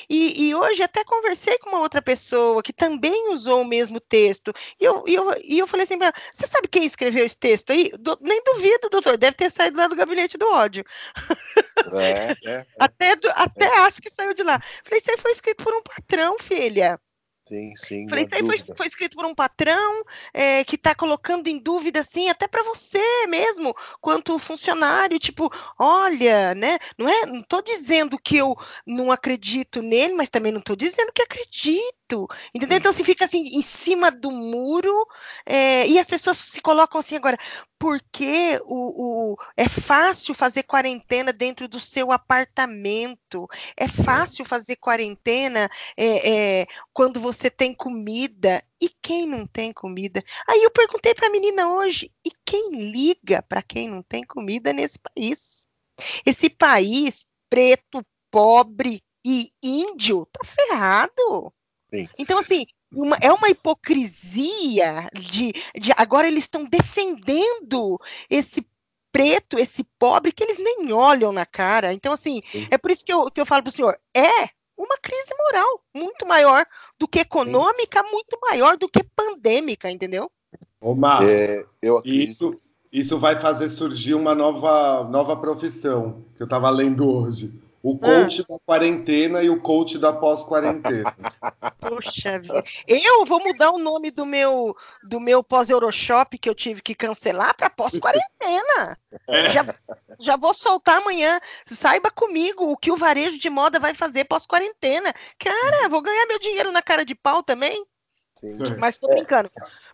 E, 0.07 0.47
e, 0.47 0.55
hoje 0.55 0.83
até 0.83 1.03
conversei 1.03 1.57
com 1.57 1.71
uma 1.71 1.79
outra 1.79 2.01
pessoa 2.01 2.61
que 2.61 2.71
também 2.71 3.33
usou 3.33 3.61
o 3.61 3.67
mesmo 3.67 3.99
texto. 3.99 4.53
E 4.79 4.85
eu, 4.85 5.03
e 5.07 5.15
eu, 5.15 5.35
e 5.43 5.57
eu 5.57 5.67
falei 5.67 5.85
assim 5.85 5.97
para 5.97 6.07
ela: 6.07 6.15
você 6.31 6.45
sabe 6.45 6.67
quem 6.67 6.85
escreveu 6.85 7.25
esse 7.25 7.37
texto 7.37 7.71
aí? 7.71 7.91
Do, 7.99 8.17
nem 8.21 8.43
duvido, 8.43 8.89
doutor, 8.89 9.17
deve 9.17 9.35
ter 9.35 9.49
saído 9.49 9.77
lá 9.77 9.87
do 9.87 9.95
gabinete 9.95 10.37
do 10.37 10.47
ódio. 10.47 10.85
É, 11.93 12.35
é, 12.45 12.51
é. 12.51 12.65
até, 12.79 13.15
do, 13.15 13.29
até 13.29 13.67
acho 13.79 14.01
que 14.01 14.09
saiu 14.09 14.33
de 14.33 14.43
lá. 14.43 14.59
Falei, 14.83 14.99
isso 14.99 15.11
aí 15.11 15.17
foi 15.17 15.31
escrito 15.31 15.63
por 15.63 15.73
um 15.73 15.81
patrão, 15.81 16.37
filha. 16.39 16.99
Sim, 17.47 17.71
sim. 17.77 18.09
Falei, 18.09 18.25
isso 18.25 18.35
aí 18.35 18.45
foi, 18.45 18.75
foi, 18.75 18.87
escrito 18.87 19.15
por 19.15 19.25
um 19.25 19.33
patrão 19.33 20.03
é, 20.33 20.65
que 20.65 20.75
está 20.75 20.93
colocando 20.93 21.47
em 21.47 21.57
dúvida, 21.57 22.01
assim, 22.01 22.29
até 22.29 22.45
para 22.45 22.61
você 22.63 23.25
mesmo, 23.27 23.73
quanto 24.01 24.37
funcionário, 24.37 25.17
tipo, 25.17 25.49
olha, 25.79 26.53
né? 26.53 26.77
Não 26.97 27.07
é, 27.07 27.25
não 27.25 27.39
estou 27.39 27.61
dizendo 27.61 28.19
que 28.21 28.35
eu 28.35 28.53
não 28.85 29.13
acredito 29.13 29.81
nele, 29.81 30.13
mas 30.13 30.29
também 30.29 30.51
não 30.51 30.59
estou 30.59 30.75
dizendo 30.75 31.13
que 31.13 31.21
acredito. 31.21 31.96
Entendeu? 32.53 32.77
Então, 32.77 32.91
se 32.93 33.01
assim, 33.01 33.03
fica 33.03 33.25
assim, 33.25 33.49
em 33.53 33.61
cima 33.61 34.09
do 34.09 34.31
muro, 34.31 34.93
é, 35.45 35.87
e 35.87 35.99
as 35.99 36.07
pessoas 36.07 36.37
se 36.37 36.61
colocam 36.61 36.99
assim 36.99 37.15
agora, 37.15 37.37
porque 37.77 38.59
o, 38.65 39.33
o, 39.33 39.37
é 39.55 39.67
fácil 39.67 40.33
fazer 40.33 40.63
quarentena 40.63 41.33
dentro 41.33 41.67
do 41.67 41.79
seu 41.79 42.11
apartamento, 42.11 43.47
é 43.75 43.87
fácil 43.87 44.45
fazer 44.45 44.77
quarentena 44.77 45.69
é, 45.95 46.61
é, 46.61 46.67
quando 46.93 47.19
você 47.19 47.49
tem 47.49 47.73
comida. 47.73 48.63
E 48.79 48.89
quem 49.01 49.25
não 49.25 49.47
tem 49.47 49.73
comida? 49.73 50.23
Aí 50.47 50.63
eu 50.63 50.69
perguntei 50.69 51.13
para 51.13 51.27
a 51.27 51.31
menina 51.31 51.67
hoje: 51.67 52.11
e 52.23 52.29
quem 52.45 52.91
liga 52.91 53.41
para 53.41 53.61
quem 53.61 53.87
não 53.87 54.03
tem 54.03 54.23
comida 54.23 54.71
nesse 54.71 54.99
país? 54.99 55.67
Esse 56.25 56.49
país 56.49 57.25
preto, 57.49 58.05
pobre 58.31 59.03
e 59.25 59.49
índio 59.63 60.25
tá 60.27 60.41
ferrado. 60.45 61.53
Sim. 61.89 62.07
Então, 62.17 62.39
assim, 62.39 62.65
uma, 62.91 63.17
é 63.21 63.31
uma 63.31 63.49
hipocrisia 63.49 65.09
de, 65.13 65.53
de 65.75 65.91
agora 65.95 66.27
eles 66.27 66.43
estão 66.43 66.65
defendendo 66.65 67.99
esse 68.29 68.65
preto, 69.11 69.57
esse 69.57 69.83
pobre, 69.97 70.31
que 70.31 70.43
eles 70.43 70.59
nem 70.59 70.91
olham 70.91 71.31
na 71.31 71.45
cara. 71.45 71.93
Então, 71.93 72.13
assim, 72.13 72.41
Sim. 72.51 72.67
é 72.69 72.77
por 72.77 72.91
isso 72.91 73.05
que 73.05 73.11
eu, 73.11 73.31
que 73.31 73.41
eu 73.41 73.45
falo 73.45 73.63
para 73.63 73.69
o 73.69 73.73
senhor, 73.73 73.97
é 74.15 74.49
uma 74.77 74.97
crise 75.01 75.33
moral 75.45 75.81
muito 75.95 76.27
maior 76.27 76.65
do 76.99 77.07
que 77.07 77.19
econômica, 77.19 78.03
Sim. 78.03 78.09
muito 78.11 78.37
maior 78.41 78.77
do 78.77 78.87
que 78.87 79.03
pandêmica, 79.03 79.89
entendeu? 79.89 80.29
Omar, 80.79 81.23
é, 81.23 81.65
eu 81.81 82.01
isso, 82.05 82.59
isso 82.91 83.17
vai 83.17 83.35
fazer 83.35 83.69
surgir 83.69 84.13
uma 84.13 84.35
nova, 84.35 85.03
nova 85.09 85.35
profissão 85.35 86.23
que 86.35 86.43
eu 86.43 86.45
estava 86.45 86.69
lendo 86.69 87.09
hoje 87.09 87.51
o 87.89 87.97
coach 87.97 88.41
ah. 88.41 88.53
da 88.53 88.59
quarentena 88.65 89.41
e 89.41 89.49
o 89.49 89.61
coach 89.61 89.97
da 89.97 90.11
pós-quarentena. 90.11 91.15
Puxa 91.79 92.37
vida. 92.37 92.61
Eu 92.85 93.25
vou 93.25 93.39
mudar 93.39 93.71
o 93.71 93.77
nome 93.77 94.11
do 94.11 94.25
meu 94.25 94.75
do 95.03 95.21
meu 95.21 95.41
pós-Euroshop 95.41 96.37
que 96.37 96.49
eu 96.49 96.55
tive 96.55 96.81
que 96.81 96.93
cancelar 96.93 97.55
para 97.55 97.69
pós-quarentena. 97.69 98.99
É. 99.29 99.49
Já, 99.51 99.65
já 100.19 100.35
vou 100.35 100.53
soltar 100.53 101.01
amanhã. 101.01 101.39
Saiba 101.65 102.11
comigo 102.11 102.69
o 102.69 102.75
que 102.75 102.91
o 102.91 102.97
varejo 102.97 103.39
de 103.39 103.49
moda 103.49 103.79
vai 103.79 103.93
fazer 103.93 104.25
pós-quarentena. 104.25 105.13
Cara, 105.39 105.87
vou 105.87 106.01
ganhar 106.01 106.25
meu 106.25 106.39
dinheiro 106.39 106.73
na 106.73 106.81
cara 106.81 107.05
de 107.05 107.15
pau 107.15 107.41
também. 107.41 107.85
Sim. 108.35 108.57
Mas 108.79 108.95
estou 108.95 109.09
brincando. 109.09 109.49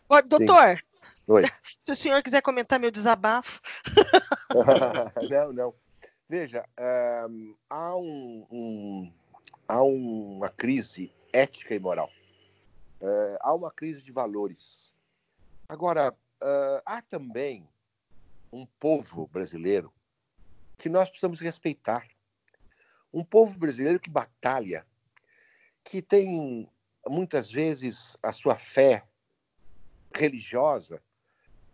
É. 0.09 0.21
Doutor, 0.23 0.79
Oi. 1.27 1.43
se 1.85 1.91
o 1.91 1.95
senhor 1.95 2.23
quiser 2.23 2.41
comentar 2.41 2.79
meu 2.79 2.91
desabafo. 2.91 3.61
não, 5.29 5.53
não. 5.53 5.82
Veja, 6.29 6.65
um, 7.29 7.55
há, 7.69 7.95
um, 7.97 8.47
um, 8.49 9.13
há 9.67 9.81
uma 9.83 10.49
crise 10.49 11.13
ética 11.33 11.75
e 11.75 11.79
moral. 11.79 12.09
Uh, 13.01 13.37
há 13.41 13.53
uma 13.53 13.69
crise 13.71 14.05
de 14.05 14.11
valores. 14.11 14.93
Agora, 15.67 16.11
uh, 16.11 16.81
há 16.85 17.01
também 17.01 17.67
um 18.51 18.65
povo 18.79 19.27
brasileiro 19.27 19.93
que 20.77 20.87
nós 20.87 21.09
precisamos 21.09 21.41
respeitar. 21.41 22.07
Um 23.13 23.23
povo 23.23 23.57
brasileiro 23.57 23.99
que 23.99 24.09
batalha, 24.09 24.85
que 25.83 26.01
tem 26.01 26.69
muitas 27.05 27.51
vezes 27.51 28.17
a 28.23 28.31
sua 28.31 28.55
fé 28.55 29.05
religiosa 30.15 31.03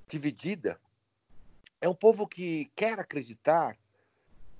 dividida. 0.08 0.82
É 1.80 1.88
um 1.88 1.95
povo 1.95 2.28
que 2.28 2.72
quer 2.76 3.00
acreditar 3.00 3.78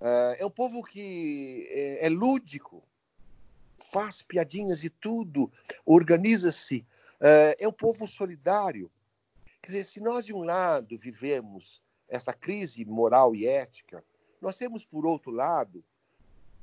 é 0.02 0.46
um 0.46 0.50
povo 0.50 0.84
que 0.84 1.68
é, 1.70 2.06
é, 2.06 2.10
lúdico, 2.10 2.84
faz 3.78 4.22
piadinhas 4.22 4.84
e 4.84 4.90
tudo, 4.90 5.52
organiza-se. 5.86 6.86
É 7.58 7.68
um 7.68 7.72
povo 7.72 8.08
solidário. 8.08 8.90
Quer 9.62 9.68
dizer, 9.68 9.84
se 9.84 10.02
nós 10.02 10.26
de 10.26 10.34
um 10.34 10.44
lado 10.44 10.98
vivemos 10.98 11.82
essa 12.08 12.34
crise 12.34 12.86
moral 12.86 13.36
e 13.36 13.46
ética, 13.46 14.04
nós 14.42 14.58
temos 14.58 14.86
por 14.86 15.06
outro 15.06 15.32
lado 15.32 15.84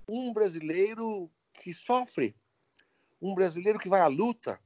um 0.08 0.32
brasileiro 0.32 1.30
que 1.52 1.74
sofre, 1.74 2.34
um 3.20 3.34
brasileiro 3.34 3.78
que 3.78 3.88
vai 3.88 4.00
à 4.00 4.06
luta, 4.06 4.58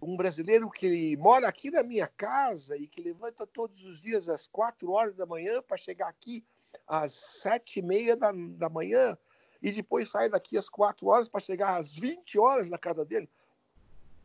um 0.00 0.16
brasileiro 0.16 0.68
que 0.70 1.16
mora 1.16 1.48
aqui 1.48 1.70
na 1.70 1.82
minha 1.82 2.08
casa 2.08 2.76
e 2.76 2.86
que 2.86 3.00
levanta 3.00 3.46
todos 3.46 3.84
os 3.84 4.02
dias 4.02 4.28
às 4.28 4.46
quatro 4.46 4.90
horas 4.90 5.14
da 5.14 5.24
manhã 5.24 5.62
para 5.62 5.76
chegar 5.76 6.08
aqui 6.08 6.44
às 6.86 7.12
sete 7.12 7.80
e 7.80 7.82
meia 7.82 8.16
da, 8.16 8.32
da 8.32 8.68
manhã 8.68 9.16
e 9.62 9.70
depois 9.70 10.10
sai 10.10 10.28
daqui 10.28 10.58
às 10.58 10.68
quatro 10.68 11.06
horas 11.06 11.28
para 11.28 11.40
chegar 11.40 11.78
às 11.78 11.94
20 11.94 12.38
horas 12.38 12.68
na 12.68 12.76
casa 12.76 13.04
dele. 13.04 13.28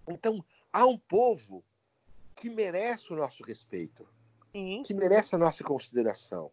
Então, 0.07 0.43
há 0.73 0.85
um 0.85 0.97
povo 0.97 1.63
que 2.35 2.49
merece 2.49 3.13
o 3.13 3.15
nosso 3.15 3.43
respeito, 3.43 4.07
Sim. 4.51 4.81
que 4.83 4.93
merece 4.93 5.35
a 5.35 5.37
nossa 5.37 5.63
consideração. 5.63 6.49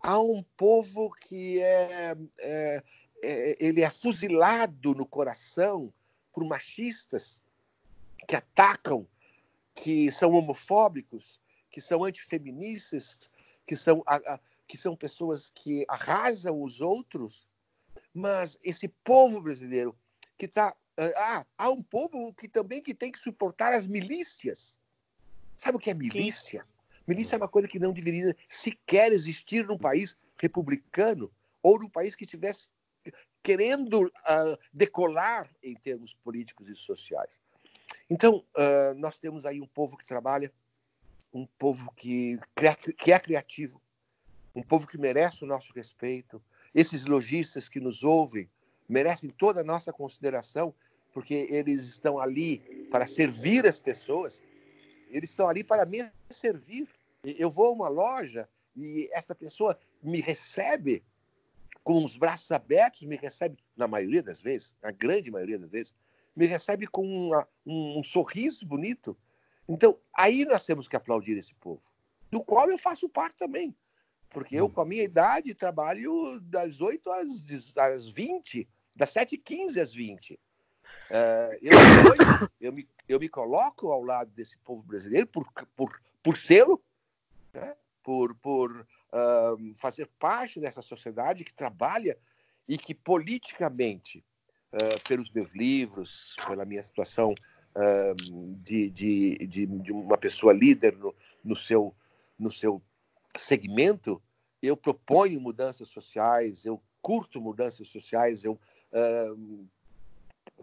Há 0.00 0.18
um 0.18 0.42
povo 0.56 1.10
que 1.10 1.60
é, 1.60 2.16
é, 2.38 2.82
é, 3.22 3.56
ele 3.60 3.82
é 3.82 3.90
fuzilado 3.90 4.94
no 4.94 5.06
coração 5.06 5.92
por 6.32 6.44
machistas 6.44 7.42
que 8.26 8.36
atacam, 8.36 9.06
que 9.74 10.10
são 10.10 10.32
homofóbicos, 10.32 11.40
que 11.70 11.80
são 11.80 12.04
antifeministas, 12.04 13.30
que 13.66 13.76
são 13.76 14.02
que 14.68 14.76
são 14.76 14.94
pessoas 14.94 15.50
que 15.50 15.84
arrasam 15.88 16.62
os 16.62 16.80
outros, 16.80 17.48
mas 18.14 18.58
esse 18.62 18.86
povo 19.02 19.40
brasileiro 19.40 19.96
que 20.36 20.44
está 20.44 20.76
eh, 20.98 21.12
ah, 21.16 21.46
há 21.56 21.70
um 21.70 21.82
povo 21.82 22.34
que 22.34 22.48
também 22.48 22.82
que 22.82 22.92
tem 22.92 23.10
que 23.10 23.18
suportar 23.18 23.72
as 23.72 23.86
milícias. 23.86 24.78
Sabe 25.56 25.76
o 25.76 25.80
que 25.80 25.90
é 25.90 25.94
milícia? 25.94 26.66
Milícia 27.06 27.36
é 27.36 27.38
uma 27.38 27.48
coisa 27.48 27.66
que 27.66 27.78
não 27.78 27.92
deveria 27.92 28.36
sequer 28.48 29.12
existir 29.12 29.66
num 29.66 29.78
país 29.78 30.16
republicano 30.36 31.32
ou 31.62 31.78
num 31.78 31.88
país 31.88 32.14
que 32.14 32.24
estivesse 32.24 32.68
querendo 33.42 34.06
uh, 34.06 34.58
decolar 34.72 35.48
em 35.62 35.74
termos 35.74 36.14
políticos 36.14 36.68
e 36.68 36.76
sociais. 36.76 37.40
Então, 38.10 38.44
uh, 38.56 38.94
nós 38.96 39.18
temos 39.18 39.46
aí 39.46 39.60
um 39.60 39.66
povo 39.66 39.96
que 39.96 40.04
trabalha 40.04 40.52
um 41.32 41.46
povo 41.58 41.92
que, 41.96 42.38
que 42.96 43.12
é 43.12 43.18
criativo, 43.18 43.80
um 44.58 44.62
povo 44.62 44.88
que 44.88 44.98
merece 44.98 45.44
o 45.44 45.46
nosso 45.46 45.72
respeito. 45.72 46.42
Esses 46.74 47.04
lojistas 47.04 47.68
que 47.68 47.78
nos 47.78 48.02
ouvem 48.02 48.50
merecem 48.88 49.30
toda 49.30 49.60
a 49.60 49.64
nossa 49.64 49.92
consideração, 49.92 50.74
porque 51.14 51.46
eles 51.48 51.84
estão 51.84 52.18
ali 52.18 52.58
para 52.90 53.06
servir 53.06 53.66
as 53.66 53.78
pessoas, 53.78 54.42
eles 55.10 55.30
estão 55.30 55.48
ali 55.48 55.62
para 55.62 55.86
me 55.86 56.10
servir. 56.28 56.88
Eu 57.22 57.50
vou 57.50 57.66
a 57.66 57.72
uma 57.72 57.88
loja 57.88 58.48
e 58.76 59.08
essa 59.12 59.34
pessoa 59.34 59.78
me 60.02 60.20
recebe 60.20 61.04
com 61.84 62.04
os 62.04 62.16
braços 62.16 62.50
abertos, 62.50 63.02
me 63.02 63.16
recebe, 63.16 63.58
na 63.76 63.86
maioria 63.86 64.22
das 64.22 64.42
vezes, 64.42 64.76
na 64.82 64.90
grande 64.90 65.30
maioria 65.30 65.58
das 65.58 65.70
vezes, 65.70 65.94
me 66.34 66.46
recebe 66.46 66.86
com 66.86 67.06
uma, 67.06 67.46
um, 67.64 68.00
um 68.00 68.02
sorriso 68.02 68.66
bonito. 68.66 69.16
Então, 69.68 69.96
aí 70.12 70.44
nós 70.44 70.66
temos 70.66 70.88
que 70.88 70.96
aplaudir 70.96 71.38
esse 71.38 71.54
povo, 71.54 71.82
do 72.30 72.42
qual 72.42 72.68
eu 72.68 72.76
faço 72.76 73.08
parte 73.08 73.36
também. 73.36 73.74
Porque 74.30 74.56
eu, 74.56 74.68
com 74.68 74.82
a 74.82 74.86
minha 74.86 75.02
idade, 75.02 75.54
trabalho 75.54 76.40
das 76.40 76.80
8 76.80 77.10
às, 77.10 77.76
às 77.76 78.10
20, 78.10 78.68
das 78.96 79.14
7h15 79.14 79.80
às 79.80 79.94
20. 79.94 80.34
Uh, 80.34 80.38
eh, 81.10 81.58
eu, 81.62 81.72
eu, 82.60 82.72
me, 82.72 82.88
eu 83.08 83.18
me 83.18 83.28
coloco 83.28 83.90
ao 83.90 84.02
lado 84.02 84.30
desse 84.32 84.58
povo 84.58 84.82
brasileiro 84.82 85.26
por, 85.26 85.50
por, 85.74 86.00
por 86.22 86.36
selo, 86.36 86.82
né? 87.52 87.74
por, 88.02 88.34
por 88.36 88.72
uh, 88.80 89.74
fazer 89.74 90.08
parte 90.18 90.60
dessa 90.60 90.82
sociedade 90.82 91.44
que 91.44 91.54
trabalha 91.54 92.18
e 92.66 92.76
que 92.76 92.94
politicamente, 92.94 94.24
uh, 94.72 95.08
pelos 95.08 95.30
meus 95.30 95.54
livros, 95.54 96.36
pela 96.46 96.64
minha 96.64 96.82
situação 96.82 97.34
uh, 97.74 98.14
de, 98.62 98.90
de, 98.90 99.38
de, 99.46 99.66
de, 99.66 99.92
uma 99.92 100.18
pessoa 100.18 100.52
líder 100.52 100.96
no, 100.96 101.14
no, 101.42 101.56
seu, 101.56 101.94
no 102.38 102.50
seu 102.50 102.82
segmento, 103.36 104.22
eu 104.62 104.76
proponho 104.76 105.40
mudanças 105.40 105.90
sociais, 105.90 106.64
eu 106.64 106.82
curto 107.00 107.40
mudanças 107.40 107.88
sociais, 107.88 108.44
eu 108.44 108.58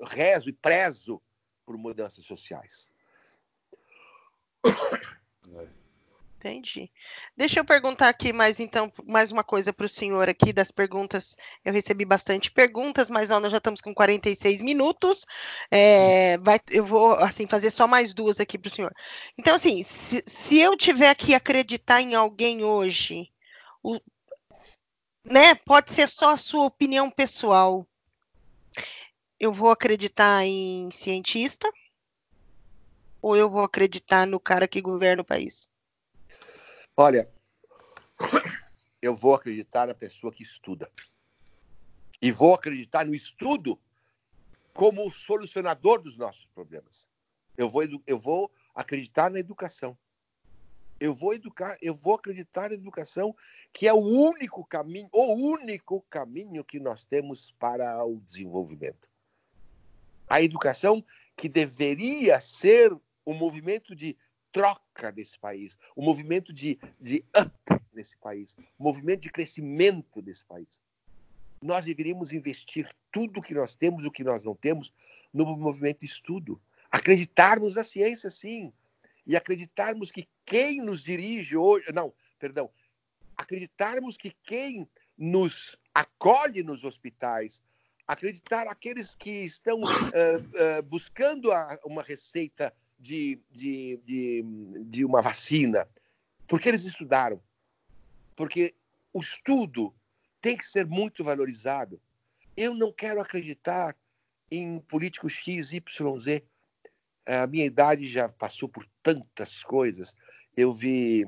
rezo 0.08 0.50
e 0.50 0.54
prezo 0.54 1.22
por 1.66 1.78
mudanças 1.78 2.26
sociais. 2.26 2.92
Entendi. 6.46 6.92
Deixa 7.36 7.60
eu 7.60 7.66
perguntar 7.66 8.08
aqui 8.08 8.32
mais 8.32 8.60
então 8.60 8.94
mais 9.08 9.32
uma 9.32 9.44
coisa 9.44 9.74
para 9.74 9.88
o 9.88 9.90
senhor 9.90 10.30
aqui 10.30 10.54
das 10.54 10.70
perguntas. 10.72 11.36
Eu 11.64 11.74
recebi 11.74 12.06
bastante 12.06 12.52
perguntas, 12.52 13.10
mas 13.10 13.32
ó, 13.32 13.40
nós 13.40 13.52
já 13.52 13.58
estamos 13.58 13.82
com 13.82 13.96
46 13.96 14.62
minutos. 14.62 15.26
É, 15.72 16.38
vai, 16.38 16.60
eu 16.70 16.86
vou 16.86 17.14
assim 17.14 17.48
fazer 17.48 17.72
só 17.72 17.88
mais 17.88 18.14
duas 18.14 18.40
aqui 18.40 18.60
para 18.60 18.68
o 18.68 18.72
senhor. 18.72 18.94
Então 19.36 19.56
assim, 19.56 19.82
se, 19.82 20.24
se, 20.28 20.60
eu 20.60 20.78
tiver 20.78 21.16
que 21.16 21.34
acreditar 21.34 22.00
em 22.00 22.14
alguém 22.14 22.64
hoje, 22.64 23.32
o, 23.82 24.00
né? 25.24 25.56
Pode 25.56 25.92
ser 25.92 26.08
só 26.08 26.30
a 26.30 26.38
sua 26.38 26.66
opinião 26.66 27.10
pessoal. 27.10 27.88
Eu 29.40 29.52
vou 29.52 29.72
acreditar 29.72 30.46
em 30.46 30.92
cientista 30.92 31.68
ou 33.20 33.36
eu 33.36 33.50
vou 33.50 33.64
acreditar 33.64 34.28
no 34.28 34.40
cara 34.40 34.68
que 34.68 34.80
governa 34.80 35.24
o 35.24 35.26
país? 35.26 35.74
Olha, 36.98 37.30
eu 39.02 39.14
vou 39.14 39.36
acreditar 39.36 39.88
na 39.88 39.94
pessoa 39.94 40.32
que 40.32 40.44
estuda. 40.44 40.90
E 42.22 42.32
vou 42.32 42.54
acreditar 42.54 43.06
no 43.06 43.14
estudo 43.14 43.78
como 44.74 45.06
o 45.06 45.12
solucionador 45.12 46.02
dos 46.02 46.18
nossos 46.18 46.46
problemas. 46.46 47.10
Eu 47.58 47.70
vou, 47.70 47.84
eu 48.08 48.18
vou 48.18 48.50
acreditar 48.74 49.30
na 49.30 49.40
educação. 49.40 49.98
Eu 50.98 51.14
vou 51.14 51.34
educar, 51.34 51.78
eu 51.82 51.94
vou 51.94 52.16
acreditar 52.16 52.70
na 52.70 52.76
educação, 52.76 53.36
que 53.74 53.86
é 53.86 53.94
o 53.94 53.98
único 53.98 54.64
caminho, 54.66 55.10
o 55.12 55.34
único 55.34 56.02
caminho 56.10 56.64
que 56.64 56.80
nós 56.80 57.04
temos 57.04 57.52
para 57.52 58.06
o 58.06 58.22
desenvolvimento. 58.22 59.10
A 60.30 60.42
educação 60.42 61.04
que 61.36 61.50
deveria 61.50 62.40
ser 62.40 62.98
o 63.26 63.34
movimento 63.34 63.94
de 63.94 64.18
troca 64.56 65.12
desse 65.12 65.38
país, 65.38 65.78
o 65.98 66.02
movimento 66.02 66.54
de, 66.54 66.80
de 66.98 67.26
up 67.38 67.84
nesse 67.94 68.18
país, 68.18 68.56
o 68.80 68.84
movimento 68.84 69.24
de 69.24 69.30
crescimento 69.30 70.22
desse 70.22 70.46
país. 70.46 70.82
Nós 71.62 71.84
deveríamos 71.84 72.32
investir 72.32 72.90
tudo 73.12 73.42
o 73.42 73.44
que 73.44 73.54
nós 73.54 73.76
temos, 73.76 74.06
o 74.06 74.12
que 74.12 74.24
nós 74.24 74.46
não 74.46 74.56
temos, 74.56 74.94
no 75.34 75.46
movimento 75.46 76.00
de 76.00 76.06
estudo. 76.06 76.62
Acreditarmos 76.90 77.76
na 77.76 77.84
ciência, 77.84 78.30
sim, 78.30 78.72
e 79.28 79.36
acreditarmos 79.36 80.10
que 80.10 80.26
quem 80.46 80.82
nos 80.82 81.04
dirige 81.04 81.58
hoje, 81.58 81.92
não, 81.92 82.14
perdão, 82.40 82.72
acreditarmos 83.36 84.16
que 84.16 84.34
quem 84.42 84.88
nos 85.18 85.78
acolhe 85.94 86.64
nos 86.64 86.86
hospitais, 86.86 87.62
acreditar 88.08 88.70
aqueles 88.70 89.16
que 89.16 89.44
estão 89.44 89.82
uh, 89.82 89.90
uh, 89.90 90.84
buscando 90.84 91.52
a, 91.52 91.78
uma 91.84 92.02
receita 92.02 92.74
de, 92.98 93.40
de, 93.52 94.00
de, 94.06 94.46
de 94.86 95.06
uma 95.06 95.22
vacina, 95.22 95.88
porque 96.48 96.70
eles 96.70 96.86
estudaram. 96.86 97.42
Porque 98.36 98.74
o 99.14 99.20
estudo 99.20 99.94
tem 100.42 100.58
que 100.58 100.68
ser 100.68 100.86
muito 100.86 101.24
valorizado. 101.24 102.00
Eu 102.56 102.74
não 102.74 102.92
quero 102.92 103.22
acreditar 103.22 103.96
em 104.52 104.80
político 104.80 105.30
X, 105.30 105.74
Y, 105.74 106.20
Z. 106.20 106.44
A 107.26 107.48
minha 107.48 107.66
idade 107.66 108.06
já 108.06 108.30
passou 108.30 108.70
por 108.70 108.86
tantas 109.02 109.64
coisas. 109.64 110.16
Eu 110.56 110.72
vi, 110.72 111.28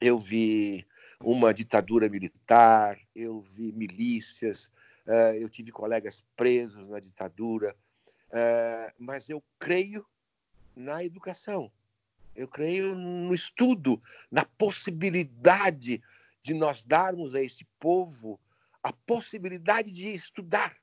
eu 0.00 0.18
vi 0.18 0.86
uma 1.20 1.52
ditadura 1.52 2.08
militar, 2.08 2.98
eu 3.14 3.40
vi 3.40 3.72
milícias, 3.72 4.70
uh, 5.06 5.34
eu 5.40 5.48
tive 5.48 5.72
colegas 5.72 6.24
presos 6.36 6.88
na 6.88 7.00
ditadura, 7.00 7.74
uh, 8.28 8.92
mas 8.98 9.28
eu 9.28 9.42
creio 9.58 10.06
na 10.76 11.02
educação. 11.02 11.72
Eu 12.34 12.46
creio 12.46 12.94
no 12.94 13.34
estudo, 13.34 13.98
na 14.30 14.44
possibilidade 14.44 16.02
de 16.42 16.54
nós 16.54 16.84
darmos 16.84 17.34
a 17.34 17.42
esse 17.42 17.64
povo 17.80 18.38
a 18.82 18.92
possibilidade 18.92 19.90
de 19.90 20.14
estudar, 20.14 20.76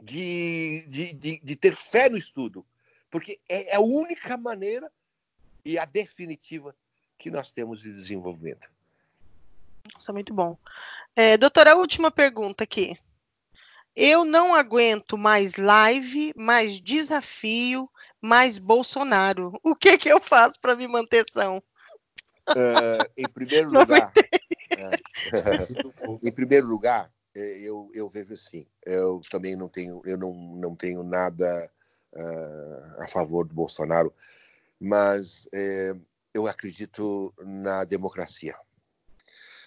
de, 0.00 0.86
de, 0.88 1.12
de, 1.12 1.40
de 1.40 1.56
ter 1.56 1.74
fé 1.74 2.08
no 2.08 2.16
estudo, 2.16 2.64
porque 3.10 3.40
é, 3.48 3.72
é 3.72 3.76
a 3.76 3.80
única 3.80 4.36
maneira 4.36 4.92
e 5.64 5.76
a 5.76 5.84
definitiva 5.84 6.76
que 7.18 7.32
nós 7.32 7.50
temos 7.50 7.80
de 7.80 7.92
desenvolvimento. 7.92 8.70
Nossa, 9.92 10.12
muito 10.12 10.32
bom. 10.32 10.56
É, 11.16 11.36
doutora, 11.36 11.72
a 11.72 11.76
última 11.76 12.10
pergunta 12.10 12.62
aqui. 12.62 12.96
Eu 14.00 14.24
não 14.24 14.54
aguento 14.54 15.18
mais 15.18 15.56
live, 15.56 16.32
mais 16.36 16.80
desafio, 16.80 17.90
mais 18.20 18.56
Bolsonaro. 18.56 19.58
O 19.60 19.74
que, 19.74 19.98
que 19.98 20.08
eu 20.08 20.20
faço 20.20 20.60
para 20.60 20.76
me 20.76 20.86
manter 20.86 21.28
são? 21.28 21.60
Uh, 22.50 23.02
em 23.16 23.28
primeiro 23.28 23.70
lugar, 23.74 24.12
uh, 24.14 25.26
em 26.22 26.30
primeiro 26.30 26.68
lugar, 26.68 27.10
é, 27.34 27.58
eu, 27.58 27.90
eu 27.92 28.08
vejo 28.08 28.34
assim. 28.34 28.64
Eu 28.86 29.20
também 29.28 29.56
não 29.56 29.68
tenho, 29.68 30.00
eu 30.04 30.16
não, 30.16 30.32
não 30.32 30.76
tenho 30.76 31.02
nada 31.02 31.68
uh, 32.12 33.02
a 33.02 33.08
favor 33.08 33.48
do 33.48 33.52
Bolsonaro, 33.52 34.14
mas 34.78 35.48
eu 36.32 36.46
acredito 36.46 37.34
na 37.40 37.82
democracia. 37.82 38.54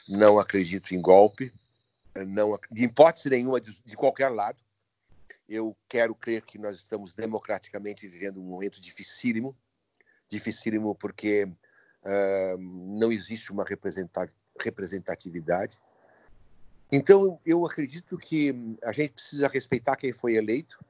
Não 0.07 0.39
acredito 0.39 0.95
em 0.95 1.01
golpe, 1.01 1.53
não, 2.15 2.57
de 2.69 2.83
hipótese 2.83 3.29
nenhuma, 3.29 3.59
de, 3.59 3.81
de 3.83 3.95
qualquer 3.95 4.29
lado. 4.29 4.61
Eu 5.47 5.75
quero 5.87 6.15
crer 6.15 6.41
que 6.41 6.57
nós 6.57 6.77
estamos 6.77 7.13
democraticamente 7.13 8.07
vivendo 8.07 8.39
um 8.41 8.45
momento 8.45 8.79
dificílimo, 8.79 9.55
dificílimo 10.29 10.95
porque 10.95 11.43
uh, 11.45 12.57
não 12.57 13.11
existe 13.11 13.51
uma 13.51 13.65
representatividade. 14.59 15.77
Então, 16.91 17.39
eu 17.45 17.65
acredito 17.65 18.17
que 18.17 18.77
a 18.83 18.91
gente 18.91 19.13
precisa 19.13 19.47
respeitar 19.47 19.95
quem 19.95 20.11
foi 20.11 20.35
eleito 20.35 20.83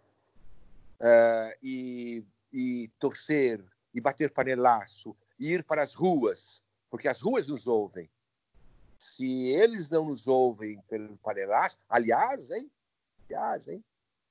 uh, 1.00 1.58
e, 1.62 2.24
e 2.52 2.90
torcer, 3.00 3.64
e 3.94 4.02
bater 4.02 4.32
panelaço, 4.32 5.16
e 5.40 5.54
ir 5.54 5.64
para 5.64 5.84
as 5.84 5.94
ruas, 5.94 6.64
porque 6.90 7.08
as 7.08 7.22
ruas 7.22 7.48
nos 7.48 7.68
ouvem 7.68 8.10
se 9.02 9.48
eles 9.48 9.90
não 9.90 10.06
nos 10.06 10.28
ouvem 10.28 10.80
pelo 10.88 11.18
panelaço, 11.18 11.76
aliás, 11.90 12.52
hein? 12.52 12.70
Aliás, 13.28 13.68
hein? 13.68 13.84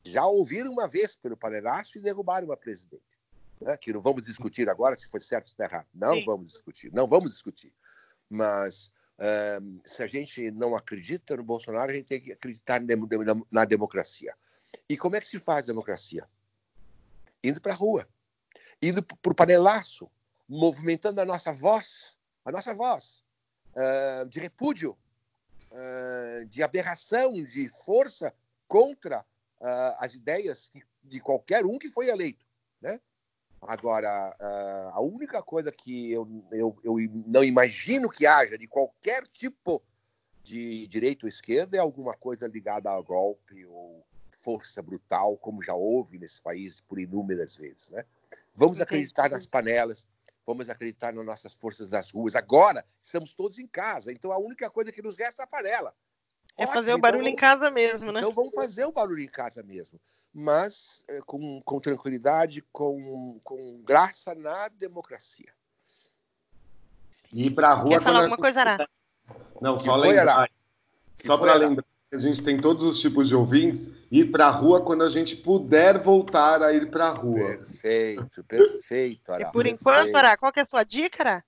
Já 0.04 0.24
ouviram 0.24 0.70
uma 0.70 0.86
vez 0.86 1.16
pelo 1.16 1.36
panelaço 1.36 1.98
e 1.98 2.00
derrubaram 2.00 2.46
uma 2.46 2.56
presidente. 2.56 3.18
Né? 3.60 3.76
Que 3.76 3.92
não 3.92 4.00
vamos 4.00 4.24
discutir 4.24 4.70
agora 4.70 4.96
se 4.96 5.08
foi 5.08 5.20
certo 5.20 5.48
ou 5.48 5.50
está 5.50 5.64
errado. 5.64 5.88
Não 5.92 6.14
Sim. 6.14 6.24
vamos 6.24 6.50
discutir, 6.50 6.92
não 6.92 7.08
vamos 7.08 7.30
discutir. 7.30 7.72
Mas 8.28 8.92
um, 9.60 9.80
se 9.84 10.04
a 10.04 10.06
gente 10.06 10.52
não 10.52 10.76
acredita 10.76 11.36
no 11.36 11.42
Bolsonaro, 11.42 11.90
a 11.90 11.94
gente 11.94 12.06
tem 12.06 12.20
que 12.20 12.32
acreditar 12.32 12.80
na 13.50 13.64
democracia. 13.64 14.36
E 14.88 14.96
como 14.96 15.16
é 15.16 15.20
que 15.20 15.26
se 15.26 15.40
faz 15.40 15.66
democracia? 15.66 16.28
Indo 17.42 17.60
para 17.60 17.72
a 17.72 17.76
rua, 17.76 18.08
indo 18.80 19.02
para 19.02 19.32
o 19.32 19.34
panelaço, 19.34 20.08
movimentando 20.48 21.20
a 21.20 21.24
nossa 21.24 21.52
voz, 21.52 22.16
a 22.44 22.52
nossa 22.52 22.72
voz 22.72 23.24
uh, 23.74 24.26
de 24.28 24.40
repúdio, 24.40 24.96
uh, 25.70 26.46
de 26.46 26.62
aberração, 26.62 27.32
de 27.44 27.68
força 27.84 28.34
contra 28.66 29.20
uh, 29.20 29.96
as 29.98 30.14
ideias 30.14 30.70
de 31.02 31.20
qualquer 31.20 31.64
um 31.64 31.78
que 31.78 31.88
foi 31.88 32.08
eleito, 32.08 32.44
né? 32.80 33.00
Agora, 33.62 34.34
a 34.94 35.02
única 35.02 35.42
coisa 35.42 35.70
que 35.70 36.10
eu, 36.10 36.26
eu, 36.50 36.78
eu 36.82 36.96
não 37.26 37.44
imagino 37.44 38.08
que 38.08 38.24
haja 38.24 38.56
de 38.56 38.66
qualquer 38.66 39.26
tipo 39.26 39.82
de 40.42 40.86
direita 40.86 41.26
ou 41.26 41.28
esquerda 41.28 41.76
é 41.76 41.80
alguma 41.80 42.14
coisa 42.14 42.48
ligada 42.48 42.90
a 42.90 42.98
golpe 43.02 43.66
ou 43.66 44.02
força 44.40 44.82
brutal, 44.82 45.36
como 45.36 45.62
já 45.62 45.74
houve 45.74 46.18
nesse 46.18 46.40
país 46.40 46.80
por 46.80 46.98
inúmeras 46.98 47.54
vezes. 47.56 47.90
Né? 47.90 48.04
Vamos 48.54 48.80
acreditar 48.80 49.30
nas 49.30 49.46
panelas, 49.46 50.08
vamos 50.50 50.68
acreditar 50.68 51.12
nas 51.12 51.24
nossas 51.24 51.54
forças 51.54 51.90
das 51.90 52.10
ruas. 52.10 52.34
Agora 52.34 52.84
estamos 53.00 53.32
todos 53.32 53.58
em 53.58 53.66
casa, 53.66 54.12
então 54.12 54.32
a 54.32 54.38
única 54.38 54.68
coisa 54.68 54.90
que 54.90 55.00
nos 55.00 55.16
resta 55.16 55.42
é 55.42 55.44
a 55.44 55.46
panela. 55.46 55.94
É 56.58 56.64
Ótimo, 56.64 56.74
fazer 56.74 56.94
o 56.94 56.98
barulho 56.98 57.28
então, 57.28 57.32
em 57.32 57.36
casa 57.36 57.70
mesmo, 57.70 58.10
né? 58.10 58.20
Então 58.20 58.32
vamos 58.32 58.52
fazer 58.52 58.84
o 58.84 58.92
barulho 58.92 59.22
em 59.22 59.28
casa 59.28 59.62
mesmo, 59.62 60.00
mas 60.34 61.04
é, 61.08 61.20
com, 61.20 61.62
com 61.62 61.80
tranquilidade, 61.80 62.62
com, 62.72 63.40
com 63.44 63.80
graça 63.82 64.34
na 64.34 64.68
democracia. 64.68 65.54
E 67.32 67.46
ir 67.46 67.50
para 67.52 67.68
a 67.68 67.74
rua. 67.74 67.90
Quer 67.90 68.02
falar 68.02 68.18
alguma 68.18 68.36
coisa, 68.36 68.60
Ará? 68.60 68.88
Não, 69.60 69.78
só 69.78 69.94
lembrar. 69.94 70.50
Só 71.24 71.38
para 71.38 71.54
lembrar 71.54 71.84
a 72.12 72.18
gente 72.18 72.42
tem 72.42 72.58
todos 72.58 72.82
os 72.82 72.98
tipos 72.98 73.28
de 73.28 73.34
ouvintes, 73.34 73.90
ir 74.10 74.30
para 74.30 74.46
a 74.46 74.50
rua 74.50 74.80
quando 74.80 75.04
a 75.04 75.08
gente 75.08 75.36
puder 75.36 75.98
voltar 75.98 76.60
a 76.62 76.72
ir 76.72 76.90
para 76.90 77.06
a 77.06 77.10
rua. 77.10 77.56
Perfeito, 77.56 78.44
perfeito, 78.44 79.32
Ará. 79.32 79.48
E 79.48 79.52
por 79.52 79.64
enquanto, 79.66 80.14
Ará, 80.16 80.36
qual 80.36 80.52
é 80.56 80.60
a 80.60 80.66
sua 80.68 80.82
dica, 80.82 81.22
Ará? 81.22 81.44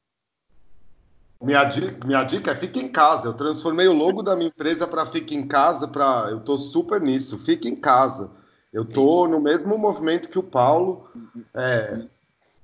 Minha 1.42 1.64
dica, 1.64 2.06
minha 2.06 2.22
dica 2.22 2.52
é 2.52 2.54
fique 2.54 2.78
em 2.78 2.88
casa. 2.88 3.26
Eu 3.26 3.34
transformei 3.34 3.88
o 3.88 3.92
logo 3.92 4.22
da 4.22 4.36
minha 4.36 4.48
empresa 4.48 4.86
para 4.86 5.04
Fique 5.04 5.34
em 5.34 5.44
Casa, 5.44 5.88
para 5.88 6.28
eu 6.30 6.38
tô 6.38 6.56
super 6.56 7.00
nisso. 7.00 7.36
Fique 7.36 7.68
em 7.68 7.74
casa. 7.74 8.30
Eu 8.72 8.84
tô 8.84 9.26
no 9.26 9.40
mesmo 9.40 9.76
movimento 9.76 10.28
que 10.28 10.38
o 10.38 10.42
Paulo. 10.42 11.10
É, 11.52 12.04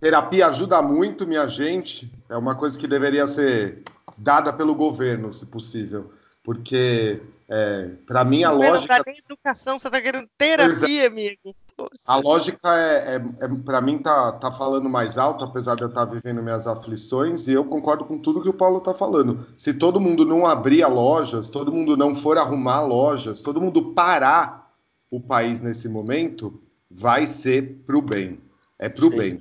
terapia 0.01 0.47
ajuda 0.47 0.81
muito, 0.81 1.27
minha 1.27 1.49
gente. 1.49 2.09
É 2.29 2.37
uma 2.37 2.55
coisa 2.55 2.79
que 2.79 2.87
deveria 2.87 3.27
ser 3.27 3.83
dada 4.17 4.53
pelo 4.53 4.77
governo, 4.77 5.33
se 5.33 5.47
possível, 5.47 6.13
porque 6.45 7.21
é, 7.51 7.95
para 8.07 8.25
mim 8.25 8.45
a 8.45 8.51
lógica. 8.51 9.03
Para 9.03 9.13
educação, 9.13 9.79
você 9.79 9.89
está 9.89 10.03
querendo 10.03 10.29
terapia, 10.37 11.05
é. 11.05 11.07
amigo. 11.07 11.57
Poxa. 11.75 12.03
A 12.07 12.17
lógica 12.17 12.77
é, 12.77 13.17
é, 13.17 13.45
é 13.45 13.49
para 13.65 13.81
mim 13.81 13.99
tá, 13.99 14.33
tá 14.33 14.53
falando 14.53 14.89
mais 14.89 15.17
alto, 15.17 15.45
apesar 15.45 15.75
de 15.75 15.83
eu 15.83 15.89
estar 15.89 16.07
tá 16.07 16.13
vivendo 16.13 16.43
minhas 16.43 16.67
aflições, 16.67 17.49
e 17.49 17.53
eu 17.53 17.65
concordo 17.65 18.05
com 18.05 18.19
tudo 18.19 18.43
que 18.43 18.49
o 18.49 18.55
Paulo 18.55 18.79
está 18.79 18.93
falando. 18.93 19.47
Se 19.57 19.73
todo 19.73 20.01
mundo 20.01 20.27
não 20.27 20.47
abrir 20.47 20.85
lojas, 20.87 21.49
todo 21.49 21.73
mundo 21.73 21.97
não 21.97 22.15
for 22.15 22.37
arrumar 22.37 22.81
lojas, 22.81 23.41
todo 23.41 23.61
mundo 23.61 23.95
parar 23.95 24.75
o 25.11 25.21
país 25.21 25.61
nesse 25.63 25.89
momento, 25.89 26.61
vai 26.91 27.25
ser 27.25 27.83
para 27.87 27.97
o 27.97 28.03
bem. 28.03 28.41
É 28.79 28.89
para 28.89 29.07
o 29.07 29.11
bem. 29.11 29.41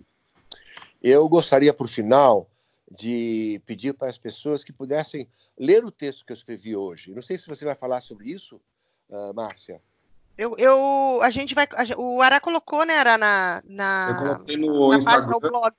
Eu 1.02 1.28
gostaria, 1.28 1.74
por 1.74 1.88
final, 1.88 2.50
de 2.90 3.62
pedir 3.66 3.94
para 3.94 4.10
as 4.10 4.18
pessoas 4.18 4.64
que 4.64 4.72
pudessem 4.72 5.28
ler 5.58 5.84
o 5.84 5.92
texto 5.92 6.26
que 6.26 6.32
eu 6.32 6.36
escrevi 6.36 6.76
hoje. 6.76 7.14
Não 7.14 7.22
sei 7.22 7.38
se 7.38 7.48
você 7.48 7.66
vai 7.66 7.76
falar 7.76 8.00
sobre 8.00 8.30
isso, 8.32 8.62
uh, 9.10 9.34
Márcia. 9.34 9.82
Eu, 10.38 10.56
eu, 10.58 11.20
a 11.22 11.32
gente 11.32 11.56
vai. 11.56 11.68
A, 11.72 12.00
o 12.00 12.22
Ara 12.22 12.40
colocou, 12.40 12.86
né, 12.86 12.96
Ara, 12.96 13.18
na, 13.18 13.62
na, 13.66 14.08
eu 14.10 14.28
coloquei 14.28 14.58
no 14.58 14.90
na 14.90 14.98
Instagram. 14.98 15.40
Página, 15.40 15.50
blog. 15.50 15.76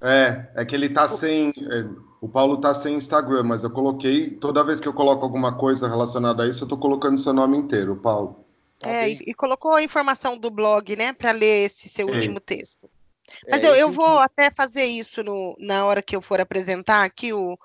É, 0.00 0.50
é 0.54 0.64
que 0.64 0.74
ele 0.74 0.88
tá 0.88 1.06
sem. 1.06 1.50
É, 1.50 1.86
o 2.20 2.28
Paulo 2.28 2.56
tá 2.56 2.72
sem 2.72 2.94
Instagram, 2.94 3.42
mas 3.44 3.62
eu 3.62 3.70
coloquei. 3.70 4.30
Toda 4.30 4.64
vez 4.64 4.80
que 4.80 4.88
eu 4.88 4.94
coloco 4.94 5.22
alguma 5.22 5.54
coisa 5.54 5.86
relacionada 5.86 6.44
a 6.44 6.48
isso, 6.48 6.64
eu 6.64 6.68
tô 6.68 6.78
colocando 6.78 7.18
seu 7.18 7.34
nome 7.34 7.58
inteiro, 7.58 7.94
Paulo. 7.96 8.44
Tá 8.78 8.90
é, 8.90 9.10
e, 9.10 9.22
e, 9.26 9.34
colocou 9.34 9.74
a 9.74 9.82
informação 9.82 10.38
do 10.38 10.50
blog, 10.50 10.96
né, 10.96 11.12
para 11.12 11.32
ler 11.32 11.66
esse 11.66 11.86
seu 11.86 12.08
é. 12.08 12.12
último 12.12 12.40
texto. 12.40 12.88
Mas 13.48 13.62
é, 13.64 13.68
eu, 13.68 13.74
eu 13.74 13.92
vou 13.92 14.18
até 14.18 14.50
fazer 14.50 14.84
isso 14.84 15.22
no, 15.22 15.56
na 15.58 15.84
hora 15.86 16.02
que 16.02 16.14
eu 16.14 16.20
for 16.20 16.40
apresentar 16.40 17.04
aqui 17.04 17.32
o, 17.32 17.58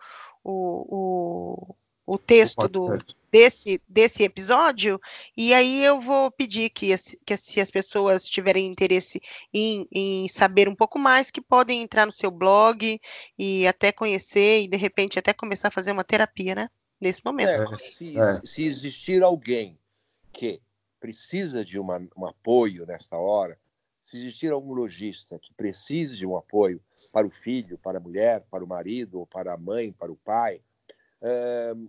o, 0.43 0.55
o, 0.95 1.75
o 2.05 2.17
texto 2.17 2.67
do, 2.67 2.97
desse, 3.31 3.81
desse 3.85 4.23
episódio, 4.23 4.97
e 5.35 5.53
aí 5.53 5.83
eu 5.83 5.99
vou 5.99 6.31
pedir 6.31 6.69
que, 6.69 6.95
que 7.25 7.35
se 7.35 7.59
as 7.59 7.69
pessoas 7.69 8.29
tiverem 8.29 8.65
interesse 8.65 9.21
em, 9.53 9.85
em 9.91 10.27
saber 10.29 10.69
um 10.69 10.75
pouco 10.75 10.97
mais, 10.97 11.31
que 11.31 11.41
podem 11.41 11.81
entrar 11.81 12.05
no 12.05 12.13
seu 12.13 12.31
blog 12.31 13.01
e 13.37 13.67
até 13.67 13.91
conhecer 13.91 14.61
e 14.61 14.67
de 14.69 14.77
repente 14.77 15.19
até 15.19 15.33
começar 15.33 15.67
a 15.67 15.71
fazer 15.71 15.91
uma 15.91 16.03
terapia, 16.03 16.55
né? 16.55 16.69
Nesse 17.01 17.25
momento. 17.25 17.73
É, 17.73 17.75
se, 17.75 18.17
é. 18.17 18.41
se 18.45 18.65
existir 18.65 19.21
alguém 19.21 19.77
que 20.31 20.61
precisa 20.97 21.65
de 21.65 21.77
uma, 21.77 22.01
um 22.15 22.25
apoio 22.25 22.85
nesta 22.85 23.17
hora, 23.17 23.59
se 24.05 24.19
existir 24.19 24.51
algum 24.51 24.71
lojista 24.71 25.39
que 25.39 25.51
precise 25.55 26.15
de 26.15 26.27
um 26.27 26.37
apoio 26.37 26.79
para 27.11 27.25
o 27.25 27.31
filho, 27.31 27.75
para 27.79 27.97
a 27.97 28.01
mulher, 28.01 28.45
para 28.51 28.63
o 28.63 28.67
marido, 28.67 29.25
para 29.25 29.51
a 29.53 29.57
mãe, 29.57 29.91
para 29.91 30.11
o 30.11 30.15
pai, 30.15 30.61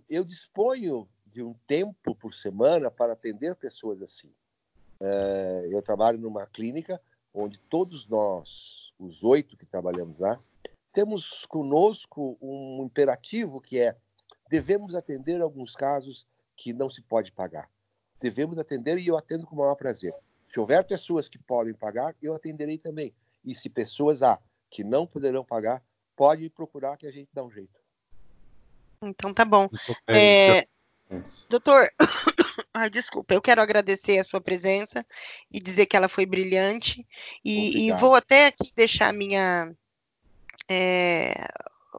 eu 0.09 0.25
disponho 0.25 1.07
de 1.27 1.43
um 1.43 1.53
tempo 1.67 2.15
por 2.15 2.33
semana 2.33 2.89
para 2.89 3.13
atender 3.13 3.55
pessoas 3.55 4.01
assim. 4.01 4.31
Eu 5.69 5.79
trabalho 5.83 6.17
numa 6.17 6.47
clínica 6.47 6.99
onde 7.31 7.59
todos 7.69 8.07
nós, 8.07 8.91
os 8.97 9.23
oito 9.23 9.55
que 9.55 9.67
trabalhamos 9.67 10.17
lá, 10.17 10.39
temos 10.91 11.45
conosco 11.45 12.35
um 12.41 12.83
imperativo 12.83 13.61
que 13.61 13.79
é 13.79 13.95
devemos 14.49 14.95
atender 14.95 15.39
alguns 15.39 15.75
casos 15.75 16.25
que 16.55 16.73
não 16.73 16.89
se 16.89 17.03
pode 17.03 17.31
pagar. 17.31 17.69
Devemos 18.19 18.57
atender 18.57 18.97
e 18.97 19.05
eu 19.05 19.15
atendo 19.15 19.45
com 19.45 19.53
o 19.53 19.59
maior 19.59 19.75
prazer. 19.75 20.13
Se 20.51 20.59
houver 20.59 20.83
pessoas 20.85 21.27
que 21.27 21.37
podem 21.37 21.73
pagar, 21.73 22.15
eu 22.21 22.33
atenderei 22.35 22.77
também. 22.77 23.13
E 23.43 23.53
se 23.53 23.69
pessoas 23.69 24.23
há 24.23 24.39
que 24.69 24.83
não 24.83 25.05
poderão 25.05 25.43
pagar, 25.43 25.81
pode 26.15 26.49
procurar 26.49 26.97
que 26.97 27.07
a 27.07 27.11
gente 27.11 27.29
dá 27.33 27.43
um 27.43 27.51
jeito. 27.51 27.79
Então 29.01 29.33
tá 29.33 29.45
bom. 29.45 29.69
É, 30.07 30.67
doutor, 31.49 31.89
ai, 32.73 32.89
desculpa, 32.89 33.33
eu 33.33 33.41
quero 33.41 33.61
agradecer 33.61 34.17
a 34.17 34.23
sua 34.23 34.41
presença 34.41 35.05
e 35.51 35.59
dizer 35.59 35.85
que 35.85 35.95
ela 35.95 36.09
foi 36.09 36.25
brilhante. 36.25 37.07
E, 37.43 37.87
e 37.87 37.93
vou 37.93 38.15
até 38.15 38.47
aqui 38.47 38.71
deixar 38.75 39.13
minha. 39.13 39.73
É, 40.69 41.47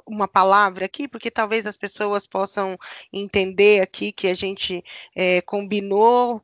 uma 0.06 0.28
palavra 0.28 0.84
aqui, 0.84 1.08
porque 1.08 1.30
talvez 1.30 1.66
as 1.66 1.76
pessoas 1.76 2.26
possam 2.26 2.78
entender 3.12 3.80
aqui 3.80 4.12
que 4.12 4.28
a 4.28 4.34
gente 4.34 4.84
é, 5.14 5.40
combinou 5.42 6.42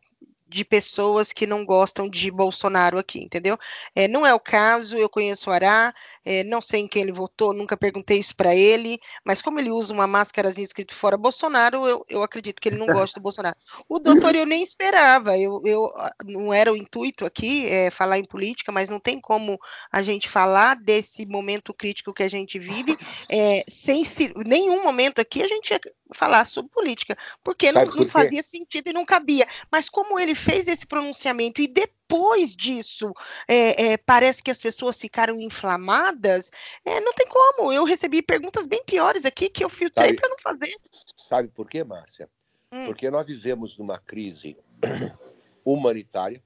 de 0.55 0.65
pessoas 0.65 1.33
que 1.33 1.49
não 1.49 1.65
gostam 1.65 2.09
de 2.09 2.31
Bolsonaro 2.31 2.97
aqui, 2.97 3.19
entendeu? 3.19 3.59
É, 3.93 4.07
não 4.07 4.25
é 4.25 4.33
o 4.33 4.39
caso, 4.39 4.97
eu 4.97 5.09
conheço 5.09 5.51
o 5.51 5.53
Ará, 5.53 5.93
é, 6.25 6.45
não 6.45 6.61
sei 6.61 6.83
em 6.83 6.87
quem 6.87 7.03
ele 7.03 7.11
votou, 7.11 7.53
nunca 7.53 7.77
perguntei 7.77 8.21
isso 8.21 8.37
para 8.37 8.55
ele, 8.55 9.01
mas 9.25 9.43
como 9.43 9.59
ele 9.59 9.73
usa 9.73 9.93
uma 9.93 10.07
máscarazinha 10.07 10.65
escrito 10.65 10.95
fora 10.95 11.17
Bolsonaro, 11.17 11.89
eu, 11.89 12.07
eu 12.09 12.23
acredito 12.23 12.61
que 12.61 12.69
ele 12.69 12.77
não 12.77 12.87
gosta 12.87 13.19
do 13.19 13.23
Bolsonaro. 13.23 13.57
O 13.89 13.99
doutor 13.99 14.37
eu 14.37 14.47
nem 14.47 14.63
esperava, 14.63 15.37
eu, 15.37 15.61
eu 15.65 15.93
não 16.25 16.55
era 16.55 16.73
o 16.73 16.77
intuito 16.77 17.27
aqui 17.27 17.67
é, 17.67 17.91
falar 17.91 18.19
em 18.19 18.25
política, 18.25 18.71
mas 18.71 18.89
não 18.89 19.01
tem 19.01 19.21
como 19.21 19.59
a 19.91 20.03
gente 20.03 20.29
falar 20.29 20.77
desse 20.77 21.27
momento 21.27 21.75
crítico 21.75 22.15
que 22.15 22.23
a 22.23 22.29
gente 22.29 22.61
vive 22.61 22.97
é, 23.29 23.65
sem 23.69 24.05
se, 24.05 24.33
nenhum 24.47 24.85
momento 24.85 25.21
aqui 25.21 25.43
a 25.43 25.49
gente 25.49 25.81
falar 26.13 26.45
sobre 26.45 26.71
política, 26.71 27.17
porque 27.43 27.73
não, 27.73 27.85
não, 27.87 28.09
fazia 28.09 28.43
sentido 28.43 28.89
e 28.89 28.93
não 28.93 29.05
cabia. 29.05 29.47
Mas 29.71 29.89
como 29.89 30.19
ele 30.19 30.35
fez 30.45 30.69
esse 30.69 30.87
pronunciamento 30.87 31.63
e 31.63 31.67
depois 31.67 32.55
disso 32.55 33.13
é, 33.49 33.93
é, 33.93 33.97
parece 33.97 34.43
que 34.43 34.51
as 34.51 34.61
pessoas 34.61 35.01
ficaram 35.01 35.41
inflamadas, 35.41 36.51
é, 36.85 37.01
não 37.01 37.15
tem 37.15 37.27
como. 37.27 37.73
Eu 37.73 37.85
recebi 37.85 38.21
perguntas 38.23 38.67
bem 38.67 38.85
piores 38.85 39.25
aqui 39.25 39.49
que 39.49 39.65
eu 39.65 39.71
filtrei 39.71 40.13
para 40.13 40.29
não 40.29 40.39
fazer. 40.39 40.77
Sabe 41.17 41.49
por 41.49 41.69
quê, 41.69 41.83
Márcia? 41.83 42.29
Hum. 42.71 42.85
Porque 42.85 43.11
nós 43.11 43.25
vivemos 43.25 43.79
numa 43.79 43.99
crise 43.99 44.57
humanitária, 45.65 46.43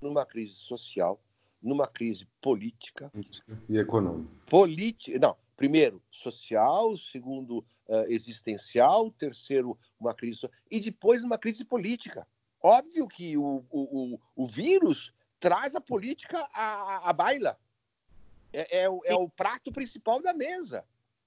numa 0.00 0.24
crise 0.24 0.54
social, 0.54 1.20
numa 1.60 1.86
crise 1.86 2.26
política 2.40 3.10
e 3.68 3.78
econômica. 3.78 4.30
Política, 4.46 5.18
não, 5.18 5.36
primeiro 5.56 6.00
social, 6.10 6.96
segundo 6.96 7.58
uh, 7.88 8.04
existencial, 8.08 9.10
terceiro 9.10 9.78
uma 9.98 10.14
crise 10.14 10.48
e 10.70 10.80
depois 10.80 11.24
uma 11.24 11.38
crise 11.38 11.64
política. 11.64 12.26
Óbvio 12.62 13.08
que 13.08 13.36
o, 13.36 13.64
o, 13.70 14.20
o, 14.36 14.46
vírus 14.46 15.12
traz 15.40 15.74
a 15.74 15.80
política 15.80 16.48
à, 16.52 17.10
à 17.10 17.12
baila. 17.12 17.58
É, 18.52 18.82
é, 18.82 18.84
é, 18.84 19.14
o 19.14 19.28
prato 19.28 19.72
principal 19.72 20.22
da 20.22 20.32
mesa. 20.32 20.84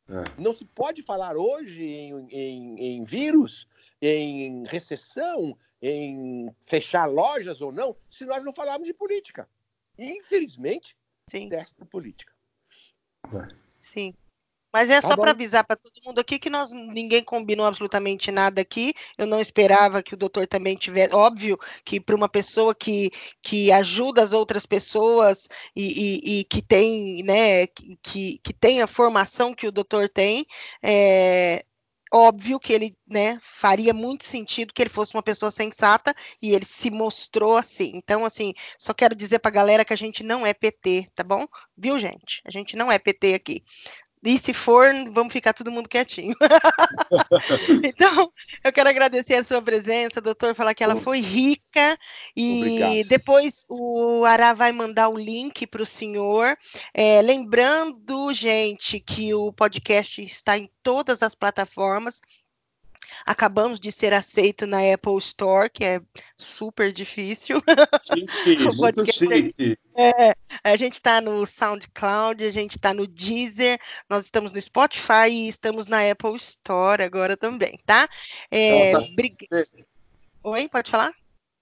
É. 0.07 0.41
Não 0.41 0.53
se 0.53 0.63
pode 0.63 1.01
falar 1.01 1.35
hoje 1.35 1.83
em, 1.83 2.27
em, 2.29 2.79
em, 2.79 3.03
vírus, 3.03 3.67
em 4.01 4.65
recessão, 4.67 5.57
em 5.81 6.49
fechar 6.61 7.05
lojas 7.05 7.59
ou 7.59 7.71
não, 7.71 7.97
se 8.09 8.23
nós 8.23 8.43
não 8.43 8.53
falarmos 8.53 8.87
de 8.87 8.93
política. 8.93 9.49
Infelizmente, 9.97 10.95
Sim. 11.29 11.49
testa 11.49 11.85
política. 11.85 12.33
Sim. 13.93 14.13
Mas 14.75 14.89
é 14.89 14.99
tá 14.99 15.07
só 15.07 15.15
para 15.15 15.31
avisar 15.31 15.63
para 15.63 15.77
todo 15.77 15.93
mundo 16.05 16.19
aqui 16.19 16.37
que 16.37 16.49
nós 16.49 16.69
ninguém 16.73 17.23
combinou 17.23 17.65
absolutamente 17.65 18.29
nada 18.29 18.59
aqui. 18.61 18.93
Eu 19.17 19.25
não 19.25 19.39
esperava 19.39 20.03
que 20.03 20.13
o 20.13 20.17
doutor 20.17 20.45
também 20.47 20.75
tivesse. 20.75 21.15
Óbvio 21.15 21.57
que 21.85 21.97
para 21.97 22.13
uma 22.13 22.27
pessoa 22.27 22.75
que, 22.75 23.09
que 23.41 23.71
ajuda 23.71 24.21
as 24.21 24.33
outras 24.33 24.65
pessoas 24.65 25.47
e, 25.73 25.85
e, 26.27 26.39
e 26.39 26.43
que 26.43 26.61
tem, 26.61 27.23
né, 27.23 27.67
que, 27.67 28.37
que 28.43 28.53
tem 28.53 28.81
a 28.81 28.87
formação 28.87 29.53
que 29.53 29.65
o 29.65 29.71
doutor 29.71 30.09
tem, 30.09 30.45
é, 30.83 31.63
óbvio 32.11 32.59
que 32.59 32.71
ele, 32.71 32.97
né, 33.07 33.39
faria 33.41 33.93
muito 33.93 34.25
sentido 34.25 34.73
que 34.73 34.81
ele 34.81 34.89
fosse 34.89 35.13
uma 35.13 35.23
pessoa 35.23 35.51
sensata 35.51 36.13
e 36.41 36.53
ele 36.53 36.65
se 36.65 36.89
mostrou 36.89 37.57
assim. 37.57 37.91
Então, 37.95 38.25
assim, 38.25 38.53
só 38.77 38.93
quero 38.93 39.15
dizer 39.15 39.39
para 39.39 39.49
a 39.49 39.53
galera 39.53 39.85
que 39.85 39.93
a 39.93 39.97
gente 39.97 40.23
não 40.23 40.45
é 40.45 40.53
PT, 40.53 41.07
tá 41.15 41.23
bom? 41.23 41.45
Viu, 41.77 41.99
gente? 41.99 42.41
A 42.45 42.51
gente 42.51 42.75
não 42.75 42.91
é 42.91 42.97
PT 42.97 43.33
aqui. 43.33 43.63
E 44.25 44.39
se 44.39 44.53
for, 44.53 44.87
vamos 45.11 45.31
ficar 45.31 45.53
todo 45.53 45.71
mundo 45.71 45.87
quietinho. 45.87 46.35
então, 47.83 48.31
eu 48.63 48.73
quero 48.73 48.89
agradecer 48.89 49.35
a 49.35 49.43
sua 49.43 49.61
presença, 49.61 50.19
doutor, 50.19 50.55
falar 50.55 50.73
que 50.73 50.83
ela 50.83 50.95
foi 50.95 51.19
rica. 51.21 51.97
E 52.35 52.57
Obrigado. 52.57 53.07
depois 53.07 53.65
o 53.69 54.25
Ará 54.25 54.53
vai 54.53 54.71
mandar 54.71 55.09
o 55.09 55.17
link 55.17 55.67
para 55.67 55.83
o 55.83 55.85
senhor. 55.85 56.57
É, 56.91 57.21
lembrando, 57.21 58.33
gente, 58.33 58.99
que 58.99 59.31
o 59.33 59.53
podcast 59.53 60.21
está 60.23 60.57
em 60.57 60.69
todas 60.81 61.21
as 61.21 61.35
plataformas. 61.35 62.19
Acabamos 63.25 63.79
de 63.79 63.91
ser 63.91 64.13
aceito 64.13 64.65
na 64.65 64.79
Apple 64.93 65.17
Store, 65.17 65.69
que 65.69 65.83
é 65.83 66.01
super 66.37 66.91
difícil. 66.91 67.61
Chique, 68.01 68.57
muito 68.75 69.05
chique. 69.11 69.77
É, 69.95 70.35
a 70.63 70.75
gente 70.75 70.93
está 70.93 71.21
no 71.21 71.45
SoundCloud, 71.45 72.43
a 72.43 72.51
gente 72.51 72.71
está 72.71 72.93
no 72.93 73.07
Deezer, 73.07 73.79
nós 74.09 74.25
estamos 74.25 74.51
no 74.51 74.61
Spotify 74.61 75.29
e 75.29 75.47
estamos 75.47 75.87
na 75.87 76.09
Apple 76.09 76.35
Store 76.35 77.01
agora 77.01 77.37
também, 77.37 77.79
tá? 77.85 78.07
É, 78.51 78.91
Nossa, 78.93 79.07
Oi, 80.43 80.67
pode 80.67 80.91
falar? 80.91 81.11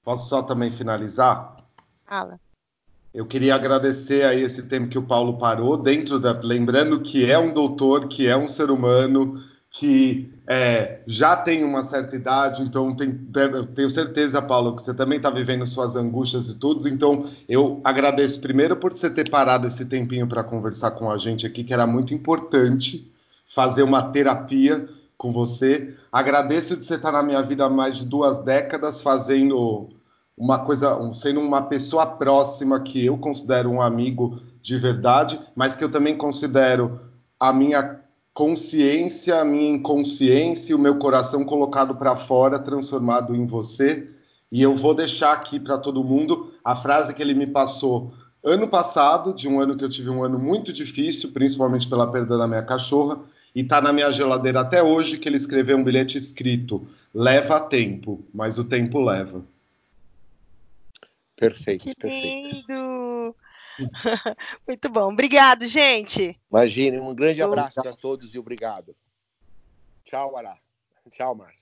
Posso 0.03 0.27
só 0.27 0.41
também 0.41 0.69
finalizar? 0.69 1.63
Fala. 2.05 2.39
Eu 3.13 3.27
queria 3.27 3.53
agradecer 3.53 4.25
aí 4.25 4.41
esse 4.41 4.67
tempo 4.67 4.89
que 4.89 4.97
o 4.97 5.05
Paulo 5.05 5.37
parou, 5.37 5.77
dentro 5.77 6.19
da. 6.19 6.31
Lembrando 6.31 7.01
que 7.01 7.29
é 7.29 7.37
um 7.37 7.53
doutor, 7.53 8.07
que 8.07 8.27
é 8.27 8.35
um 8.35 8.47
ser 8.47 8.71
humano, 8.71 9.39
que 9.69 10.32
é, 10.45 10.99
já 11.07 11.37
tem 11.37 11.63
uma 11.63 11.83
certa 11.83 12.15
idade, 12.15 12.63
então 12.63 12.93
tem, 12.93 13.13
tenho 13.73 13.89
certeza, 13.89 14.41
Paulo, 14.41 14.75
que 14.75 14.81
você 14.81 14.93
também 14.93 15.17
está 15.17 15.29
vivendo 15.29 15.65
suas 15.65 15.95
angústias 15.95 16.49
e 16.49 16.55
tudo. 16.55 16.87
Então, 16.87 17.29
eu 17.47 17.79
agradeço 17.83 18.41
primeiro 18.41 18.75
por 18.75 18.91
você 18.91 19.09
ter 19.09 19.29
parado 19.29 19.65
esse 19.67 19.85
tempinho 19.85 20.27
para 20.27 20.43
conversar 20.43 20.91
com 20.91 21.09
a 21.09 21.17
gente 21.17 21.45
aqui, 21.45 21.63
que 21.63 21.73
era 21.73 21.87
muito 21.87 22.13
importante 22.13 23.09
fazer 23.47 23.83
uma 23.83 24.01
terapia 24.01 24.87
com 25.17 25.31
você. 25.31 25.95
Agradeço 26.11 26.75
de 26.75 26.85
você 26.85 26.95
estar 26.95 27.13
na 27.13 27.23
minha 27.23 27.41
vida 27.41 27.63
há 27.63 27.69
mais 27.69 27.97
de 27.97 28.05
duas 28.05 28.43
décadas, 28.43 29.01
fazendo 29.01 29.89
uma 30.37 30.59
coisa, 30.59 30.99
sendo 31.13 31.39
uma 31.39 31.61
pessoa 31.61 32.05
próxima 32.05 32.81
que 32.81 33.05
eu 33.05 33.17
considero 33.17 33.69
um 33.69 33.81
amigo 33.81 34.39
de 34.61 34.77
verdade, 34.77 35.39
mas 35.55 35.75
que 35.75 35.83
eu 35.83 35.89
também 35.89 36.17
considero 36.17 36.99
a 37.39 37.53
minha 37.53 38.02
consciência, 38.33 39.39
a 39.39 39.45
minha 39.45 39.69
inconsciência, 39.69 40.75
o 40.75 40.79
meu 40.79 40.97
coração 40.97 41.43
colocado 41.43 41.95
para 41.95 42.15
fora, 42.15 42.57
transformado 42.57 43.35
em 43.35 43.45
você. 43.45 44.09
E 44.51 44.61
eu 44.61 44.75
vou 44.75 44.93
deixar 44.93 45.33
aqui 45.33 45.59
para 45.59 45.77
todo 45.77 46.03
mundo 46.03 46.51
a 46.63 46.75
frase 46.75 47.13
que 47.13 47.21
ele 47.21 47.33
me 47.33 47.47
passou 47.47 48.13
ano 48.43 48.67
passado, 48.67 49.33
de 49.33 49.47
um 49.47 49.59
ano 49.59 49.77
que 49.77 49.83
eu 49.85 49.89
tive 49.89 50.09
um 50.09 50.23
ano 50.23 50.37
muito 50.37 50.73
difícil, 50.73 51.31
principalmente 51.31 51.87
pela 51.87 52.11
perda 52.11 52.37
da 52.37 52.47
minha 52.47 52.61
cachorra, 52.61 53.19
e 53.55 53.61
está 53.61 53.79
na 53.79 53.93
minha 53.93 54.11
geladeira 54.11 54.61
até 54.61 54.83
hoje, 54.83 55.17
que 55.17 55.29
ele 55.29 55.37
escreveu 55.37 55.77
um 55.77 55.83
bilhete 55.83 56.17
escrito: 56.17 56.85
leva 57.13 57.59
tempo, 57.59 58.23
mas 58.33 58.57
o 58.57 58.63
tempo 58.63 58.99
leva. 58.99 59.45
Perfeito, 61.35 61.85
que 61.85 61.95
perfeito. 61.95 62.55
Lindo. 62.67 62.92
Muito 64.67 64.89
bom. 64.89 65.11
Obrigado, 65.11 65.65
gente. 65.65 66.39
Imagine, 66.49 66.99
um 66.99 67.13
grande 67.13 67.41
abraço 67.41 67.81
para 67.81 67.93
todos 67.93 68.33
e 68.33 68.39
obrigado. 68.39 68.95
Tchau, 70.03 70.37
Ará. 70.37 70.57
Tchau, 71.09 71.35
Márcio. 71.35 71.61